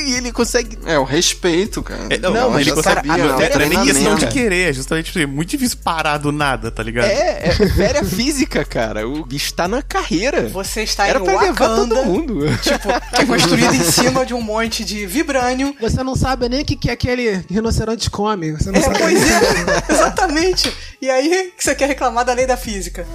e 0.10 0.15
ele 0.15 0.32
consegue... 0.32 0.78
É, 0.86 0.98
o 0.98 1.04
respeito, 1.04 1.82
cara. 1.84 2.08
É, 2.10 2.17
não, 2.17 2.34
Não, 2.34 2.50
mas 2.52 2.62
ele 2.62 2.72
ele 2.72 2.82
cara, 2.84 3.02
consegue. 3.02 3.22
a 3.22 3.26
não, 3.28 3.41
é 3.41 3.65
nem 3.69 3.84
questão 3.86 4.15
de 4.15 4.28
querer, 4.28 4.69
é 4.69 4.74
justamente 4.74 5.06
tipo, 5.08 5.19
é 5.19 5.26
muito 5.26 5.50
difícil 5.50 5.78
parar 5.84 6.17
do 6.17 6.32
nada, 6.32 6.72
tá 6.72 6.82
ligado? 6.84 7.06
É, 7.06 7.50
é 7.50 7.65
velha 7.65 8.04
física, 8.04 8.63
cara, 8.65 9.08
o 9.08 9.26
bicho 9.26 9.54
tá 9.54 9.67
na 9.67 9.82
carreira. 9.82 10.48
Você 10.50 10.82
está 10.84 11.08
Era 11.08 11.19
em 11.19 11.24
pra 11.24 11.41
levar 11.41 11.67
todo 11.69 11.95
Wakanda, 11.95 12.04
mundo. 12.04 12.45
tipo, 12.62 12.88
que 13.15 13.15
é 13.22 13.26
construído 13.26 13.74
em 13.76 13.84
cima 13.84 14.26
de 14.26 14.34
um 14.34 14.41
monte 14.41 14.84
de 14.84 15.06
vibrânio. 15.06 15.76
Você 15.80 16.04
não 16.04 16.15
sabe 16.15 16.50
nem 16.50 16.62
o 16.62 16.65
que, 16.65 16.76
que 16.76 16.89
aquele 16.89 17.43
rinoceronte 17.50 18.10
come. 18.10 18.52
Você 18.54 18.72
não 18.72 18.80
É, 18.80 18.84
sabe 18.84 19.00
pois 19.00 19.19
nem- 19.22 19.32
é, 19.32 19.84
exatamente. 19.93 20.74
E 21.02 21.10
aí 21.10 21.52
que 21.58 21.63
você 21.63 21.76
quer 21.76 21.88
reclamar 21.88 22.26
da 22.26 22.34
lei 22.34 22.45
da 22.45 22.58
física? 22.58 23.06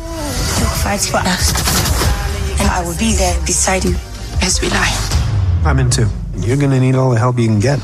Fight 0.83 1.11
for 1.11 1.21
us. 1.21 1.53
And 2.61 2.67
I 2.71 2.85
will 2.87 2.95
be 2.97 3.15
there 3.17 3.39
beside 3.45 3.87
you 3.87 3.97
as 4.47 4.61
we 4.61 4.69
lie. 4.69 4.93
I'm 5.67 5.79
in 5.81 5.89
too. 5.91 6.24
You're 6.39 6.57
gonna 6.57 6.81
need 6.81 6.95
all 6.95 7.11
the 7.11 7.19
help 7.19 7.39
you 7.39 7.47
can 7.47 7.61
get. 7.61 7.81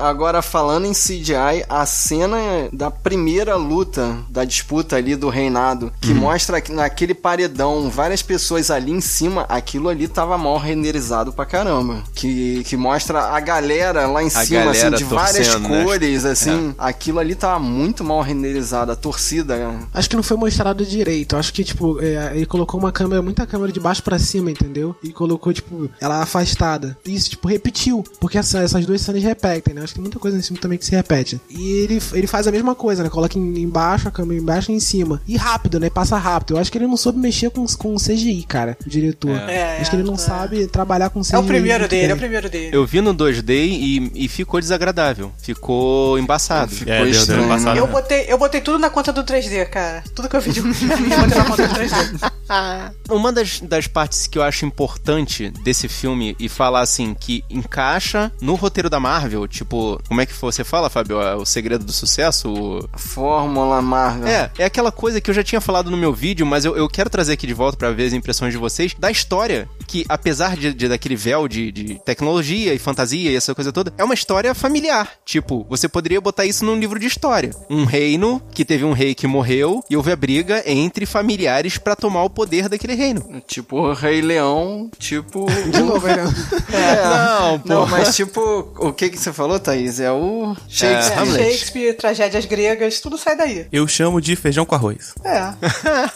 Agora, 0.00 0.42
falando 0.42 0.86
em 0.86 0.92
CGI, 0.92 1.64
a 1.68 1.84
cena 1.86 2.36
da 2.72 2.90
primeira 2.90 3.56
luta 3.56 4.16
da 4.28 4.44
disputa 4.44 4.96
ali 4.96 5.14
do 5.16 5.28
reinado, 5.28 5.92
que 6.00 6.12
mostra 6.14 6.60
que 6.60 6.72
naquele 6.72 7.14
paredão 7.14 7.88
várias 7.90 8.22
pessoas 8.22 8.70
ali 8.70 8.90
em 8.92 9.00
cima, 9.00 9.44
aquilo 9.48 9.88
ali 9.88 10.08
tava 10.08 10.36
mal 10.38 10.58
renderizado 10.58 11.32
pra 11.32 11.44
caramba. 11.46 12.02
Que, 12.14 12.64
que 12.64 12.76
mostra 12.76 13.20
a 13.20 13.40
galera 13.40 14.06
lá 14.06 14.22
em 14.22 14.30
cima, 14.30 14.70
assim, 14.70 14.96
de 14.96 15.04
várias 15.04 15.48
né? 15.60 15.84
cores, 15.84 16.24
assim. 16.24 16.74
Aquilo 16.78 17.18
ali 17.18 17.34
tava 17.34 17.58
muito 17.58 18.02
mal 18.04 18.20
renderizado, 18.22 18.92
a 18.92 18.96
torcida. 18.96 19.56
né? 19.56 19.80
Acho 19.92 20.08
que 20.10 20.16
não 20.16 20.22
foi 20.22 20.36
mostrado 20.36 20.84
direito. 20.84 21.36
Acho 21.36 21.52
que, 21.52 21.62
tipo, 21.64 21.98
é, 22.00 22.32
ele 22.34 22.46
colocou 22.46 22.78
uma 22.80 22.92
câmera, 22.92 23.20
muita 23.22 23.46
câmera 23.46 23.72
de 23.72 23.80
baixo 23.80 24.02
pra 24.02 24.18
cima, 24.18 24.50
entendeu? 24.50 24.94
E 25.02 25.12
colocou, 25.12 25.52
tipo, 25.52 25.90
ela 26.00 26.22
afastada. 26.22 26.96
Isso, 27.04 27.30
tipo, 27.30 27.48
repetiu. 27.48 28.02
Porque 28.20 28.38
essa- 28.38 28.60
essas 28.60 28.84
duas 28.86 29.00
cenas 29.00 29.22
repetem, 29.22 29.74
né? 29.74 29.84
Acho 29.90 29.94
que 29.94 29.94
tem 29.94 30.02
muita 30.02 30.18
coisa 30.18 30.36
nesse 30.36 30.48
filme 30.48 30.60
também 30.60 30.78
que 30.78 30.84
se 30.84 30.92
repete. 30.92 31.40
E 31.50 31.70
ele, 31.82 32.00
ele 32.12 32.26
faz 32.26 32.46
a 32.46 32.52
mesma 32.52 32.74
coisa, 32.74 33.02
né? 33.02 33.08
Coloca 33.10 33.38
em- 33.38 33.60
embaixo, 33.60 34.08
a 34.08 34.10
câmera 34.10 34.40
embaixo 34.40 34.70
e 34.70 34.74
em 34.74 34.80
cima. 34.80 35.20
E 35.26 35.36
rápido, 35.36 35.78
né? 35.80 35.90
Passa 35.90 36.16
rápido. 36.16 36.54
Eu 36.54 36.58
acho 36.60 36.70
que 36.70 36.78
ele 36.78 36.86
não 36.86 36.96
soube 36.96 37.18
mexer 37.18 37.50
com, 37.50 37.64
com 37.66 37.94
CGI, 37.96 38.44
cara, 38.46 38.76
o 38.84 38.88
diretor. 38.88 39.30
É, 39.48 39.78
acho 39.80 39.90
que 39.90 39.96
ele 39.96 40.02
não 40.02 40.14
é. 40.14 40.18
sabe 40.18 40.66
trabalhar 40.66 41.10
com 41.10 41.20
CGI. 41.22 41.34
É 41.34 41.38
o 41.38 41.44
primeiro 41.44 41.88
dele, 41.88 42.04
é 42.04 42.06
bem. 42.08 42.14
o 42.14 42.18
primeiro 42.18 42.48
dele. 42.48 42.76
Eu 42.76 42.86
vi 42.86 43.00
no 43.00 43.14
2D 43.14 43.50
e, 43.50 44.10
e 44.14 44.28
ficou 44.28 44.60
desagradável. 44.60 45.32
Ficou 45.38 46.18
embaçado. 46.18 46.72
Ficou 46.72 46.92
É, 46.92 46.98
deu- 46.98 47.10
deu 47.10 47.20
estranho, 47.20 47.44
embaçado. 47.44 47.78
Eu 47.78 47.86
botei, 47.86 48.24
eu 48.28 48.38
botei 48.38 48.60
tudo 48.60 48.78
na 48.78 48.90
conta 48.90 49.12
do 49.12 49.24
3D, 49.24 49.66
cara. 49.68 50.02
Tudo 50.14 50.28
que 50.28 50.36
eu 50.36 50.40
vi 50.40 50.52
de 50.52 50.60
eu 50.62 50.66
botei 50.66 51.38
na 51.38 51.44
conta 51.44 51.66
do 51.68 51.74
3D. 51.74 52.32
Uma 53.10 53.32
das, 53.32 53.60
das 53.60 53.86
partes 53.86 54.26
que 54.26 54.36
eu 54.38 54.42
acho 54.42 54.64
importante 54.66 55.50
desse 55.62 55.88
filme 55.88 56.34
e 56.38 56.48
falar 56.48 56.80
assim, 56.80 57.14
que 57.18 57.44
encaixa 57.48 58.30
no 58.40 58.54
roteiro 58.54 58.90
da 58.90 58.98
Marvel, 58.98 59.46
tipo, 59.46 59.79
como 60.08 60.20
é 60.20 60.26
que 60.26 60.32
você 60.34 60.64
fala, 60.64 60.88
Fábio? 60.90 61.20
É 61.20 61.34
O 61.34 61.44
segredo 61.44 61.84
do 61.84 61.92
sucesso? 61.92 62.52
O- 62.52 62.88
Fórmula 62.98 63.80
Marvel. 63.82 64.26
É, 64.28 64.50
é 64.58 64.64
aquela 64.64 64.90
coisa 64.92 65.20
que 65.20 65.30
eu 65.30 65.34
já 65.34 65.42
tinha 65.42 65.60
falado 65.60 65.90
no 65.90 65.96
meu 65.96 66.12
vídeo, 66.12 66.46
mas 66.46 66.64
eu, 66.64 66.76
eu 66.76 66.88
quero 66.88 67.10
trazer 67.10 67.32
aqui 67.34 67.46
de 67.46 67.54
volta 67.54 67.76
pra 67.76 67.90
ver 67.90 68.06
as 68.06 68.12
impressões 68.12 68.52
de 68.52 68.58
vocês 68.58 68.94
da 68.98 69.10
história, 69.10 69.68
que 69.90 70.04
apesar 70.08 70.56
de, 70.56 70.72
de- 70.72 70.88
daquele 70.88 71.16
véu 71.16 71.48
de, 71.48 71.72
de 71.72 72.00
tecnologia 72.04 72.72
e 72.72 72.78
fantasia 72.78 73.30
e 73.30 73.34
essa 73.36 73.54
coisa 73.54 73.72
toda, 73.72 73.92
é 73.98 74.04
uma 74.04 74.14
história 74.14 74.54
familiar. 74.54 75.10
Tipo, 75.24 75.66
você 75.68 75.88
poderia 75.88 76.20
botar 76.20 76.46
isso 76.46 76.64
num 76.64 76.78
livro 76.78 76.98
de 76.98 77.06
história. 77.06 77.50
Um 77.68 77.84
reino 77.84 78.40
que 78.52 78.64
teve 78.64 78.84
um 78.84 78.92
rei 78.92 79.14
que 79.14 79.26
morreu 79.26 79.82
e 79.90 79.96
houve 79.96 80.12
a 80.12 80.16
briga 80.16 80.62
entre 80.64 81.04
familiares 81.06 81.76
pra 81.76 81.96
tomar 81.96 82.22
o 82.22 82.30
poder 82.30 82.68
daquele 82.68 82.94
reino. 82.94 83.42
Tipo 83.48 83.78
o 83.80 83.92
Rei 83.92 84.20
Leão, 84.20 84.88
tipo. 84.98 85.46
De 85.70 85.82
novo, 85.82 86.06
né? 86.06 86.24
É. 86.72 87.02
Não, 87.04 87.58
pô. 87.58 87.68
Não, 87.68 87.86
mas 87.86 88.14
tipo, 88.14 88.40
o 88.78 88.92
que 88.92 89.08
que 89.10 89.16
você 89.18 89.32
falou, 89.32 89.58
Thaís? 89.58 89.98
É 89.98 90.12
o 90.12 90.54
Shakespeare. 90.68 91.40
É. 91.40 91.50
Shakespeare, 91.50 91.94
tragédias 91.96 92.44
gregas, 92.46 93.00
tudo 93.00 93.18
sai 93.18 93.36
daí. 93.36 93.66
Eu 93.72 93.88
chamo 93.88 94.20
de 94.20 94.36
feijão 94.36 94.64
com 94.64 94.74
arroz. 94.74 95.14
É. 95.24 95.52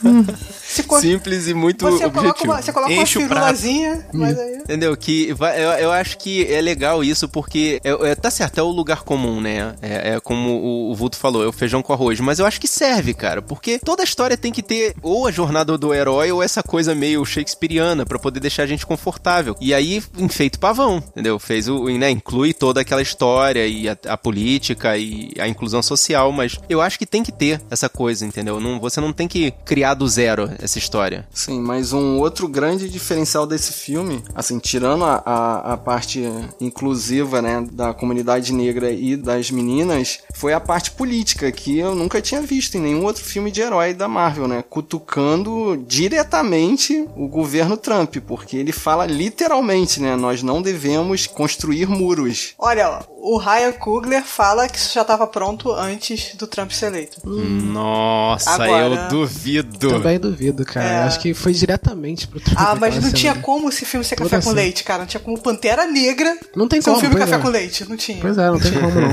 Simples 1.00 1.48
e 1.48 1.54
muito 1.54 1.84
você 1.84 2.04
coloca 2.10 2.18
objetivo. 2.20 2.52
uma, 2.52 2.62
você 2.62 2.72
coloca 2.72 2.92
Enche 2.92 3.18
uma 3.18 3.26
prato. 3.64 4.04
firulazinha, 4.04 4.06
mas 4.12 4.38
aí... 4.38 4.54
Entendeu? 4.56 4.96
Que 4.96 5.32
vai- 5.34 5.62
eu, 5.62 5.70
eu 5.72 5.92
acho 5.92 6.16
que 6.18 6.46
é 6.52 6.60
legal 6.60 7.02
isso 7.04 7.28
porque 7.28 7.80
é, 7.84 7.90
é- 8.10 8.14
tá 8.14 8.30
certo, 8.30 8.58
é 8.58 8.62
o 8.62 8.70
lugar 8.70 9.02
comum, 9.02 9.40
né? 9.40 9.74
É, 9.82 10.14
é 10.14 10.20
como 10.20 10.50
o, 10.50 10.90
o 10.90 10.94
Vulto 10.94 11.16
falou, 11.16 11.44
é 11.44 11.46
o 11.46 11.52
feijão 11.52 11.82
com 11.82 11.92
arroz. 11.92 12.18
Mas 12.20 12.38
eu 12.38 12.46
acho 12.46 12.60
que 12.60 12.68
serve, 12.68 13.12
cara, 13.14 13.42
porque 13.42 13.78
toda 13.78 14.02
história 14.02 14.36
tem 14.36 14.52
que 14.52 14.62
ter 14.62 14.94
ou 15.02 15.26
a 15.26 15.30
jornada 15.30 15.76
do 15.76 15.92
herói 15.92 16.30
ou 16.32 16.42
essa 16.42 16.62
coisa 16.62 16.94
meio 16.94 17.24
shakespeariana 17.24 18.06
pra 18.06 18.18
poder 18.18 18.40
deixar 18.40 18.62
a 18.62 18.66
gente 18.66 18.86
confortável. 18.86 19.56
E 19.60 19.74
aí, 19.74 20.02
enfeito 20.18 20.58
pavão, 20.58 20.96
entendeu? 21.08 21.38
Fez 21.38 21.68
o, 21.68 21.86
né? 21.98 22.10
Inclui 22.10 22.52
toda 22.54 22.80
aquela 22.80 23.02
história 23.02 23.66
e 23.66 23.88
a, 23.88 23.96
a 24.08 24.16
política 24.16 24.96
e 24.96 25.32
a 25.38 25.46
inclusão 25.48 25.82
social, 25.82 26.32
mas 26.32 26.58
eu 26.68 26.80
acho 26.80 26.98
que 26.98 27.06
tem 27.06 27.22
que 27.22 27.32
ter 27.32 27.60
essa 27.70 27.88
coisa, 27.88 28.24
entendeu? 28.24 28.60
Não, 28.60 28.80
você 28.80 29.00
não 29.00 29.12
tem 29.12 29.28
que 29.28 29.50
criar 29.64 29.94
do 29.94 30.08
zero 30.08 30.50
essa 30.58 30.78
história. 30.78 31.26
Sim, 31.32 31.60
mas 31.60 31.92
um 31.92 32.18
outro 32.18 32.48
grande 32.48 32.88
diferencial 32.88 33.46
desse 33.54 33.72
filme, 33.72 34.22
assim, 34.34 34.58
tirando 34.58 35.04
a, 35.04 35.22
a, 35.24 35.72
a 35.72 35.76
parte 35.76 36.22
inclusiva, 36.60 37.40
né, 37.40 37.64
da 37.72 37.94
comunidade 37.94 38.52
negra 38.52 38.90
e 38.90 39.16
das 39.16 39.50
meninas, 39.50 40.20
foi 40.34 40.52
a 40.52 40.60
parte 40.60 40.90
política, 40.90 41.50
que 41.52 41.78
eu 41.78 41.94
nunca 41.94 42.20
tinha 42.20 42.40
visto 42.40 42.76
em 42.76 42.80
nenhum 42.80 43.04
outro 43.04 43.24
filme 43.24 43.50
de 43.50 43.60
herói 43.60 43.94
da 43.94 44.08
Marvel, 44.08 44.48
né, 44.48 44.64
cutucando 44.68 45.76
diretamente 45.86 47.08
o 47.16 47.28
governo 47.28 47.76
Trump, 47.76 48.16
porque 48.26 48.56
ele 48.56 48.72
fala 48.72 49.06
literalmente, 49.06 50.00
né, 50.00 50.16
nós 50.16 50.42
não 50.42 50.60
devemos 50.60 51.26
construir 51.26 51.86
muros. 51.88 52.54
Olha, 52.58 53.00
o 53.26 53.38
Ryan 53.38 53.72
Coogler 53.72 54.22
fala 54.22 54.68
que 54.68 54.76
isso 54.76 54.92
já 54.92 55.00
estava 55.00 55.26
pronto 55.26 55.72
antes 55.72 56.34
do 56.36 56.46
Trump 56.46 56.70
ser 56.72 56.86
eleito. 56.88 57.22
Nossa, 57.26 58.50
Agora- 58.50 58.84
eu 58.84 59.08
duvido. 59.08 59.88
Também 59.88 60.20
duvido, 60.20 60.62
cara. 60.62 60.86
É. 60.86 61.02
Acho 61.04 61.20
que 61.20 61.32
foi 61.32 61.54
diretamente 61.54 62.28
pro 62.28 62.38
Trump. 62.38 62.58
Ah, 62.60 62.74
mas 62.74 62.90
aquela 62.90 62.94
não 62.96 63.02
cena 63.02 63.12
tinha 63.14 63.34
como 63.36 63.70
esse 63.70 63.86
filme 63.86 64.04
ser 64.04 64.16
Toda 64.16 64.28
café 64.28 64.42
com 64.42 64.50
cena. 64.50 64.56
leite, 64.56 64.84
cara. 64.84 64.98
Não 65.00 65.06
tinha 65.06 65.20
como 65.20 65.40
Pantera 65.40 65.86
Negra 65.86 66.36
Não 66.54 66.68
tem 66.68 66.82
ser 66.82 66.90
um 66.90 66.92
como, 66.92 67.00
filme 67.00 67.16
pois 67.16 67.24
café 67.30 67.40
é. 67.40 67.42
com 67.42 67.48
leite. 67.48 67.88
Não 67.88 67.96
tinha. 67.96 68.18
Pois 68.20 68.36
é, 68.36 68.46
não 68.50 68.58
tem 68.60 68.72
como 68.72 69.00
não. 69.00 69.10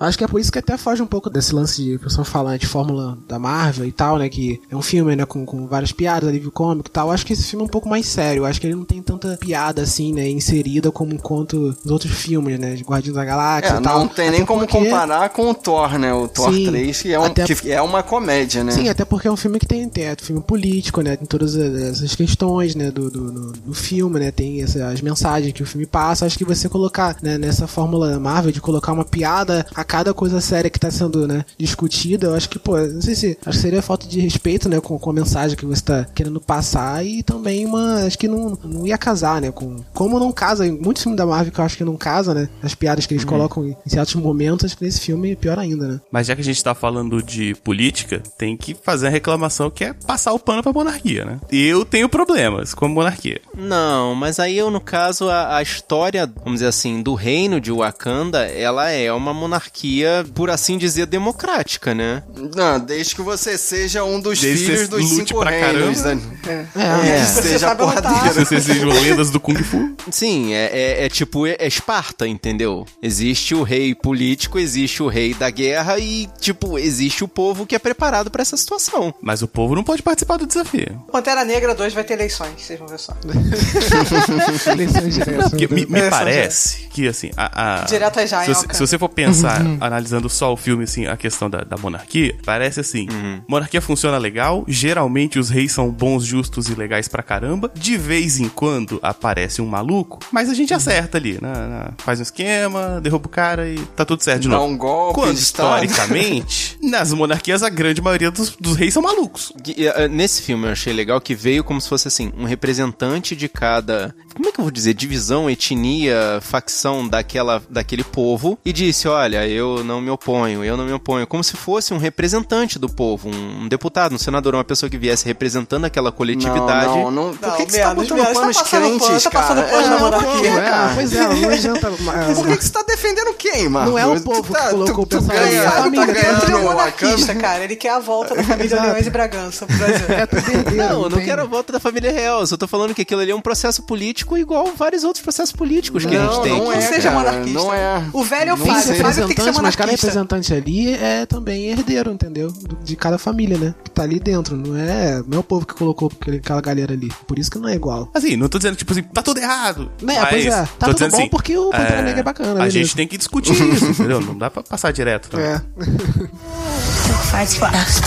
Acho 0.00 0.18
que 0.18 0.24
é 0.24 0.26
por 0.26 0.40
isso 0.40 0.50
que 0.50 0.58
até 0.58 0.76
foge 0.76 1.00
um 1.00 1.06
pouco 1.06 1.30
desse 1.30 1.54
lance 1.54 1.80
de 1.80 1.96
pessoa 1.98 2.24
falar 2.24 2.56
de 2.56 2.66
fórmula 2.66 3.16
da 3.28 3.38
Marvel 3.38 3.86
e 3.86 3.92
tal, 3.92 4.18
né? 4.18 4.28
Que 4.28 4.60
é 4.68 4.74
um 4.74 4.82
filme, 4.82 5.14
né, 5.14 5.24
com, 5.24 5.46
com 5.46 5.68
várias 5.68 5.92
piadas, 5.92 6.28
alívio 6.28 6.50
cômico 6.50 6.88
e 6.88 6.92
tal. 6.92 7.08
Acho 7.12 7.24
que 7.24 7.32
esse 7.32 7.44
filme 7.44 7.62
é 7.64 7.66
um 7.66 7.70
pouco 7.70 7.88
mais 7.88 8.04
sério. 8.06 8.44
Acho 8.44 8.60
que 8.60 8.66
ele 8.66 8.74
não 8.74 8.84
tem 8.84 9.00
tanta 9.00 9.36
piada 9.36 9.82
assim, 9.82 10.12
né, 10.12 10.28
inserida 10.28 10.90
como 10.90 11.16
quanto 11.22 11.76
os 11.84 11.90
outros 11.90 12.10
filmes, 12.12 12.58
né? 12.58 12.74
De 12.74 12.82
Guardiões 12.82 13.14
da 13.14 13.24
Galáxia 13.24 13.43
É, 13.62 13.78
e 13.78 13.80
tal. 13.82 13.98
não 14.00 14.08
tem 14.08 14.28
Até 14.28 14.36
nem 14.38 14.46
como 14.46 14.60
porque- 14.66 14.78
comparar 14.84 15.28
com 15.30 15.50
o 15.50 15.54
Thor, 15.54 15.98
né, 15.98 16.12
o 16.12 16.26
Thor 16.28 16.52
Sim, 16.52 16.66
3, 16.66 17.02
que 17.02 17.12
é, 17.12 17.18
um, 17.20 17.24
até- 17.24 17.44
que 17.46 17.70
é 17.70 17.80
uma 17.82 18.02
comédia, 18.02 18.64
né. 18.64 18.72
Sim, 18.72 18.88
até 18.88 19.04
porque 19.04 19.28
é 19.28 19.30
um 19.32 19.36
filme 19.36 19.58
que 19.58 19.66
tem, 19.66 19.88
tem 19.88 20.04
é 20.04 20.12
um 20.12 20.24
filme 20.24 20.42
político, 20.42 21.00
né? 21.02 21.16
Tem 21.16 21.26
todas 21.26 21.56
essas 21.56 22.14
questões, 22.14 22.74
né? 22.74 22.90
Do, 22.90 23.10
do, 23.10 23.30
do- 23.32 23.52
do 23.52 23.74
filme, 23.74 24.18
né? 24.20 24.30
Tem 24.30 24.62
essa- 24.62 24.86
as 24.88 25.00
mensagens 25.00 25.52
que 25.52 25.62
o 25.62 25.66
filme 25.66 25.86
passa. 25.86 26.26
Acho 26.26 26.38
que 26.38 26.44
você 26.44 26.68
colocar, 26.68 27.16
né, 27.22 27.38
nessa 27.38 27.66
fórmula 27.66 28.18
Marvel 28.18 28.52
de 28.52 28.60
colocar 28.60 28.92
uma 28.92 29.04
piada 29.04 29.66
a 29.74 29.84
cada 29.84 30.12
coisa 30.14 30.40
séria 30.40 30.70
que 30.70 30.78
tá 30.80 30.90
sendo, 30.90 31.26
né, 31.26 31.44
discutida, 31.58 32.28
eu 32.28 32.34
acho 32.34 32.48
que, 32.48 32.58
pô, 32.58 32.78
não 32.78 33.00
sei 33.02 33.14
se. 33.14 33.38
Acho 33.44 33.58
que 33.58 33.62
seria 33.62 33.82
falta 33.82 34.06
de 34.06 34.20
respeito, 34.20 34.68
né? 34.68 34.80
Com, 34.80 34.98
com 34.98 35.10
a 35.10 35.12
mensagem 35.12 35.56
que 35.56 35.66
você 35.66 35.82
tá 35.82 36.06
querendo 36.14 36.40
passar 36.40 37.04
e 37.04 37.22
também 37.22 37.66
uma. 37.66 38.04
Acho 38.04 38.18
que 38.18 38.28
não, 38.28 38.56
não 38.64 38.86
ia 38.86 38.96
casar, 38.98 39.40
né? 39.40 39.50
Com, 39.50 39.76
como 39.92 40.18
não 40.18 40.30
casa, 40.32 40.66
em 40.66 40.72
muitos 40.72 41.02
filmes 41.02 41.16
da 41.16 41.26
Marvel 41.26 41.52
que 41.52 41.58
eu 41.60 41.64
acho 41.64 41.76
que 41.76 41.84
não 41.84 41.96
casa, 41.96 42.32
né? 42.34 42.48
As 42.62 42.74
piadas 42.74 43.06
que 43.06 43.14
eles 43.14 43.24
colocam 43.36 43.66
em, 43.68 43.76
certos 43.88 44.14
momentos, 44.14 44.64
acho 44.64 44.76
que 44.76 44.84
nesse 44.84 45.00
filme 45.00 45.32
é 45.32 45.36
pior 45.36 45.58
ainda, 45.58 45.86
né? 45.88 46.00
Mas 46.10 46.26
já 46.26 46.34
que 46.34 46.40
a 46.40 46.44
gente 46.44 46.62
tá 46.62 46.74
falando 46.74 47.22
de 47.22 47.54
política, 47.62 48.22
tem 48.38 48.56
que 48.56 48.74
fazer 48.74 49.06
a 49.06 49.10
reclamação 49.10 49.70
que 49.70 49.84
é 49.84 49.92
passar 49.92 50.32
o 50.32 50.38
pano 50.38 50.62
pra 50.62 50.72
monarquia, 50.72 51.24
né? 51.24 51.40
Eu 51.50 51.84
tenho 51.84 52.08
problemas 52.08 52.74
com 52.74 52.86
a 52.86 52.88
monarquia. 52.88 53.40
Não, 53.56 54.14
mas 54.14 54.38
aí 54.38 54.56
eu, 54.56 54.70
no 54.70 54.80
caso, 54.80 55.28
a, 55.28 55.56
a 55.56 55.62
história, 55.62 56.26
vamos 56.44 56.54
dizer 56.60 56.66
assim, 56.68 57.02
do 57.02 57.14
reino 57.14 57.60
de 57.60 57.70
Wakanda, 57.72 58.46
ela 58.46 58.90
é 58.90 59.12
uma 59.12 59.32
monarquia, 59.34 60.24
por 60.34 60.50
assim 60.50 60.76
dizer, 60.78 61.06
democrática, 61.06 61.94
né? 61.94 62.22
Não, 62.54 62.78
desde 62.80 63.14
que 63.14 63.22
você 63.22 63.56
seja 63.58 64.04
um 64.04 64.20
dos 64.20 64.40
Desde 64.40 64.66
filhos 64.66 64.88
dos 64.88 65.02
lute 65.10 65.14
cinco 65.28 65.40
pra 65.40 65.50
reinos, 65.50 66.00
caramba. 66.02 66.22
né? 66.46 66.68
É, 66.76 67.08
É, 67.20 67.24
Você 67.24 67.42
seja 67.42 67.74
porradeiro. 67.74 68.34
Vocês 68.44 68.64
sejam 68.64 68.88
lendas 68.90 69.30
do 69.30 69.40
Kung 69.40 69.56
Fu. 69.62 69.94
Sim, 70.10 70.52
é, 70.52 70.64
é- 70.72 71.04
é 71.04 71.08
tipo 71.08 71.46
é 71.46 71.56
Esparta, 71.66 72.26
entendeu? 72.26 72.84
Existe 73.02 73.23
o 73.54 73.62
rei 73.62 73.94
político, 73.94 74.58
existe 74.58 75.02
o 75.02 75.08
rei 75.08 75.32
da 75.34 75.48
guerra 75.50 75.98
e, 75.98 76.28
tipo, 76.40 76.78
existe 76.78 77.24
o 77.24 77.28
povo 77.28 77.66
que 77.66 77.74
é 77.74 77.78
preparado 77.78 78.30
pra 78.30 78.42
essa 78.42 78.56
situação. 78.56 79.14
Mas 79.22 79.42
o 79.42 79.48
povo 79.48 79.74
não 79.74 79.82
pode 79.82 80.02
participar 80.02 80.36
do 80.36 80.46
desafio. 80.46 81.02
Pantera 81.10 81.44
Negra 81.44 81.74
2 81.74 81.94
vai 81.94 82.04
ter 82.04 82.14
eleições, 82.14 82.50
vocês 82.58 82.78
vão 82.78 82.86
ver 82.88 82.98
só. 82.98 83.14
eleições 84.72 85.14
diretas. 85.14 85.50
Porque 85.50 85.66
me, 85.68 85.86
me 85.86 86.10
parece 86.10 86.86
que, 86.88 87.06
assim, 87.08 87.30
a, 87.36 87.82
a- 87.82 87.84
Diretas 87.84 88.28
já, 88.30 88.44
se, 88.44 88.54
você, 88.54 88.66
se 88.72 88.80
você 88.80 88.98
for 88.98 89.08
pensar, 89.08 89.60
analisando 89.80 90.28
só 90.28 90.52
o 90.52 90.56
filme, 90.56 90.84
assim, 90.84 91.06
a 91.06 91.16
questão 91.16 91.48
da, 91.48 91.62
da 91.62 91.76
monarquia, 91.76 92.36
parece 92.44 92.80
assim, 92.80 93.06
monarquia 93.48 93.80
funciona 93.80 94.18
legal, 94.18 94.64
geralmente 94.68 95.38
os 95.38 95.48
reis 95.50 95.72
são 95.72 95.90
bons, 95.90 96.24
justos 96.24 96.68
e 96.68 96.74
legais 96.74 97.08
pra 97.08 97.22
caramba, 97.22 97.70
de 97.74 97.96
vez 97.96 98.38
em 98.38 98.48
quando 98.48 98.98
aparece 99.02 99.60
um 99.62 99.66
maluco, 99.66 100.18
mas 100.32 100.48
a 100.50 100.54
gente 100.54 100.72
acerta 100.74 101.18
ali, 101.18 101.38
né, 101.40 101.52
né, 101.52 101.88
faz 101.98 102.18
um 102.18 102.22
esquema, 102.22 103.00
derruba 103.02 103.13
o 103.16 103.28
cara 103.28 103.68
e 103.68 103.78
tá 103.96 104.04
tudo 104.04 104.22
certo 104.22 104.42
de 104.42 104.48
Dá 104.48 104.56
novo. 104.56 104.72
um 104.72 104.76
golpe 104.76 105.14
Quando, 105.20 105.36
historicamente, 105.36 106.78
nas 106.82 107.12
monarquias 107.12 107.62
a 107.62 107.68
grande 107.68 108.00
maioria 108.00 108.30
dos, 108.30 108.50
dos 108.58 108.76
reis 108.76 108.92
são 108.94 109.02
malucos. 109.02 109.52
E, 109.66 109.86
eh, 109.86 110.08
Nesse 110.08 110.42
filme 110.42 110.66
eu 110.66 110.72
achei 110.72 110.92
legal 110.92 111.20
que 111.20 111.34
veio 111.34 111.64
como 111.64 111.80
se 111.80 111.88
fosse 111.88 112.08
assim, 112.08 112.32
um 112.36 112.44
representante 112.44 113.34
de 113.36 113.48
cada. 113.48 114.14
Como 114.34 114.48
é 114.48 114.52
que 114.52 114.58
eu 114.60 114.64
vou 114.64 114.70
dizer? 114.70 114.94
Divisão, 114.94 115.48
etnia, 115.48 116.38
facção 116.42 117.06
daquela, 117.06 117.62
daquele 117.68 118.02
povo 118.04 118.58
e 118.64 118.72
disse: 118.72 119.06
Olha, 119.08 119.46
eu 119.46 119.82
não 119.84 120.00
me 120.00 120.10
oponho, 120.10 120.64
eu 120.64 120.76
não 120.76 120.84
me 120.84 120.92
oponho. 120.92 121.26
Como 121.26 121.42
se 121.44 121.56
fosse 121.56 121.94
um 121.94 121.98
representante 121.98 122.78
do 122.78 122.88
povo, 122.88 123.28
um, 123.28 123.62
um 123.64 123.68
deputado, 123.68 124.14
um 124.14 124.18
senador, 124.18 124.54
uma 124.54 124.64
pessoa 124.64 124.90
que 124.90 124.98
viesse 124.98 125.24
representando 125.24 125.84
aquela 125.84 126.10
coletividade. 126.12 126.86
Não, 126.88 127.10
não, 127.10 127.26
não. 127.28 127.34
Por 127.36 127.48
Não, 127.48 127.56
que, 127.56 127.66
que 127.66 127.72
você 127.72 127.80
tá 127.82 127.94
botando 127.94 128.32
panos 128.34 128.56
Tá 128.56 128.64
crentes, 128.64 129.06
pano, 129.06 129.20
tá 129.20 129.30
cara? 129.30 129.46
passando 129.46 129.70
pano 129.70 129.88
na 129.88 129.96
É, 129.96 129.98
monarquia. 130.00 130.50
É, 130.50 130.60
cara. 130.70 130.92
pois 130.94 131.12
é, 131.14 131.28
não 131.34 131.50
adianta. 131.50 131.90
Por 132.34 132.46
que, 132.46 132.56
que 132.56 132.64
você 132.64 132.72
tá 132.72 132.84
defendendo 132.96 133.34
quem, 133.34 133.68
Marcos? 133.68 133.90
Não 133.92 133.98
é 133.98 134.06
o 134.06 134.14
Tu 134.16 134.22
povo 134.22 134.42
que 134.42 134.52
tá- 134.52 134.70
colocou 134.70 135.06
tu, 135.06 135.18
o 135.18 135.20
pessoal 135.22 135.38
ganha, 135.38 135.60
aí, 135.60 135.66
a 135.66 135.70
tu 135.70 135.76
família, 135.82 136.06
tá 136.06 136.12
tá 136.14 136.20
ganhando 136.20 136.44
Ele 136.44 136.52
é 136.52 136.62
monarquista, 136.62 137.34
cara. 137.34 137.64
Ele 137.64 137.76
quer 137.76 137.90
a 137.90 137.98
volta 137.98 138.34
da 138.34 138.42
família. 138.42 138.80
Leões 138.82 139.06
e 139.06 139.10
Bragança 139.10 139.66
pro 139.66 139.76
Brasil. 139.76 140.06
É, 140.08 140.70
Não, 140.74 141.02
eu 141.04 141.10
não 141.10 141.18
quero 141.18 141.42
a 141.42 141.44
volta 141.44 141.72
da 141.72 141.80
família 141.80 142.12
real. 142.12 142.40
Eu 142.40 142.46
só 142.46 142.56
tô 142.56 142.66
falando 142.66 142.94
que 142.94 143.02
aquilo 143.02 143.20
ali 143.20 143.30
é 143.30 143.34
um 143.34 143.40
processo 143.40 143.82
político 143.82 144.36
igual 144.36 144.72
vários 144.76 145.04
outros 145.04 145.22
processos 145.22 145.52
políticos 145.52 146.04
que 146.04 146.16
a 146.16 146.20
gente 146.20 146.34
Não, 146.36 146.42
tem. 146.42 146.58
não 146.58 146.72
é, 146.72 146.80
seja 146.80 147.10
cara, 147.10 147.14
monarquista. 147.14 147.58
não 147.58 147.74
é. 147.74 148.04
O 148.12 148.24
velho 148.24 148.50
é 148.50 148.54
o 148.54 148.56
Não 148.56 148.66
Fábio. 148.66 148.92
O 148.92 148.96
Fábio 148.96 149.26
tem 149.26 149.34
que 149.36 149.42
ser 149.42 149.50
representante, 149.50 149.62
mas 149.62 149.76
cada 149.76 149.86
monarquista. 149.92 150.06
representante 150.06 150.54
ali 150.54 150.94
é 150.94 151.26
também 151.26 151.66
herdeiro, 151.70 152.10
entendeu? 152.12 152.52
De 152.82 152.96
cada 152.96 153.18
família, 153.18 153.58
né? 153.58 153.74
Que 153.84 153.90
tá 153.90 154.02
ali 154.02 154.18
dentro. 154.20 154.56
Não 154.56 154.76
é, 154.76 155.22
não 155.26 155.38
é 155.38 155.40
o 155.40 155.44
povo 155.44 155.66
que 155.66 155.74
colocou 155.74 156.10
aquela 156.38 156.60
galera 156.60 156.92
ali. 156.92 157.10
Por 157.26 157.38
isso 157.38 157.50
que 157.50 157.58
não 157.58 157.68
é 157.68 157.74
igual. 157.74 158.08
Assim, 158.14 158.36
não 158.36 158.48
tô 158.48 158.58
dizendo, 158.58 158.76
tipo 158.76 158.92
assim, 158.92 159.02
tá 159.02 159.22
tudo 159.22 159.38
errado. 159.40 159.90
Né, 160.02 160.24
pois 160.28 160.46
é. 160.46 160.50
Tá 160.78 160.86
tudo 160.88 160.98
bom 161.10 161.16
assim, 161.16 161.28
porque 161.28 161.56
o 161.56 161.70
Pantera 161.70 162.02
Negra 162.02 162.20
é 162.20 162.22
bacana, 162.22 162.50
A 162.50 162.54
beleza. 162.66 162.78
Gente 162.84 162.96
tem 162.96 163.06
que 163.08 163.16
discutir 163.18 163.52
isso, 163.52 163.86
entendeu? 163.90 164.20
Não 164.20 164.36
dá 164.36 164.50
pra 164.50 164.62
passar 164.62 164.92
direto. 164.92 165.28
Não. 165.32 165.40
É. 165.40 165.60
You'll 165.78 167.18
fight 167.30 167.58
for 167.58 167.68
us. 167.68 168.00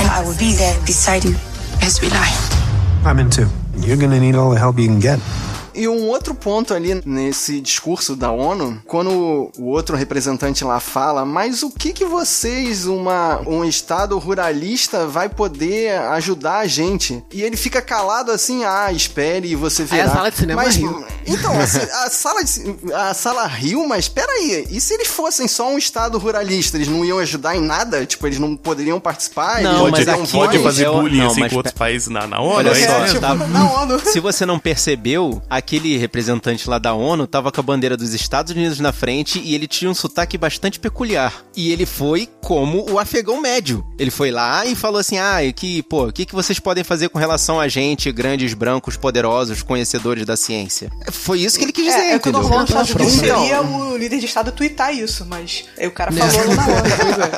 And 0.00 0.08
I 0.10 0.24
will 0.26 0.36
be 0.36 0.54
there 0.56 0.78
beside 0.84 1.26
you 1.26 1.34
as 1.82 2.00
we 2.00 2.08
lie. 2.08 2.32
I'm 3.04 3.20
in 3.20 3.30
too. 3.30 3.48
You're 3.78 3.96
gonna 3.96 4.18
need 4.18 4.36
all 4.36 4.50
the 4.50 4.58
help 4.58 4.78
you 4.78 4.88
can 4.88 4.98
get. 5.00 5.20
E 5.76 5.86
um 5.86 6.06
outro 6.08 6.34
ponto 6.34 6.72
ali 6.72 7.00
nesse 7.04 7.60
discurso 7.60 8.16
da 8.16 8.30
ONU, 8.30 8.80
quando 8.86 9.50
o 9.58 9.66
outro 9.66 9.96
representante 9.96 10.64
lá 10.64 10.80
fala, 10.80 11.24
mas 11.24 11.62
o 11.62 11.70
que 11.70 11.92
que 11.92 12.04
vocês, 12.04 12.86
uma, 12.86 13.40
um 13.46 13.64
estado 13.64 14.18
ruralista, 14.18 15.06
vai 15.06 15.28
poder 15.28 15.98
ajudar 16.12 16.58
a 16.58 16.66
gente? 16.66 17.22
E 17.32 17.42
ele 17.42 17.56
fica 17.56 17.82
calado 17.82 18.30
assim, 18.32 18.64
ah, 18.64 18.90
espere 18.92 19.48
e 19.48 19.54
você 19.54 19.84
verá. 19.84 20.04
Aí 20.04 20.08
a 20.08 20.14
sala 20.14 20.30
de 20.30 20.36
cinema 20.36 20.62
mas, 20.62 20.76
riu. 20.76 21.04
Então, 21.26 21.58
assim, 21.60 21.78
a 22.04 22.10
sala, 22.10 22.44
de, 22.44 22.92
a 22.94 23.14
sala 23.14 23.46
riu, 23.46 23.86
mas 23.86 24.08
peraí, 24.08 24.66
e 24.70 24.80
se 24.80 24.94
eles 24.94 25.08
fossem 25.08 25.46
só 25.46 25.68
um 25.70 25.78
estado 25.78 26.18
ruralista, 26.18 26.76
eles 26.76 26.88
não 26.88 27.04
iam 27.04 27.18
ajudar 27.18 27.56
em 27.56 27.60
nada? 27.60 28.06
Tipo, 28.06 28.26
eles 28.26 28.38
não 28.38 28.56
poderiam 28.56 28.98
participar? 28.98 29.60
Não, 29.62 29.88
eles 29.88 30.06
mas 30.06 30.08
aqui? 30.08 30.32
Pode 30.32 30.58
fazer 30.58 30.86
É 30.86 30.90
bullying 30.90 31.18
não, 31.18 31.26
assim 31.26 31.48
com 31.48 31.56
outros 31.56 31.74
países 31.74 32.08
na, 32.08 32.26
na 32.26 32.40
ONU, 32.40 32.56
Olha 32.56 32.70
é 32.70 32.86
só, 32.86 33.00
mesmo? 33.00 33.20
tá- 33.20 33.34
Na 33.34 33.82
ONU. 33.82 34.00
Se 34.00 34.20
você 34.20 34.46
não 34.46 34.58
percebeu, 34.58 35.42
aquele 35.66 35.96
representante 35.96 36.70
lá 36.70 36.78
da 36.78 36.94
ONU 36.94 37.26
tava 37.26 37.50
com 37.50 37.60
a 37.60 37.62
bandeira 37.62 37.96
dos 37.96 38.14
Estados 38.14 38.52
Unidos 38.52 38.78
na 38.78 38.92
frente 38.92 39.40
e 39.44 39.52
ele 39.52 39.66
tinha 39.66 39.90
um 39.90 39.94
sotaque 39.94 40.38
bastante 40.38 40.78
peculiar. 40.78 41.42
E 41.56 41.72
ele 41.72 41.84
foi 41.84 42.28
como 42.40 42.88
o 42.88 43.00
afegão 43.00 43.40
médio. 43.40 43.84
Ele 43.98 44.12
foi 44.12 44.30
lá 44.30 44.64
e 44.64 44.76
falou 44.76 45.00
assim: 45.00 45.18
ah, 45.18 45.42
e 45.42 45.52
que, 45.52 45.82
pô, 45.82 46.06
o 46.06 46.12
que, 46.12 46.24
que 46.24 46.34
vocês 46.36 46.60
podem 46.60 46.84
fazer 46.84 47.08
com 47.08 47.18
relação 47.18 47.58
a 47.58 47.66
gente, 47.66 48.12
grandes, 48.12 48.54
brancos, 48.54 48.96
poderosos, 48.96 49.60
conhecedores 49.60 50.24
da 50.24 50.36
ciência? 50.36 50.88
Foi 51.10 51.40
isso 51.40 51.58
que 51.58 51.64
ele 51.64 51.72
quis 51.72 51.84
dizer, 51.86 51.98
É, 51.98 52.12
é 52.12 52.18
que 52.20 52.28
o 52.28 52.30
entendeu? 52.30 52.42
normal 52.42 52.60
nos 52.60 52.70
Estados 52.70 52.94
Unidos 52.94 53.14
Então. 53.16 53.40
seria 53.40 53.62
o 53.62 53.96
líder 53.96 54.20
de 54.20 54.26
estado 54.26 54.52
tweetar 54.52 54.94
isso, 54.94 55.26
mas 55.26 55.64
aí 55.76 55.88
o 55.88 55.90
cara 55.90 56.12
falou 56.12 56.48
lá 56.48 56.54
na 56.54 56.66
ONU. 56.68 56.76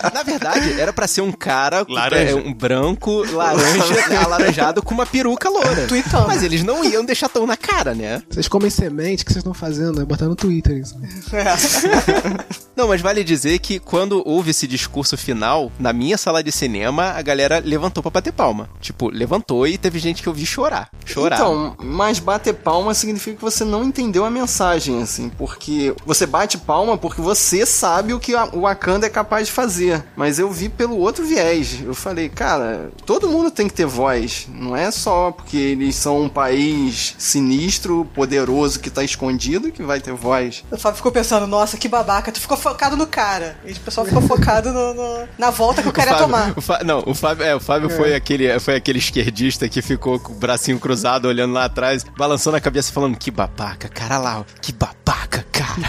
Na 0.12 0.22
verdade, 0.22 0.78
era 0.78 0.92
pra 0.92 1.06
ser 1.06 1.22
um 1.22 1.32
cara 1.32 1.86
Laranja. 1.88 2.32
é, 2.32 2.34
um 2.34 2.52
branco, 2.52 3.24
laranja, 3.32 3.94
alaranjado 4.22 4.82
com 4.82 4.92
uma 4.92 5.06
peruca 5.06 5.48
loura. 5.48 5.86
Tweetando. 5.86 6.26
Mas 6.26 6.42
eles 6.42 6.62
não 6.62 6.84
iam 6.84 7.02
deixar 7.04 7.28
tão 7.30 7.46
na 7.46 7.56
cara, 7.56 7.94
né? 7.94 8.17
Vocês 8.28 8.48
comem 8.48 8.70
semente, 8.70 9.22
o 9.22 9.26
que 9.26 9.32
vocês 9.32 9.40
estão 9.40 9.54
fazendo? 9.54 10.00
É 10.00 10.04
botar 10.04 10.26
no 10.26 10.36
Twitter 10.36 10.76
isso. 10.78 10.96
Não, 12.76 12.86
mas 12.86 13.00
vale 13.00 13.24
dizer 13.24 13.58
que 13.58 13.80
quando 13.80 14.22
houve 14.24 14.50
esse 14.50 14.66
discurso 14.66 15.16
final, 15.16 15.72
na 15.80 15.92
minha 15.92 16.16
sala 16.16 16.42
de 16.42 16.52
cinema, 16.52 17.10
a 17.10 17.22
galera 17.22 17.60
levantou 17.64 18.02
pra 18.02 18.10
bater 18.10 18.32
palma. 18.32 18.70
Tipo, 18.80 19.10
levantou 19.10 19.66
e 19.66 19.76
teve 19.76 19.98
gente 19.98 20.22
que 20.22 20.28
eu 20.28 20.32
vi 20.32 20.46
chorar. 20.46 20.88
Chorar. 21.04 21.36
Então, 21.36 21.76
mas 21.82 22.20
bater 22.20 22.54
palma 22.54 22.94
significa 22.94 23.36
que 23.36 23.42
você 23.42 23.64
não 23.64 23.82
entendeu 23.82 24.24
a 24.24 24.30
mensagem, 24.30 25.02
assim, 25.02 25.28
porque 25.28 25.94
você 26.06 26.24
bate 26.24 26.56
palma 26.56 26.96
porque 26.96 27.20
você 27.20 27.66
sabe 27.66 28.14
o 28.14 28.20
que 28.20 28.34
o 28.52 28.60
Wakanda 28.60 29.06
é 29.06 29.10
capaz 29.10 29.48
de 29.48 29.52
fazer. 29.52 30.04
Mas 30.16 30.38
eu 30.38 30.50
vi 30.50 30.68
pelo 30.68 30.98
outro 30.98 31.24
viés. 31.24 31.80
Eu 31.84 31.94
falei, 31.94 32.28
cara, 32.28 32.90
todo 33.04 33.28
mundo 33.28 33.50
tem 33.50 33.66
que 33.66 33.74
ter 33.74 33.86
voz. 33.86 34.46
Não 34.52 34.76
é 34.76 34.90
só 34.90 35.32
porque 35.32 35.56
eles 35.56 35.96
são 35.96 36.22
um 36.22 36.28
país 36.28 37.16
sinistro, 37.18 38.07
poderoso, 38.08 38.80
que 38.80 38.90
tá 38.90 39.02
escondido 39.04 39.70
que 39.70 39.82
vai 39.82 40.00
ter 40.00 40.12
voz. 40.12 40.64
O 40.70 40.76
Fábio 40.78 40.96
ficou 40.96 41.12
pensando, 41.12 41.46
nossa, 41.46 41.76
que 41.76 41.88
babaca, 41.88 42.32
tu 42.32 42.40
ficou 42.40 42.56
focado 42.56 42.96
no 42.96 43.06
cara. 43.06 43.56
E 43.64 43.72
o 43.72 43.80
pessoal 43.80 44.06
ficou 44.06 44.22
focado 44.22 44.72
no, 44.72 44.94
no- 44.94 45.28
na 45.38 45.50
volta 45.50 45.82
que 45.82 45.88
o 45.88 45.92
cara 45.92 46.10
ia 46.12 46.16
Fábio- 46.18 46.26
tomar. 46.34 46.52
o 46.56 46.60
Fá- 46.60 46.80
não, 46.84 47.02
o 47.06 47.14
Fábio, 47.14 47.44
é, 47.44 47.54
o 47.54 47.60
Fábio 47.60 47.90
foi, 47.90 48.14
aquele, 48.14 48.58
foi 48.60 48.74
aquele 48.76 48.98
esquerdista 48.98 49.68
que 49.68 49.80
ficou 49.82 50.18
com 50.18 50.32
o 50.32 50.36
bracinho 50.36 50.78
cruzado, 50.78 51.26
olhando 51.28 51.52
lá 51.54 51.64
atrás, 51.64 52.04
balançando 52.16 52.56
a 52.56 52.60
cabeça, 52.60 52.92
falando: 52.92 53.16
Que 53.16 53.30
babaca, 53.30 53.88
cara 53.88 54.18
lá, 54.18 54.44
que 54.60 54.72
babaca, 54.72 55.44
cara. 55.52 55.88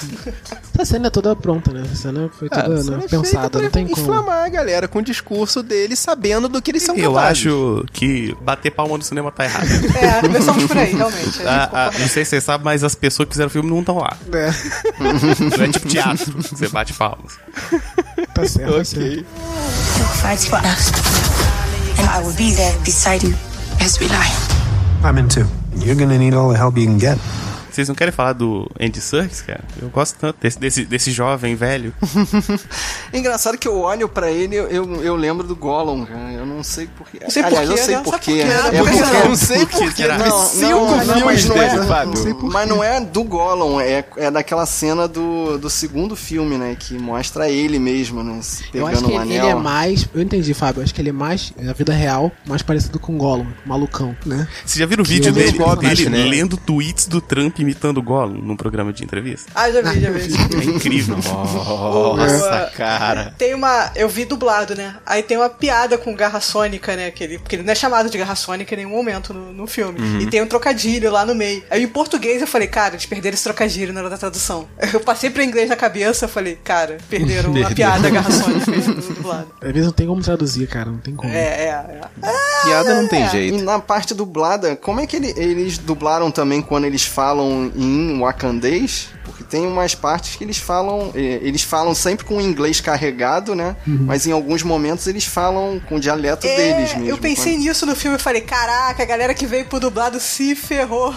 Essa 0.79 0.93
cena 0.93 1.07
é 1.07 1.09
toda 1.09 1.35
pronta, 1.35 1.73
né? 1.73 1.81
Essa 1.85 1.95
cena 2.03 2.29
foi 2.39 2.47
toda 2.47 2.63
Ah, 2.63 2.69
né, 2.69 2.79
isso 2.79 2.93
é 2.93 3.07
pensada, 3.07 3.61
não 3.61 3.69
tem 3.69 3.85
como. 3.87 4.01
inflamar 4.01 4.45
a 4.45 4.49
galera 4.49 4.87
com 4.87 4.99
o 4.99 5.01
discurso 5.01 5.61
dele, 5.61 5.93
sabendo 5.95 6.47
do 6.47 6.61
que 6.61 6.71
eles 6.71 6.83
são 6.83 6.95
Eu 6.95 7.13
capazes. 7.13 7.39
acho 7.45 7.85
que 7.91 8.33
bater 8.41 8.71
palma 8.71 8.97
no 8.97 9.03
cinema 9.03 9.29
tá 9.31 9.43
errado. 9.43 9.67
É, 9.99 10.21
começamos 10.21 10.63
por 10.65 10.77
aí, 10.77 10.93
realmente. 10.95 11.43
A 11.45 11.51
Ah, 11.51 11.63
ah, 11.63 11.67
concorda. 11.67 11.99
não 11.99 12.07
sei 12.07 12.23
se 12.23 12.29
você 12.31 12.41
sabe, 12.41 12.63
mas 12.63 12.83
as 12.83 12.95
pessoas 12.95 13.27
que 13.27 13.33
fizeram 13.33 13.47
o 13.47 13.51
filme 13.51 13.69
não 13.69 13.79
estão 13.79 13.97
lá. 13.97 14.15
É, 14.31 14.51
Não 15.57 15.65
é 15.65 15.67
tipo 15.69 15.87
teatro, 15.87 16.33
você 16.41 16.67
bate 16.69 16.93
palmas. 16.93 17.33
tá 18.33 18.47
certo, 18.47 18.71
tá. 18.71 18.77
Ok. 18.79 19.25
Fight 20.21 20.49
for 20.49 20.59
us. 20.59 20.91
And 21.99 22.05
I 22.05 22.23
will 22.25 22.33
be 22.35 22.53
there 22.55 22.77
beside 22.85 23.25
you 23.25 23.35
as 23.83 23.99
we 23.99 24.07
lie. 24.07 24.31
I'm 25.03 25.17
in 25.19 25.27
too. 25.27 25.45
You're 25.77 25.95
gonna 25.95 26.17
need 26.17 26.33
all 26.33 26.49
the 26.51 26.57
help 26.57 26.77
you 26.77 26.85
can 26.85 26.97
get. 26.97 27.17
Vocês 27.79 27.87
não 27.87 27.95
querem 27.95 28.11
falar 28.11 28.33
do 28.33 28.69
Andy 28.77 28.99
Serkis, 28.99 29.39
cara? 29.41 29.63
Eu 29.81 29.87
gosto 29.87 30.17
tanto 30.19 30.37
desse, 30.41 30.59
desse, 30.59 30.83
desse 30.83 31.11
jovem 31.11 31.55
velho. 31.55 31.93
Engraçado 33.13 33.57
que 33.57 33.65
eu 33.65 33.79
olho 33.79 34.09
pra 34.09 34.29
ele, 34.29 34.57
eu, 34.57 34.67
eu, 34.67 35.01
eu 35.01 35.15
lembro 35.15 35.47
do 35.47 35.55
Gollum, 35.55 36.05
cara. 36.05 36.33
Eu 36.33 36.45
não 36.45 36.61
sei 36.61 36.87
porquê. 36.87 37.19
Não 37.21 37.29
sei 37.29 37.41
Aliás, 37.41 37.69
porquê, 37.69 37.81
eu 37.81 37.85
sei 37.85 37.95
né? 37.95 38.01
Porquê. 38.03 38.31
por 38.31 38.37
quê, 38.37 38.43
né? 38.43 38.55
É 38.67 38.83
Porque 38.83 38.99
Eu 38.99 39.29
não 39.29 39.35
sei 39.37 39.65
porquê, 39.65 40.07
Não, 40.07 40.45
cinco 40.45 40.67
não, 40.67 40.97
não, 40.97 40.99
filmes 41.05 41.23
mas 41.23 41.45
não 41.45 41.55
dele, 41.55 41.65
é, 41.65 41.85
Fábio. 41.85 42.37
Mas 42.51 42.67
não 42.67 42.83
é 42.83 42.99
do 42.99 43.23
Gollum, 43.23 43.79
é, 43.79 44.03
é 44.17 44.29
daquela 44.29 44.65
cena 44.65 45.07
do, 45.07 45.57
do 45.57 45.69
segundo 45.69 46.17
filme, 46.17 46.57
né? 46.57 46.75
Que 46.77 46.97
mostra 46.97 47.49
ele 47.49 47.79
mesmo, 47.79 48.21
né? 48.21 48.41
se 48.41 48.65
Eu 48.73 48.87
Pegando 48.87 48.91
acho 48.91 49.05
que 49.05 49.17
um 49.17 49.21
ele, 49.21 49.37
é 49.37 49.55
mais. 49.55 50.05
Eu 50.13 50.21
entendi, 50.21 50.53
Fábio. 50.53 50.81
Eu 50.81 50.83
acho 50.83 50.93
que 50.93 50.99
ele 50.99 51.09
é 51.09 51.13
mais, 51.13 51.53
na 51.57 51.71
vida 51.71 51.93
real, 51.93 52.29
mais 52.45 52.61
parecido 52.61 52.99
com 52.99 53.15
o 53.15 53.17
Gollum, 53.17 53.47
malucão, 53.65 54.13
né? 54.25 54.49
Vocês 54.65 54.79
já 54.79 54.85
viram 54.85 55.03
o 55.03 55.07
vídeo 55.07 55.29
eu 55.29 55.33
dele, 55.33 55.57
dele 55.79 56.09
né? 56.09 56.25
lendo 56.25 56.57
tweets 56.57 57.07
do 57.07 57.21
Trump 57.21 57.57
imitando 57.69 57.97
o 57.99 58.01
Gollum 58.03 58.41
num 58.41 58.55
programa 58.55 58.91
de 58.91 59.03
entrevista? 59.03 59.51
Ah, 59.53 59.69
já 59.71 59.81
vi, 59.81 59.99
já 59.99 60.09
vi. 60.11 60.19
É 60.59 60.63
incrível. 60.65 61.15
Nossa, 61.23 62.71
cara. 62.75 63.33
Tem 63.37 63.53
uma. 63.53 63.91
Eu 63.95 64.09
vi 64.09 64.25
dublado, 64.25 64.75
né? 64.75 64.95
Aí 65.05 65.23
tem 65.23 65.37
uma 65.37 65.49
piada 65.49 65.97
com 65.97 66.13
garra 66.15 66.39
sônica, 66.39 66.95
né? 66.95 67.11
Que 67.11 67.23
ele, 67.23 67.39
porque 67.39 67.55
ele 67.55 67.63
não 67.63 67.71
é 67.71 67.75
chamado 67.75 68.09
de 68.09 68.17
garra 68.17 68.35
sônica 68.35 68.73
em 68.73 68.77
nenhum 68.77 68.89
momento 68.91 69.33
no, 69.33 69.51
no 69.53 69.67
filme. 69.67 69.99
Uhum. 69.99 70.19
E 70.21 70.27
tem 70.27 70.41
um 70.41 70.47
trocadilho 70.47 71.11
lá 71.11 71.25
no 71.25 71.35
meio. 71.35 71.63
Aí 71.69 71.83
em 71.83 71.87
português 71.87 72.41
eu 72.41 72.47
falei, 72.47 72.67
cara, 72.67 72.95
eles 72.95 73.05
perderam 73.05 73.33
esse 73.35 73.43
trocadilho 73.43 73.93
na 73.93 74.01
hora 74.01 74.09
da 74.09 74.17
tradução. 74.17 74.67
Eu 74.91 74.99
passei 74.99 75.29
pra 75.29 75.43
inglês 75.43 75.69
na 75.69 75.75
cabeça 75.75 76.25
eu 76.25 76.29
falei, 76.29 76.55
cara, 76.63 76.97
perderam 77.09 77.53
a 77.65 77.69
piada 77.71 78.09
garra 78.09 78.31
sônica 78.31 78.71
no 78.71 78.93
dublado. 79.01 79.47
Às 79.61 79.67
vezes 79.71 79.85
não 79.85 79.93
tem 79.93 80.07
como 80.07 80.21
traduzir, 80.21 80.67
cara. 80.67 80.89
Não 80.89 80.97
tem 80.97 81.15
como. 81.15 81.31
É, 81.31 81.37
é, 81.37 82.01
é. 82.23 82.65
Piada 82.65 83.01
não 83.01 83.07
tem 83.07 83.23
É, 83.23 83.29
jeito. 83.29 83.57
E 83.57 83.61
na 83.61 83.79
parte 83.79 84.13
dublada, 84.13 84.75
como 84.75 84.99
é 84.99 85.05
que 85.07 85.15
ele- 85.15 85.33
eles 85.37 85.77
dublaram 85.77 86.31
também 86.31 86.61
quando 86.61 86.85
eles 86.85 87.03
falam 87.05 87.48
em 87.75 88.19
wakandês? 88.19 89.09
Porque 89.23 89.43
tem 89.43 89.65
umas 89.67 89.93
partes 89.93 90.35
que 90.35 90.43
eles 90.43 90.57
falam, 90.57 91.11
eh, 91.13 91.39
eles 91.43 91.61
falam 91.61 91.93
sempre 91.93 92.25
com 92.25 92.37
o 92.37 92.41
inglês 92.41 92.81
carregado, 92.81 93.53
né? 93.53 93.75
Mas 93.85 94.25
em 94.25 94.31
alguns 94.31 94.63
momentos 94.63 95.05
eles 95.07 95.23
falam 95.25 95.79
com 95.87 95.95
o 95.97 95.99
dialeto 95.99 96.47
É, 96.47 96.55
deles 96.55 96.93
mesmo. 96.95 97.05
eu 97.07 97.17
pensei 97.17 97.55
nisso 97.57 97.85
no 97.85 97.95
filme 97.95 98.17
e 98.17 98.19
falei, 98.19 98.41
caraca, 98.41 99.03
a 99.03 99.05
galera 99.05 99.33
que 99.35 99.45
veio 99.45 99.65
pro 99.65 99.79
dublado 99.79 100.19
se 100.19 100.55
ferrou. 100.55 101.13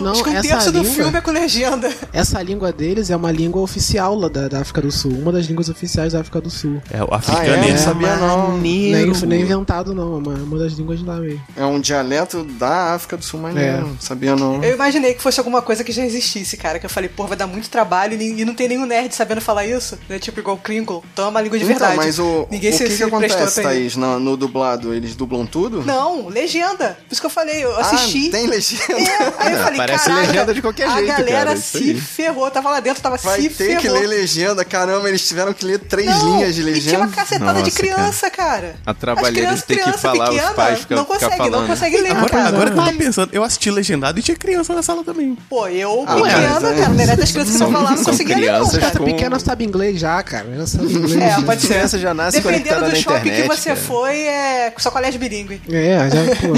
Não, 0.00 0.10
Acho 0.12 0.24
que 0.24 0.30
um 0.30 0.36
essa 0.36 0.48
terço 0.48 0.72
do 0.72 0.80
língua- 0.82 0.94
filme 0.96 1.18
é 1.18 1.20
com 1.20 1.30
legenda. 1.30 1.92
Essa 2.12 2.42
língua 2.42 2.72
deles 2.72 3.10
é 3.10 3.16
uma 3.16 3.30
língua 3.30 3.62
oficial 3.62 4.14
lá 4.16 4.28
da, 4.28 4.48
da 4.48 4.60
África 4.60 4.80
do 4.82 4.90
Sul. 4.90 5.12
Uma 5.12 5.30
das 5.30 5.46
línguas 5.46 5.68
oficiais 5.68 6.12
da 6.14 6.20
África 6.20 6.40
do 6.40 6.50
Sul. 6.50 6.82
É, 6.90 7.02
o 7.02 7.08
Ah, 7.12 7.16
africano 7.16 7.46
é? 7.46 7.58
ele 7.62 7.70
Não 7.72 7.78
sabia 7.78 8.16
não. 8.16 8.58
Nem, 8.58 8.92
nem 9.26 9.40
inventado, 9.40 9.94
não. 9.94 10.14
É 10.14 10.18
uma, 10.18 10.34
uma 10.34 10.58
das 10.58 10.72
línguas 10.72 10.98
de 10.98 11.04
lá 11.04 11.16
mesmo. 11.16 11.40
É 11.56 11.64
um 11.64 11.78
dialeto 11.80 12.42
da 12.42 12.94
África 12.94 13.16
do 13.16 13.24
Sul, 13.24 13.38
mas 13.40 13.56
É. 13.56 13.78
não 13.80 13.96
sabia 14.00 14.34
não. 14.34 14.62
Eu 14.64 14.74
imaginei 14.74 15.14
que 15.14 15.22
fosse 15.22 15.38
alguma 15.38 15.62
coisa 15.62 15.71
que 15.80 15.92
já 15.92 16.04
existisse, 16.04 16.56
cara. 16.56 16.78
Que 16.78 16.86
eu 16.86 16.90
falei, 16.90 17.08
pô, 17.08 17.26
vai 17.26 17.36
dar 17.36 17.46
muito 17.46 17.68
trabalho 17.70 18.20
e 18.20 18.44
não 18.44 18.54
tem 18.54 18.68
nenhum 18.68 18.86
nerd 18.86 19.14
sabendo 19.14 19.40
falar 19.40 19.66
isso, 19.66 19.98
né? 20.08 20.18
Tipo 20.18 20.40
igual 20.40 20.56
o 20.56 20.58
Kringle. 20.58 21.02
Então 21.12 21.26
é 21.26 21.28
uma 21.28 21.40
língua 21.40 21.58
de 21.58 21.64
verdade. 21.64 21.92
Então, 21.94 22.04
mas 22.04 22.18
o, 22.18 22.46
Ninguém 22.50 22.70
o 22.70 22.76
se, 22.76 22.84
que, 22.84 22.90
se 22.90 22.96
que 22.98 23.02
acontece. 23.04 23.62
Thaís, 23.62 23.96
no, 23.96 24.18
no 24.18 24.36
dublado? 24.36 24.92
Eles 24.94 25.14
dublam 25.14 25.46
tudo? 25.46 25.82
Não, 25.82 26.28
legenda. 26.28 26.98
Por 27.06 27.12
isso 27.12 27.20
que 27.20 27.26
eu 27.26 27.30
falei, 27.30 27.64
eu 27.64 27.76
assisti. 27.78 28.28
Ah, 28.28 28.32
tem 28.32 28.46
legenda? 28.46 28.82
É, 28.92 29.32
aí 29.38 29.52
eu 29.52 29.58
falei, 29.62 29.76
parece 29.78 30.04
caraca, 30.04 30.26
legenda 30.26 30.54
de 30.54 30.62
qualquer 30.62 30.88
a 30.88 30.94
jeito, 30.96 31.08
galera 31.08 31.44
cara, 31.46 31.56
se 31.56 31.94
ferrou. 31.94 32.50
Tava 32.50 32.70
lá 32.70 32.80
dentro, 32.80 33.02
tava 33.02 33.16
Vai 33.16 33.40
se 33.42 33.48
ter 33.50 33.76
que 33.76 33.82
ferrou. 33.82 33.98
ler 34.00 34.06
legenda. 34.08 34.64
Caramba, 34.64 35.08
eles 35.08 35.26
tiveram 35.26 35.52
que 35.52 35.64
ler 35.64 35.78
três 35.78 36.06
Não, 36.08 36.36
linhas 36.36 36.54
de 36.54 36.60
E 36.60 36.64
tinha 36.64 36.74
legenda. 36.74 36.98
uma 36.98 37.08
cacetada 37.08 37.62
de 37.62 37.70
Nossa, 37.70 37.76
criança, 37.76 38.30
cara. 38.30 38.76
A 38.86 38.94
trabalheira 38.94 39.54
de 39.54 39.62
ter 39.62 39.76
que 39.76 39.82
criança 39.82 39.98
falar, 39.98 40.24
os 40.30 40.34
pequena 40.36 40.52
pais 40.54 40.80
ficam- 40.80 40.96
não 40.98 41.04
consegue, 41.04 41.30
não 41.38 41.38
falando. 41.50 41.66
consegue 41.68 41.96
ler, 41.98 42.10
Agora, 42.12 42.28
cara. 42.30 42.48
agora 42.48 42.70
que 42.70 42.78
eu 42.78 42.84
tô 42.84 42.92
pensando, 42.92 43.30
eu 43.32 43.42
assisti 43.44 43.70
legendado 43.70 44.18
e 44.18 44.22
tinha 44.22 44.36
criança 44.36 44.74
na 44.74 44.82
sala 44.82 45.02
também. 45.04 45.36
Pô, 45.48 45.61
eu, 45.68 46.04
Ah, 46.06 46.14
pequena, 46.16 46.60
mas 46.60 46.64
é- 46.64 46.80
cara, 46.82 47.16
das 47.16 47.30
crianças 47.32 47.52
que 47.52 47.58
São- 47.58 47.66
eu 47.68 47.72
falava 47.72 47.96
não 47.96 48.04
conseguia 48.04 48.36
ler, 48.36 48.52
não, 48.52 48.68
com- 48.68 49.04
pequena 49.04 49.38
sabe 49.38 49.64
inglês 49.64 49.98
já, 50.00 50.22
cara. 50.22 50.46
Ela 50.54 50.66
sabe 50.66 50.86
inglês. 50.92 51.16
É, 51.16 51.30
já. 51.30 51.42
pode 51.42 51.60
ser. 51.62 51.68
criança 51.74 51.98
já 51.98 52.14
nasce 52.14 52.40
Dependendo 52.40 52.90
do 52.90 52.96
shopping 52.96 53.18
internet, 53.28 53.42
que 53.42 53.48
você 53.48 53.68
cara. 53.70 53.80
foi, 53.80 54.16
é 54.22 54.72
só 54.78 54.90
colégio 54.90 55.18
bilíngue. 55.20 55.60
É, 55.70 56.08
já, 56.10 56.36
pô. 56.46 56.52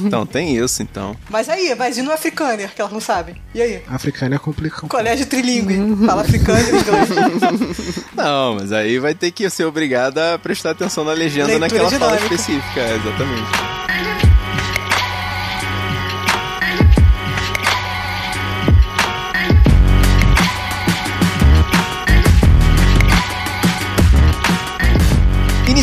Então, 0.10 0.26
tem 0.26 0.56
isso, 0.56 0.82
então. 0.82 1.14
Mas 1.28 1.48
aí, 1.48 1.74
mas 1.78 1.96
e 1.98 2.02
no 2.02 2.12
africâner, 2.12 2.70
que 2.74 2.80
elas 2.80 2.92
não 2.92 3.00
sabem? 3.00 3.36
E 3.54 3.60
aí? 3.62 3.82
Africano 3.88 4.34
é 4.34 4.38
complicado. 4.38 4.88
Colégio 4.88 5.26
trilingue. 5.26 6.06
Fala 6.06 6.22
africâner 6.22 6.64
e 6.64 6.78
inglês. 6.78 8.06
Não, 8.16 8.54
mas 8.56 8.72
aí 8.72 8.98
vai 8.98 9.14
ter 9.14 9.30
que 9.30 9.48
ser 9.50 9.64
obrigada 9.64 10.34
a 10.34 10.38
prestar 10.38 10.70
atenção 10.70 11.04
na 11.04 11.12
legenda 11.12 11.46
Leitura 11.56 11.84
naquela 11.84 11.90
fala 11.98 12.16
específica, 12.16 12.80
é, 12.80 12.96
exatamente. 12.96 13.69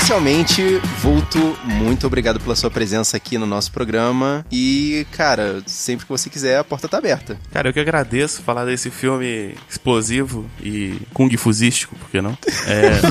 Inicialmente, 0.08 0.64
Vulto, 1.01 1.60
muito 1.66 2.08
obrigado 2.08 2.39
pela 2.39 2.55
sua 2.55 2.72
presença 2.72 3.18
aqui 3.18 3.38
no 3.38 3.45
nosso 3.45 3.74
programa. 3.74 4.45
E, 4.49 5.05
cara, 5.12 5.62
sempre 5.66 6.05
que 6.05 6.10
você 6.10 6.30
quiser, 6.30 6.58
a 6.58 6.64
porta 6.64 6.88
tá 6.88 6.97
aberta. 6.97 7.38
Cara, 7.51 7.68
eu 7.68 7.74
que 7.74 7.80
agradeço 7.82 8.41
falar 8.41 8.64
desse 8.64 8.89
filme 8.89 9.53
explosivo 9.70 10.49
e 10.64 10.97
kung 11.14 11.30
fusístico, 11.36 11.93
por 11.97 12.10
que 12.10 12.22
não? 12.22 12.38
É... 12.68 13.01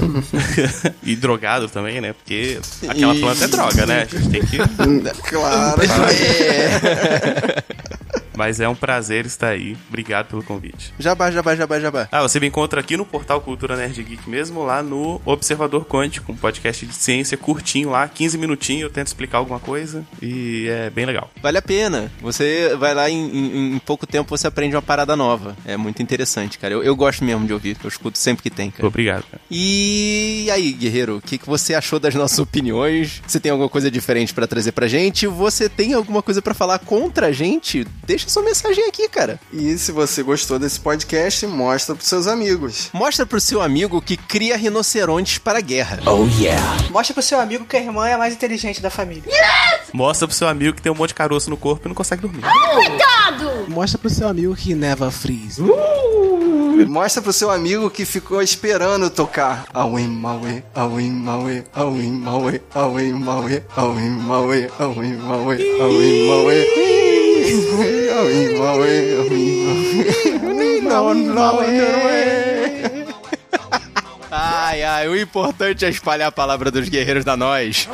e 1.04 1.14
drogado 1.14 1.68
também, 1.68 2.00
né? 2.00 2.14
Porque 2.14 2.58
aquela 2.88 3.14
planta 3.14 3.44
é 3.44 3.48
droga, 3.48 3.84
né? 3.84 4.08
A 4.10 4.16
gente 4.16 4.30
tem 4.30 4.40
que. 4.46 4.56
Claro. 5.28 5.82
É. 5.82 7.62
Mas 8.36 8.60
é 8.60 8.68
um 8.68 8.74
prazer 8.74 9.26
estar 9.26 9.48
aí. 9.48 9.76
Obrigado 9.88 10.26
pelo 10.28 10.42
convite. 10.42 10.92
Jabá, 10.98 11.30
jabá, 11.30 11.56
jabá, 11.56 11.80
jabá. 11.80 12.08
Ah, 12.12 12.22
você 12.22 12.38
me 12.38 12.46
encontra 12.46 12.80
aqui 12.80 12.96
no 12.96 13.04
portal 13.06 13.40
Cultura 13.40 13.76
Nerd 13.76 14.02
Geek 14.02 14.28
mesmo, 14.28 14.62
lá 14.64 14.82
no 14.82 15.20
Observador 15.24 15.84
Quântico, 15.86 16.32
um 16.32 16.36
podcast 16.36 16.84
de 16.86 16.94
ciência 16.94 17.36
curtinho 17.36 17.90
lá, 17.90 18.06
15 18.08 18.36
minutinhos, 18.38 18.82
eu 18.82 18.90
tento 18.90 19.06
explicar 19.08 19.38
alguma 19.38 19.58
coisa 19.58 20.04
e 20.20 20.66
é 20.68 20.90
bem 20.90 21.06
legal. 21.06 21.30
Vale 21.42 21.58
a 21.58 21.62
pena. 21.62 22.12
Você 22.20 22.76
vai 22.78 22.94
lá 22.94 23.08
em, 23.10 23.16
em- 23.16 23.74
em 23.76 23.78
pouco 23.78 24.06
tempo 24.06 24.28
você 24.36 24.46
aprende 24.46 24.76
uma 24.76 24.82
parada 24.82 25.16
nova. 25.16 25.56
É 25.64 25.76
muito 25.76 26.02
interessante, 26.02 26.58
cara. 26.58 26.74
Eu, 26.74 26.82
eu 26.82 26.94
gosto 26.94 27.24
mesmo 27.24 27.46
de 27.46 27.52
ouvir. 27.52 27.76
Eu 27.82 27.88
escuto 27.88 28.18
sempre 28.18 28.42
que 28.42 28.50
tem, 28.50 28.70
cara. 28.70 28.86
Obrigado, 28.86 29.24
cara. 29.30 29.40
E 29.50 30.48
aí, 30.52 30.72
guerreiro, 30.72 31.16
o 31.16 31.20
que, 31.20 31.38
que 31.38 31.46
você 31.46 31.74
achou 31.74 31.98
das 31.98 32.14
nossas 32.14 32.38
opiniões? 32.38 33.22
Você 33.26 33.40
tem 33.40 33.50
alguma 33.50 33.68
coisa 33.68 33.90
diferente 33.90 34.34
pra 34.34 34.46
trazer 34.46 34.72
pra 34.72 34.86
gente? 34.86 35.26
Você 35.26 35.68
tem 35.68 35.94
alguma 35.94 36.22
coisa 36.22 36.42
pra 36.42 36.54
falar 36.54 36.78
contra 36.80 37.26
a 37.28 37.32
gente? 37.32 37.86
Deixa 38.06 38.25
sua 38.30 38.42
mensagem 38.42 38.84
aqui, 38.86 39.08
cara. 39.08 39.40
E 39.52 39.76
se 39.78 39.92
você 39.92 40.22
gostou 40.22 40.58
desse 40.58 40.78
podcast, 40.80 41.46
mostra 41.46 41.94
pros 41.94 42.08
seus 42.08 42.26
amigos. 42.26 42.88
Mostra 42.92 43.26
pro 43.26 43.40
seu 43.40 43.60
amigo 43.62 44.00
que 44.00 44.16
cria 44.16 44.56
rinocerontes 44.56 45.38
para 45.38 45.58
a 45.58 45.62
guerra. 45.62 46.00
Mostra 46.90 47.14
pro 47.14 47.22
seu 47.22 47.40
amigo 47.40 47.64
que 47.64 47.76
a 47.76 47.80
irmã 47.80 48.08
é 48.08 48.14
a 48.14 48.18
mais 48.18 48.34
inteligente 48.34 48.80
da 48.80 48.90
família. 48.90 49.24
Mostra 49.92 50.26
pro 50.26 50.36
seu 50.36 50.48
amigo 50.48 50.74
que 50.74 50.82
tem 50.82 50.92
um 50.92 50.94
monte 50.94 51.08
de 51.08 51.14
caroço 51.14 51.50
no 51.50 51.56
corpo 51.56 51.86
e 51.86 51.88
não 51.88 51.94
consegue 51.94 52.22
dormir. 52.22 52.42
Mostra 53.68 53.98
pro 53.98 54.10
seu 54.10 54.28
amigo 54.28 54.54
que 54.54 54.74
never 54.74 55.10
freeze. 55.10 55.62
Mostra 56.86 57.22
pro 57.22 57.32
seu 57.32 57.50
amigo 57.50 57.88
que 57.88 58.04
ficou 58.04 58.42
esperando 58.42 59.08
tocar. 59.08 59.66
Awin 59.72 60.08
Maui, 60.08 60.62
Awin 60.74 61.10
Maui, 61.10 61.64
Awin 61.74 62.12
Maui, 62.12 62.60
Awin 62.74 63.12
Maui, 63.12 63.62
Awin 63.76 64.10
Maui, 64.10 64.68
Awin 64.78 65.16
Maui, 65.16 65.80
Awin 65.80 66.28
Maui. 66.28 67.05
Ai, 74.30 74.82
ai, 74.82 75.08
o 75.08 75.16
importante 75.16 75.84
é 75.84 75.88
espalhar 75.88 76.28
a 76.28 76.32
palavra 76.32 76.70
dos 76.70 76.88
guerreiros 76.88 77.24
da 77.24 77.36
nós. 77.36 77.88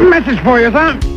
Message 0.00 0.42
for 0.42 0.58
you, 0.60 0.70
son. 0.72 1.11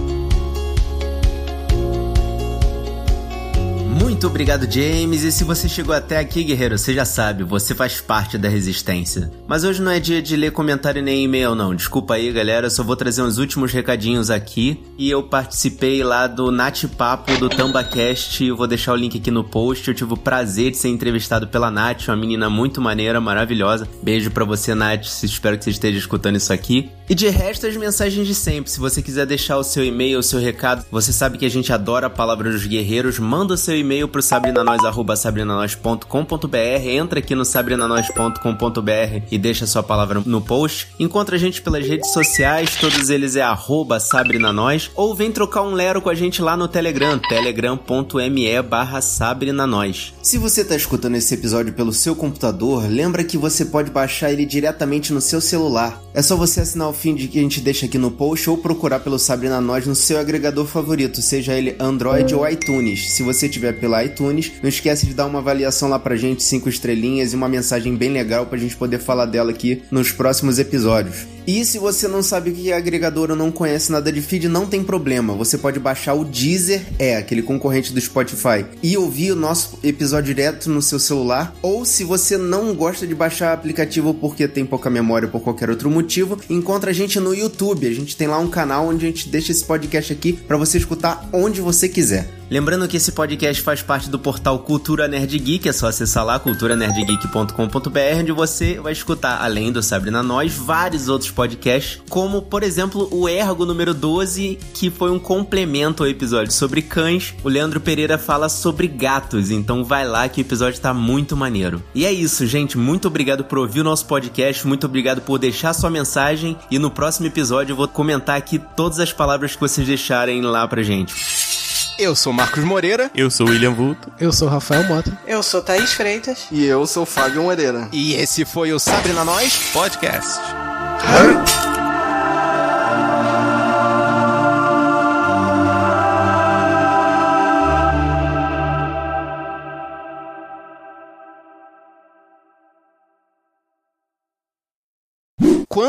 Muito 4.25 4.33
obrigado, 4.33 4.65
James. 4.67 5.21
E 5.21 5.31
se 5.31 5.43
você 5.43 5.69
chegou 5.69 5.93
até 5.93 6.17
aqui, 6.17 6.43
guerreiro, 6.43 6.79
você 6.79 6.95
já 6.95 7.05
sabe, 7.05 7.43
você 7.43 7.75
faz 7.75 8.01
parte 8.01 8.39
da 8.39 8.49
resistência. 8.49 9.31
Mas 9.47 9.63
hoje 9.63 9.83
não 9.83 9.91
é 9.91 9.99
dia 9.99 10.19
de 10.19 10.35
ler 10.35 10.51
comentário 10.51 10.99
nem 10.99 11.25
e-mail, 11.25 11.53
não. 11.53 11.75
Desculpa 11.75 12.15
aí, 12.15 12.31
galera. 12.31 12.65
Eu 12.65 12.71
só 12.71 12.83
vou 12.83 12.95
trazer 12.95 13.21
uns 13.21 13.37
últimos 13.37 13.71
recadinhos 13.71 14.31
aqui. 14.31 14.83
E 14.97 15.11
eu 15.11 15.21
participei 15.21 16.03
lá 16.03 16.25
do 16.25 16.49
Nat 16.49 16.85
Papo 16.97 17.37
do 17.37 17.47
TambaCast. 17.47 18.43
Eu 18.43 18.57
vou 18.57 18.65
deixar 18.65 18.93
o 18.93 18.95
link 18.95 19.15
aqui 19.15 19.29
no 19.29 19.43
post. 19.43 19.87
Eu 19.87 19.93
tive 19.93 20.13
o 20.15 20.17
prazer 20.17 20.71
de 20.71 20.77
ser 20.77 20.89
entrevistado 20.89 21.47
pela 21.47 21.69
Nath, 21.69 22.07
uma 22.07 22.17
menina 22.17 22.49
muito 22.49 22.81
maneira, 22.81 23.21
maravilhosa. 23.21 23.87
Beijo 24.01 24.31
pra 24.31 24.43
você, 24.43 24.73
Nath. 24.73 25.05
Espero 25.21 25.55
que 25.55 25.65
você 25.65 25.69
esteja 25.69 25.99
escutando 25.99 26.37
isso 26.37 26.51
aqui. 26.51 26.89
E 27.07 27.15
de 27.15 27.29
resto, 27.29 27.67
as 27.67 27.77
mensagens 27.77 28.25
de 28.25 28.33
sempre. 28.33 28.71
Se 28.71 28.79
você 28.79 28.99
quiser 29.01 29.25
deixar 29.25 29.57
o 29.57 29.63
seu 29.63 29.85
e-mail, 29.85 30.19
o 30.19 30.23
seu 30.23 30.39
recado, 30.39 30.85
você 30.89 31.11
sabe 31.13 31.37
que 31.37 31.45
a 31.45 31.49
gente 31.49 31.71
adora 31.71 32.07
a 32.07 32.09
palavra 32.09 32.51
dos 32.51 32.65
guerreiros. 32.65 33.19
Manda 33.19 33.53
o 33.53 33.57
seu 33.57 33.77
e-mail 33.77 34.07
pro 34.07 34.21
sabrinanois.sabrinanois.com.br. 34.21 36.87
Entra 36.87 37.19
aqui 37.19 37.35
no 37.35 37.45
sabrinanois.com.br 37.45 39.21
e 39.29 39.37
deixa 39.37 39.67
sua 39.67 39.83
palavra 39.83 40.23
no 40.25 40.41
post. 40.41 40.87
Encontra 40.99 41.35
a 41.35 41.39
gente 41.39 41.61
pelas 41.61 41.85
redes 41.85 42.11
sociais, 42.11 42.75
todos 42.75 43.11
eles 43.11 43.35
é 43.35 43.41
arroba 43.41 43.99
sabrinanois. 43.99 44.89
Ou 44.95 45.13
vem 45.13 45.31
trocar 45.31 45.61
um 45.61 45.73
lero 45.73 46.01
com 46.01 46.09
a 46.09 46.15
gente 46.15 46.41
lá 46.41 46.57
no 46.57 46.67
Telegram, 46.67 47.19
telegram.me 47.19 48.61
barra 48.63 48.99
sabrinanois. 49.01 50.11
Se 50.23 50.39
você 50.39 50.65
tá 50.65 50.75
escutando 50.75 51.15
esse 51.15 51.35
episódio 51.35 51.73
pelo 51.73 51.93
seu 51.93 52.15
computador, 52.15 52.89
lembra 52.89 53.23
que 53.23 53.37
você 53.37 53.65
pode 53.65 53.91
baixar 53.91 54.31
ele 54.31 54.45
diretamente 54.45 55.13
no 55.13 55.21
seu 55.21 55.39
celular. 55.39 56.01
É 56.13 56.21
só 56.21 56.35
você 56.35 56.59
assinar 56.61 56.89
o 56.89 56.94
feed 56.95 57.27
que 57.27 57.37
a 57.37 57.41
gente 57.41 57.61
deixa 57.61 57.85
aqui 57.85 57.97
no 57.97 58.09
post 58.09 58.49
ou 58.49 58.57
procurar 58.57 58.99
pelo 58.99 59.19
Sabrina 59.19 59.61
Nós 59.61 59.85
no 59.85 59.93
seu 59.93 60.17
agregador 60.17 60.65
favorito, 60.65 61.21
seja 61.21 61.53
ele 61.53 61.75
Android 61.79 62.33
ou 62.33 62.47
iTunes. 62.49 63.11
Se 63.11 63.21
você 63.21 63.47
tiver 63.47 63.73
pela 63.73 64.03
iTunes, 64.03 64.51
não 64.63 64.69
esquece 64.69 65.05
de 65.05 65.13
dar 65.13 65.27
uma 65.27 65.39
avaliação 65.39 65.89
lá 65.89 65.99
pra 65.99 66.15
gente, 66.15 66.41
cinco 66.41 66.69
estrelinhas 66.69 67.33
e 67.33 67.35
uma 67.35 67.47
mensagem 67.47 67.95
bem 67.95 68.09
legal 68.09 68.47
pra 68.47 68.57
gente 68.57 68.75
poder 68.75 68.99
falar 68.99 69.25
dela 69.25 69.51
aqui 69.51 69.83
nos 69.91 70.11
próximos 70.11 70.57
episódios. 70.57 71.35
E 71.47 71.63
se 71.63 71.77
você 71.77 72.07
não 72.07 72.23
sabe 72.23 72.49
o 72.49 72.53
que 72.53 72.71
é 72.71 72.75
agregador 72.75 73.29
ou 73.29 73.35
não 73.35 73.51
conhece 73.51 73.91
nada 73.91 74.11
de 74.11 74.19
feed, 74.19 74.47
não 74.47 74.65
tem 74.65 74.83
problema. 74.83 75.35
Você 75.35 75.59
pode 75.59 75.79
baixar 75.79 76.15
o 76.15 76.25
Deezer, 76.25 76.81
é 76.97 77.17
aquele 77.17 77.43
concorrente 77.43 77.93
do 77.93 78.01
Spotify, 78.01 78.65
e 78.81 78.97
ouvir 78.97 79.31
o 79.31 79.35
nosso 79.35 79.77
episódio 79.83 80.33
direto 80.33 80.71
no 80.71 80.81
seu 80.81 80.97
celular. 80.97 81.55
Ou 81.61 81.85
se 81.85 82.03
você 82.03 82.35
não 82.35 82.73
gosta 82.73 83.05
de 83.05 83.13
baixar 83.13 83.53
aplicativo 83.53 84.11
porque 84.11 84.47
tem 84.47 84.65
pouca 84.65 84.89
memória 84.89 85.27
ou 85.27 85.31
por 85.31 85.41
qualquer 85.41 85.69
outro 85.69 85.87
motivo, 85.87 86.39
encontra 86.49 86.84
a 86.89 86.93
gente 86.93 87.19
no 87.19 87.33
YouTube. 87.33 87.87
A 87.87 87.93
gente 87.93 88.15
tem 88.15 88.27
lá 88.27 88.39
um 88.39 88.49
canal 88.49 88.87
onde 88.87 89.05
a 89.05 89.09
gente 89.09 89.29
deixa 89.29 89.51
esse 89.51 89.63
podcast 89.63 90.11
aqui 90.11 90.33
para 90.33 90.57
você 90.57 90.77
escutar 90.77 91.29
onde 91.33 91.61
você 91.61 91.87
quiser. 91.89 92.29
Lembrando 92.47 92.87
que 92.87 92.97
esse 92.97 93.11
podcast 93.11 93.63
faz 93.63 93.81
parte 93.81 94.07
do 94.07 94.19
portal 94.19 94.59
Cultura 94.59 95.07
Nerd 95.07 95.39
Geek, 95.39 95.67
é 95.67 95.73
só 95.73 95.87
acessar 95.87 96.23
lá 96.23 96.37
culturanerdgeek.com.br, 96.37 98.19
onde 98.19 98.31
você 98.31 98.79
vai 98.79 98.93
escutar, 98.93 99.43
além 99.43 99.71
do 99.71 99.81
Sabrina 99.81 100.21
Nós, 100.21 100.53
vários 100.53 101.09
outros 101.09 101.31
podcasts, 101.31 101.99
como, 102.07 102.43
por 102.43 102.61
exemplo, 102.61 103.09
o 103.11 103.27
Ergo 103.27 103.65
número 103.65 103.95
12, 103.95 104.59
que 104.75 104.91
foi 104.91 105.09
um 105.09 105.17
complemento 105.17 106.03
ao 106.03 106.09
episódio 106.09 106.53
sobre 106.53 106.83
cães. 106.83 107.33
O 107.43 107.49
Leandro 107.49 107.79
Pereira 107.79 108.19
fala 108.19 108.47
sobre 108.47 108.87
gatos, 108.87 109.49
então 109.49 109.83
vai 109.83 110.07
lá 110.07 110.29
que 110.29 110.39
o 110.39 110.43
episódio 110.43 110.79
tá 110.79 110.93
muito 110.93 111.35
maneiro. 111.35 111.81
E 111.95 112.05
é 112.05 112.11
isso, 112.11 112.45
gente, 112.45 112.77
muito 112.77 113.07
obrigado 113.07 113.43
por 113.43 113.57
ouvir 113.57 113.81
o 113.81 113.83
nosso 113.83 114.05
podcast, 114.05 114.67
muito 114.67 114.85
obrigado 114.85 115.19
por 115.21 115.39
deixar 115.39 115.73
sua 115.73 115.89
mensagem, 115.89 116.55
e 116.69 116.77
no 116.77 116.91
próximo 116.91 117.25
episódio 117.25 117.73
eu 117.73 117.77
vou 117.77 117.87
comentar 117.87 118.37
aqui 118.37 118.59
todas 118.77 118.99
as 118.99 119.11
palavras 119.11 119.55
que 119.55 119.61
vocês 119.61 119.87
deixarem 119.87 120.41
lá 120.43 120.67
pra 120.67 120.83
gente. 120.83 121.54
Eu 121.97 122.15
sou 122.15 122.33
Marcos 122.33 122.63
Moreira. 122.63 123.09
Eu 123.15 123.31
sou 123.31 123.47
o 123.47 123.49
William 123.49 123.71
Vulto. 123.71 124.11
Eu 124.19 124.31
sou 124.33 124.47
o 124.47 124.51
Rafael 124.51 124.83
Mota. 124.83 125.17
Eu 125.25 125.41
sou 125.41 125.61
Thaís 125.61 125.93
Freitas. 125.93 126.47
E 126.51 126.65
eu 126.65 126.85
sou 126.85 127.03
o 127.03 127.05
Fábio 127.05 127.43
Moreira. 127.43 127.87
E 127.91 128.13
esse 128.15 128.43
foi 128.43 128.73
o 128.73 128.79
Sabrina 128.79 129.23
Nós. 129.23 129.53
Podcast. 129.71 130.39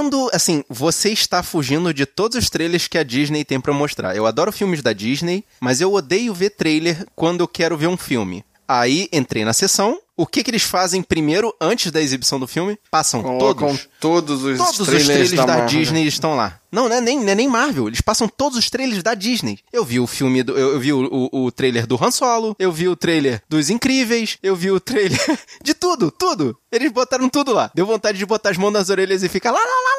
Quando, 0.06 0.30
assim, 0.32 0.62
você 0.68 1.10
está 1.10 1.42
fugindo 1.42 1.92
de 1.92 2.06
todos 2.06 2.38
os 2.38 2.48
trailers 2.48 2.86
que 2.86 2.96
a 2.96 3.02
Disney 3.02 3.44
tem 3.44 3.60
pra 3.60 3.72
mostrar. 3.72 4.14
Eu 4.14 4.24
adoro 4.24 4.52
filmes 4.52 4.80
da 4.80 4.92
Disney, 4.92 5.42
mas 5.60 5.80
eu 5.80 5.92
odeio 5.92 6.32
ver 6.32 6.50
trailer 6.50 7.04
quando 7.16 7.40
eu 7.40 7.48
quero 7.48 7.76
ver 7.76 7.88
um 7.88 7.96
filme. 7.96 8.44
Aí 8.68 9.08
entrei 9.12 9.44
na 9.44 9.52
sessão. 9.52 9.98
O 10.18 10.26
que 10.26 10.42
que 10.42 10.50
eles 10.50 10.62
fazem 10.62 11.02
primeiro, 11.02 11.54
antes 11.60 11.92
da 11.92 12.00
exibição 12.00 12.40
do 12.40 12.46
filme? 12.46 12.78
Passam 12.90 13.22
Colocam 13.22 13.68
todos. 13.68 13.88
todos 14.00 14.42
os 14.44 14.56
Todos 14.56 14.80
os 14.80 14.86
trailers, 14.86 15.06
trailers 15.06 15.32
da, 15.32 15.46
Marvel. 15.46 15.66
Disney 15.66 16.06
estão 16.06 16.34
lá. 16.34 16.58
Não, 16.72 16.88
não 16.88 16.96
é, 16.96 17.00
nem, 17.02 17.20
não 17.20 17.28
é 17.28 17.34
nem 17.34 17.46
Marvel. 17.46 17.86
Eles 17.86 18.00
passam 18.00 18.26
todos 18.26 18.58
os 18.58 18.70
trailers 18.70 19.02
da 19.02 19.12
Disney. 19.12 19.58
Eu 19.70 19.84
vi 19.84 20.00
o 20.00 20.06
filme 20.06 20.42
do. 20.42 20.56
Eu, 20.56 20.72
eu 20.72 20.80
vi 20.80 20.90
o, 20.92 21.28
o, 21.30 21.44
o 21.44 21.52
trailer 21.52 21.86
do 21.86 22.02
Han 22.02 22.10
Solo. 22.10 22.56
Eu 22.58 22.72
vi 22.72 22.88
o 22.88 22.96
trailer 22.96 23.42
dos 23.46 23.68
Incríveis. 23.68 24.38
Eu 24.42 24.56
vi 24.56 24.70
o 24.70 24.80
trailer. 24.80 25.20
de 25.62 25.74
tudo, 25.74 26.10
tudo. 26.10 26.56
Eles 26.72 26.90
botaram 26.90 27.28
tudo 27.28 27.52
lá. 27.52 27.70
Deu 27.74 27.84
vontade 27.84 28.16
de 28.16 28.24
botar 28.24 28.50
as 28.50 28.56
mãos 28.56 28.72
nas 28.72 28.88
orelhas 28.88 29.22
e 29.22 29.28
ficar 29.28 29.50
lá, 29.50 29.58
lá, 29.58 29.64
lá 29.64 29.95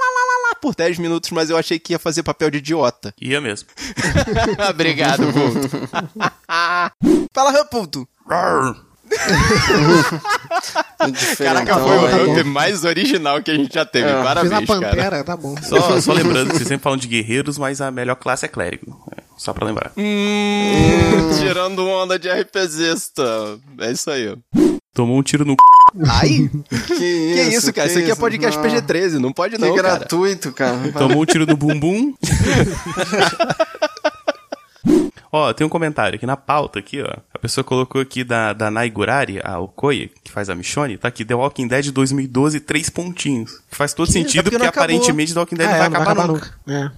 por 0.60 0.76
10 0.76 1.00
minutos, 1.00 1.30
mas 1.32 1.50
eu 1.50 1.58
achei 1.58 1.80
que 1.80 1.94
ia 1.94 2.00
fazer 2.00 2.24
papel 2.24 2.50
de 2.52 2.58
idiota. 2.58 3.14
Ia 3.22 3.42
mesmo. 3.42 3.70
Obrigado, 4.70 5.32
Vulto. 5.32 5.70
Fala, 7.34 7.52
Raputo. 7.52 8.08
Caraca, 11.38 11.78
foi 11.78 11.98
o 11.98 12.32
Hump 12.32 12.46
mais 12.46 12.84
original 12.84 13.42
que 13.42 13.52
a 13.52 13.56
gente 13.56 13.74
já 13.74 13.86
teve. 13.86 14.10
É. 14.10 14.24
Parabéns, 14.24 14.54
Fiz 14.54 14.70
a 14.70 14.74
pantera, 14.74 14.96
cara. 14.96 15.24
tá 15.24 15.38
bom. 15.38 15.56
Só, 15.62 16.02
só 16.02 16.14
lembrando 16.14 16.52
vocês 16.54 16.68
sempre 16.68 16.84
falam 16.84 16.98
de 16.98 17.08
guerreiros, 17.08 17.58
mas 17.58 17.80
a 17.80 17.90
melhor 17.90 18.16
classe 18.16 18.46
é 18.46 18.50
clérigo. 18.50 18.98
É, 19.16 19.22
só 19.38 19.54
pra 19.54 19.66
lembrar. 19.66 19.92
Hum, 19.96 21.30
tirando 21.40 21.88
onda 21.88 22.20
de 22.20 22.30
RPGista. 22.30 23.24
É 23.80 23.92
isso 23.92 24.10
aí. 24.12 24.36
Tomou 24.94 25.18
um 25.18 25.24
tiro 25.24 25.46
no 25.46 25.54
c... 25.54 25.58
Ai! 26.10 26.50
Que 26.88 26.96
Que 27.34 27.42
isso, 27.56 27.72
cara? 27.74 27.88
Isso 27.88 28.00
aqui 28.00 28.12
é 28.12 28.16
podcast 28.16 28.58
Não. 28.60 28.64
PG-13, 28.66 29.14
não 29.20 29.32
pode 29.34 29.56
Que 29.56 29.62
não, 29.62 29.76
cara. 29.76 29.98
gratuito, 30.00 30.52
cara. 30.52 30.78
Tomou 30.94 31.22
um 31.22 31.26
tiro 31.26 31.46
no 31.46 31.56
bumbum. 31.58 32.14
Ó, 35.30 35.52
tem 35.52 35.68
um 35.68 35.70
comentário 35.70 36.16
aqui 36.16 36.26
na 36.26 36.38
pauta 36.38 36.80
aqui, 36.80 37.02
ó. 37.02 37.14
A 37.34 37.38
pessoa 37.40 37.62
colocou 37.62 38.00
aqui 38.02 38.24
da, 38.24 38.54
da 38.54 38.72
Naigurari, 38.72 39.42
a 39.44 39.60
Okoye, 39.60 40.10
que 40.24 40.32
faz 40.32 40.50
a 40.50 40.56
Michonne, 40.56 40.98
tá 40.98 41.10
aqui, 41.10 41.26
The 41.26 41.36
Walking 41.36 41.68
Dead 41.68 41.92
2012, 41.92 42.62
três 42.62 42.90
pontinhos. 42.90 43.52
Que 43.70 43.76
faz 43.76 43.94
todo 43.94 44.10
sentido, 44.10 44.44
porque 44.44 44.52
porque, 44.52 44.58
não 44.58 44.70
acabou. 44.70 44.84
aparentemente 44.86 45.34
The 45.34 45.40
Walking 45.42 45.56
Dead 45.58 45.68
Ah, 45.70 45.72
não 45.72 45.76
é, 45.76 45.80
vai 45.80 45.90
não 45.90 46.00
vai 46.06 46.14
acabar, 46.14 46.28
nunca. 46.28 46.54
nunca. 46.66 46.94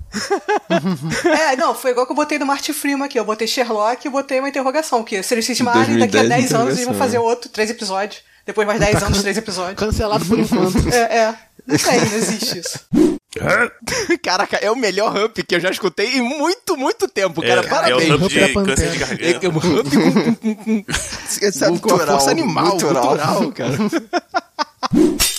É. 1.27 1.53
É, 1.53 1.55
não, 1.55 1.73
foi 1.73 1.89
igual 1.91 2.05
que 2.05 2.11
eu 2.11 2.15
botei 2.15 2.37
no 2.37 2.45
Martin 2.45 2.71
Freeman 2.73 3.05
aqui. 3.07 3.19
Eu 3.19 3.25
botei 3.25 3.47
Sherlock 3.47 4.05
e 4.07 4.11
botei 4.11 4.39
uma 4.39 4.49
interrogação. 4.49 5.03
Que 5.03 5.23
se 5.23 5.33
eles 5.33 5.45
cismarem, 5.45 5.97
daqui 5.97 6.15
a 6.17 6.21
2010 6.21 6.29
10 6.49 6.53
anos 6.53 6.73
eles 6.75 6.85
vão 6.85 6.93
fazer 6.93 7.17
outro, 7.17 7.49
três 7.49 7.71
episódios. 7.71 8.21
Depois 8.50 8.66
mais 8.66 8.80
10 8.80 9.04
anos, 9.04 9.22
três 9.22 9.38
episódios. 9.38 9.78
Cancelado 9.78 10.26
por 10.26 10.39
enquanto. 10.39 10.89
É, 10.91 11.18
é. 11.18 11.36
Não 11.68 11.78
tem, 11.78 12.00
não 12.00 12.18
existe 12.18 12.58
isso. 12.58 12.80
Caraca, 14.24 14.58
é 14.58 14.72
o 14.72 14.76
melhor 14.76 15.16
Hump 15.16 15.38
que 15.47 15.54
eu 15.54 15.60
já 15.60 15.70
escutei 15.70 16.18
em 16.18 16.22
muito, 16.24 16.76
muito 16.76 17.08
tempo, 17.08 17.43
cara. 17.43 17.62
é, 17.62 17.68
Parabéns. 17.68 18.10
é 18.10 18.14
o 18.14 18.16
Hump 18.18 18.32
de 18.32 18.47
Pantera. 18.47 18.76
câncer 18.76 18.89
de 18.89 19.04
É, 19.04 19.34
garganta. 19.34 19.45
é 19.45 19.50
um 19.50 19.58
Hump 19.80 19.93
com, 19.93 20.34
com, 20.34 20.56
com, 20.56 20.84
com, 20.84 21.52
sabe, 21.52 21.80
com 21.80 21.89
a 21.89 21.91
Gutural, 21.93 22.08
força 22.08 22.32
animal, 22.32 22.72
gutural. 22.72 23.08
cultural, 23.08 23.52
cara. 23.52 23.78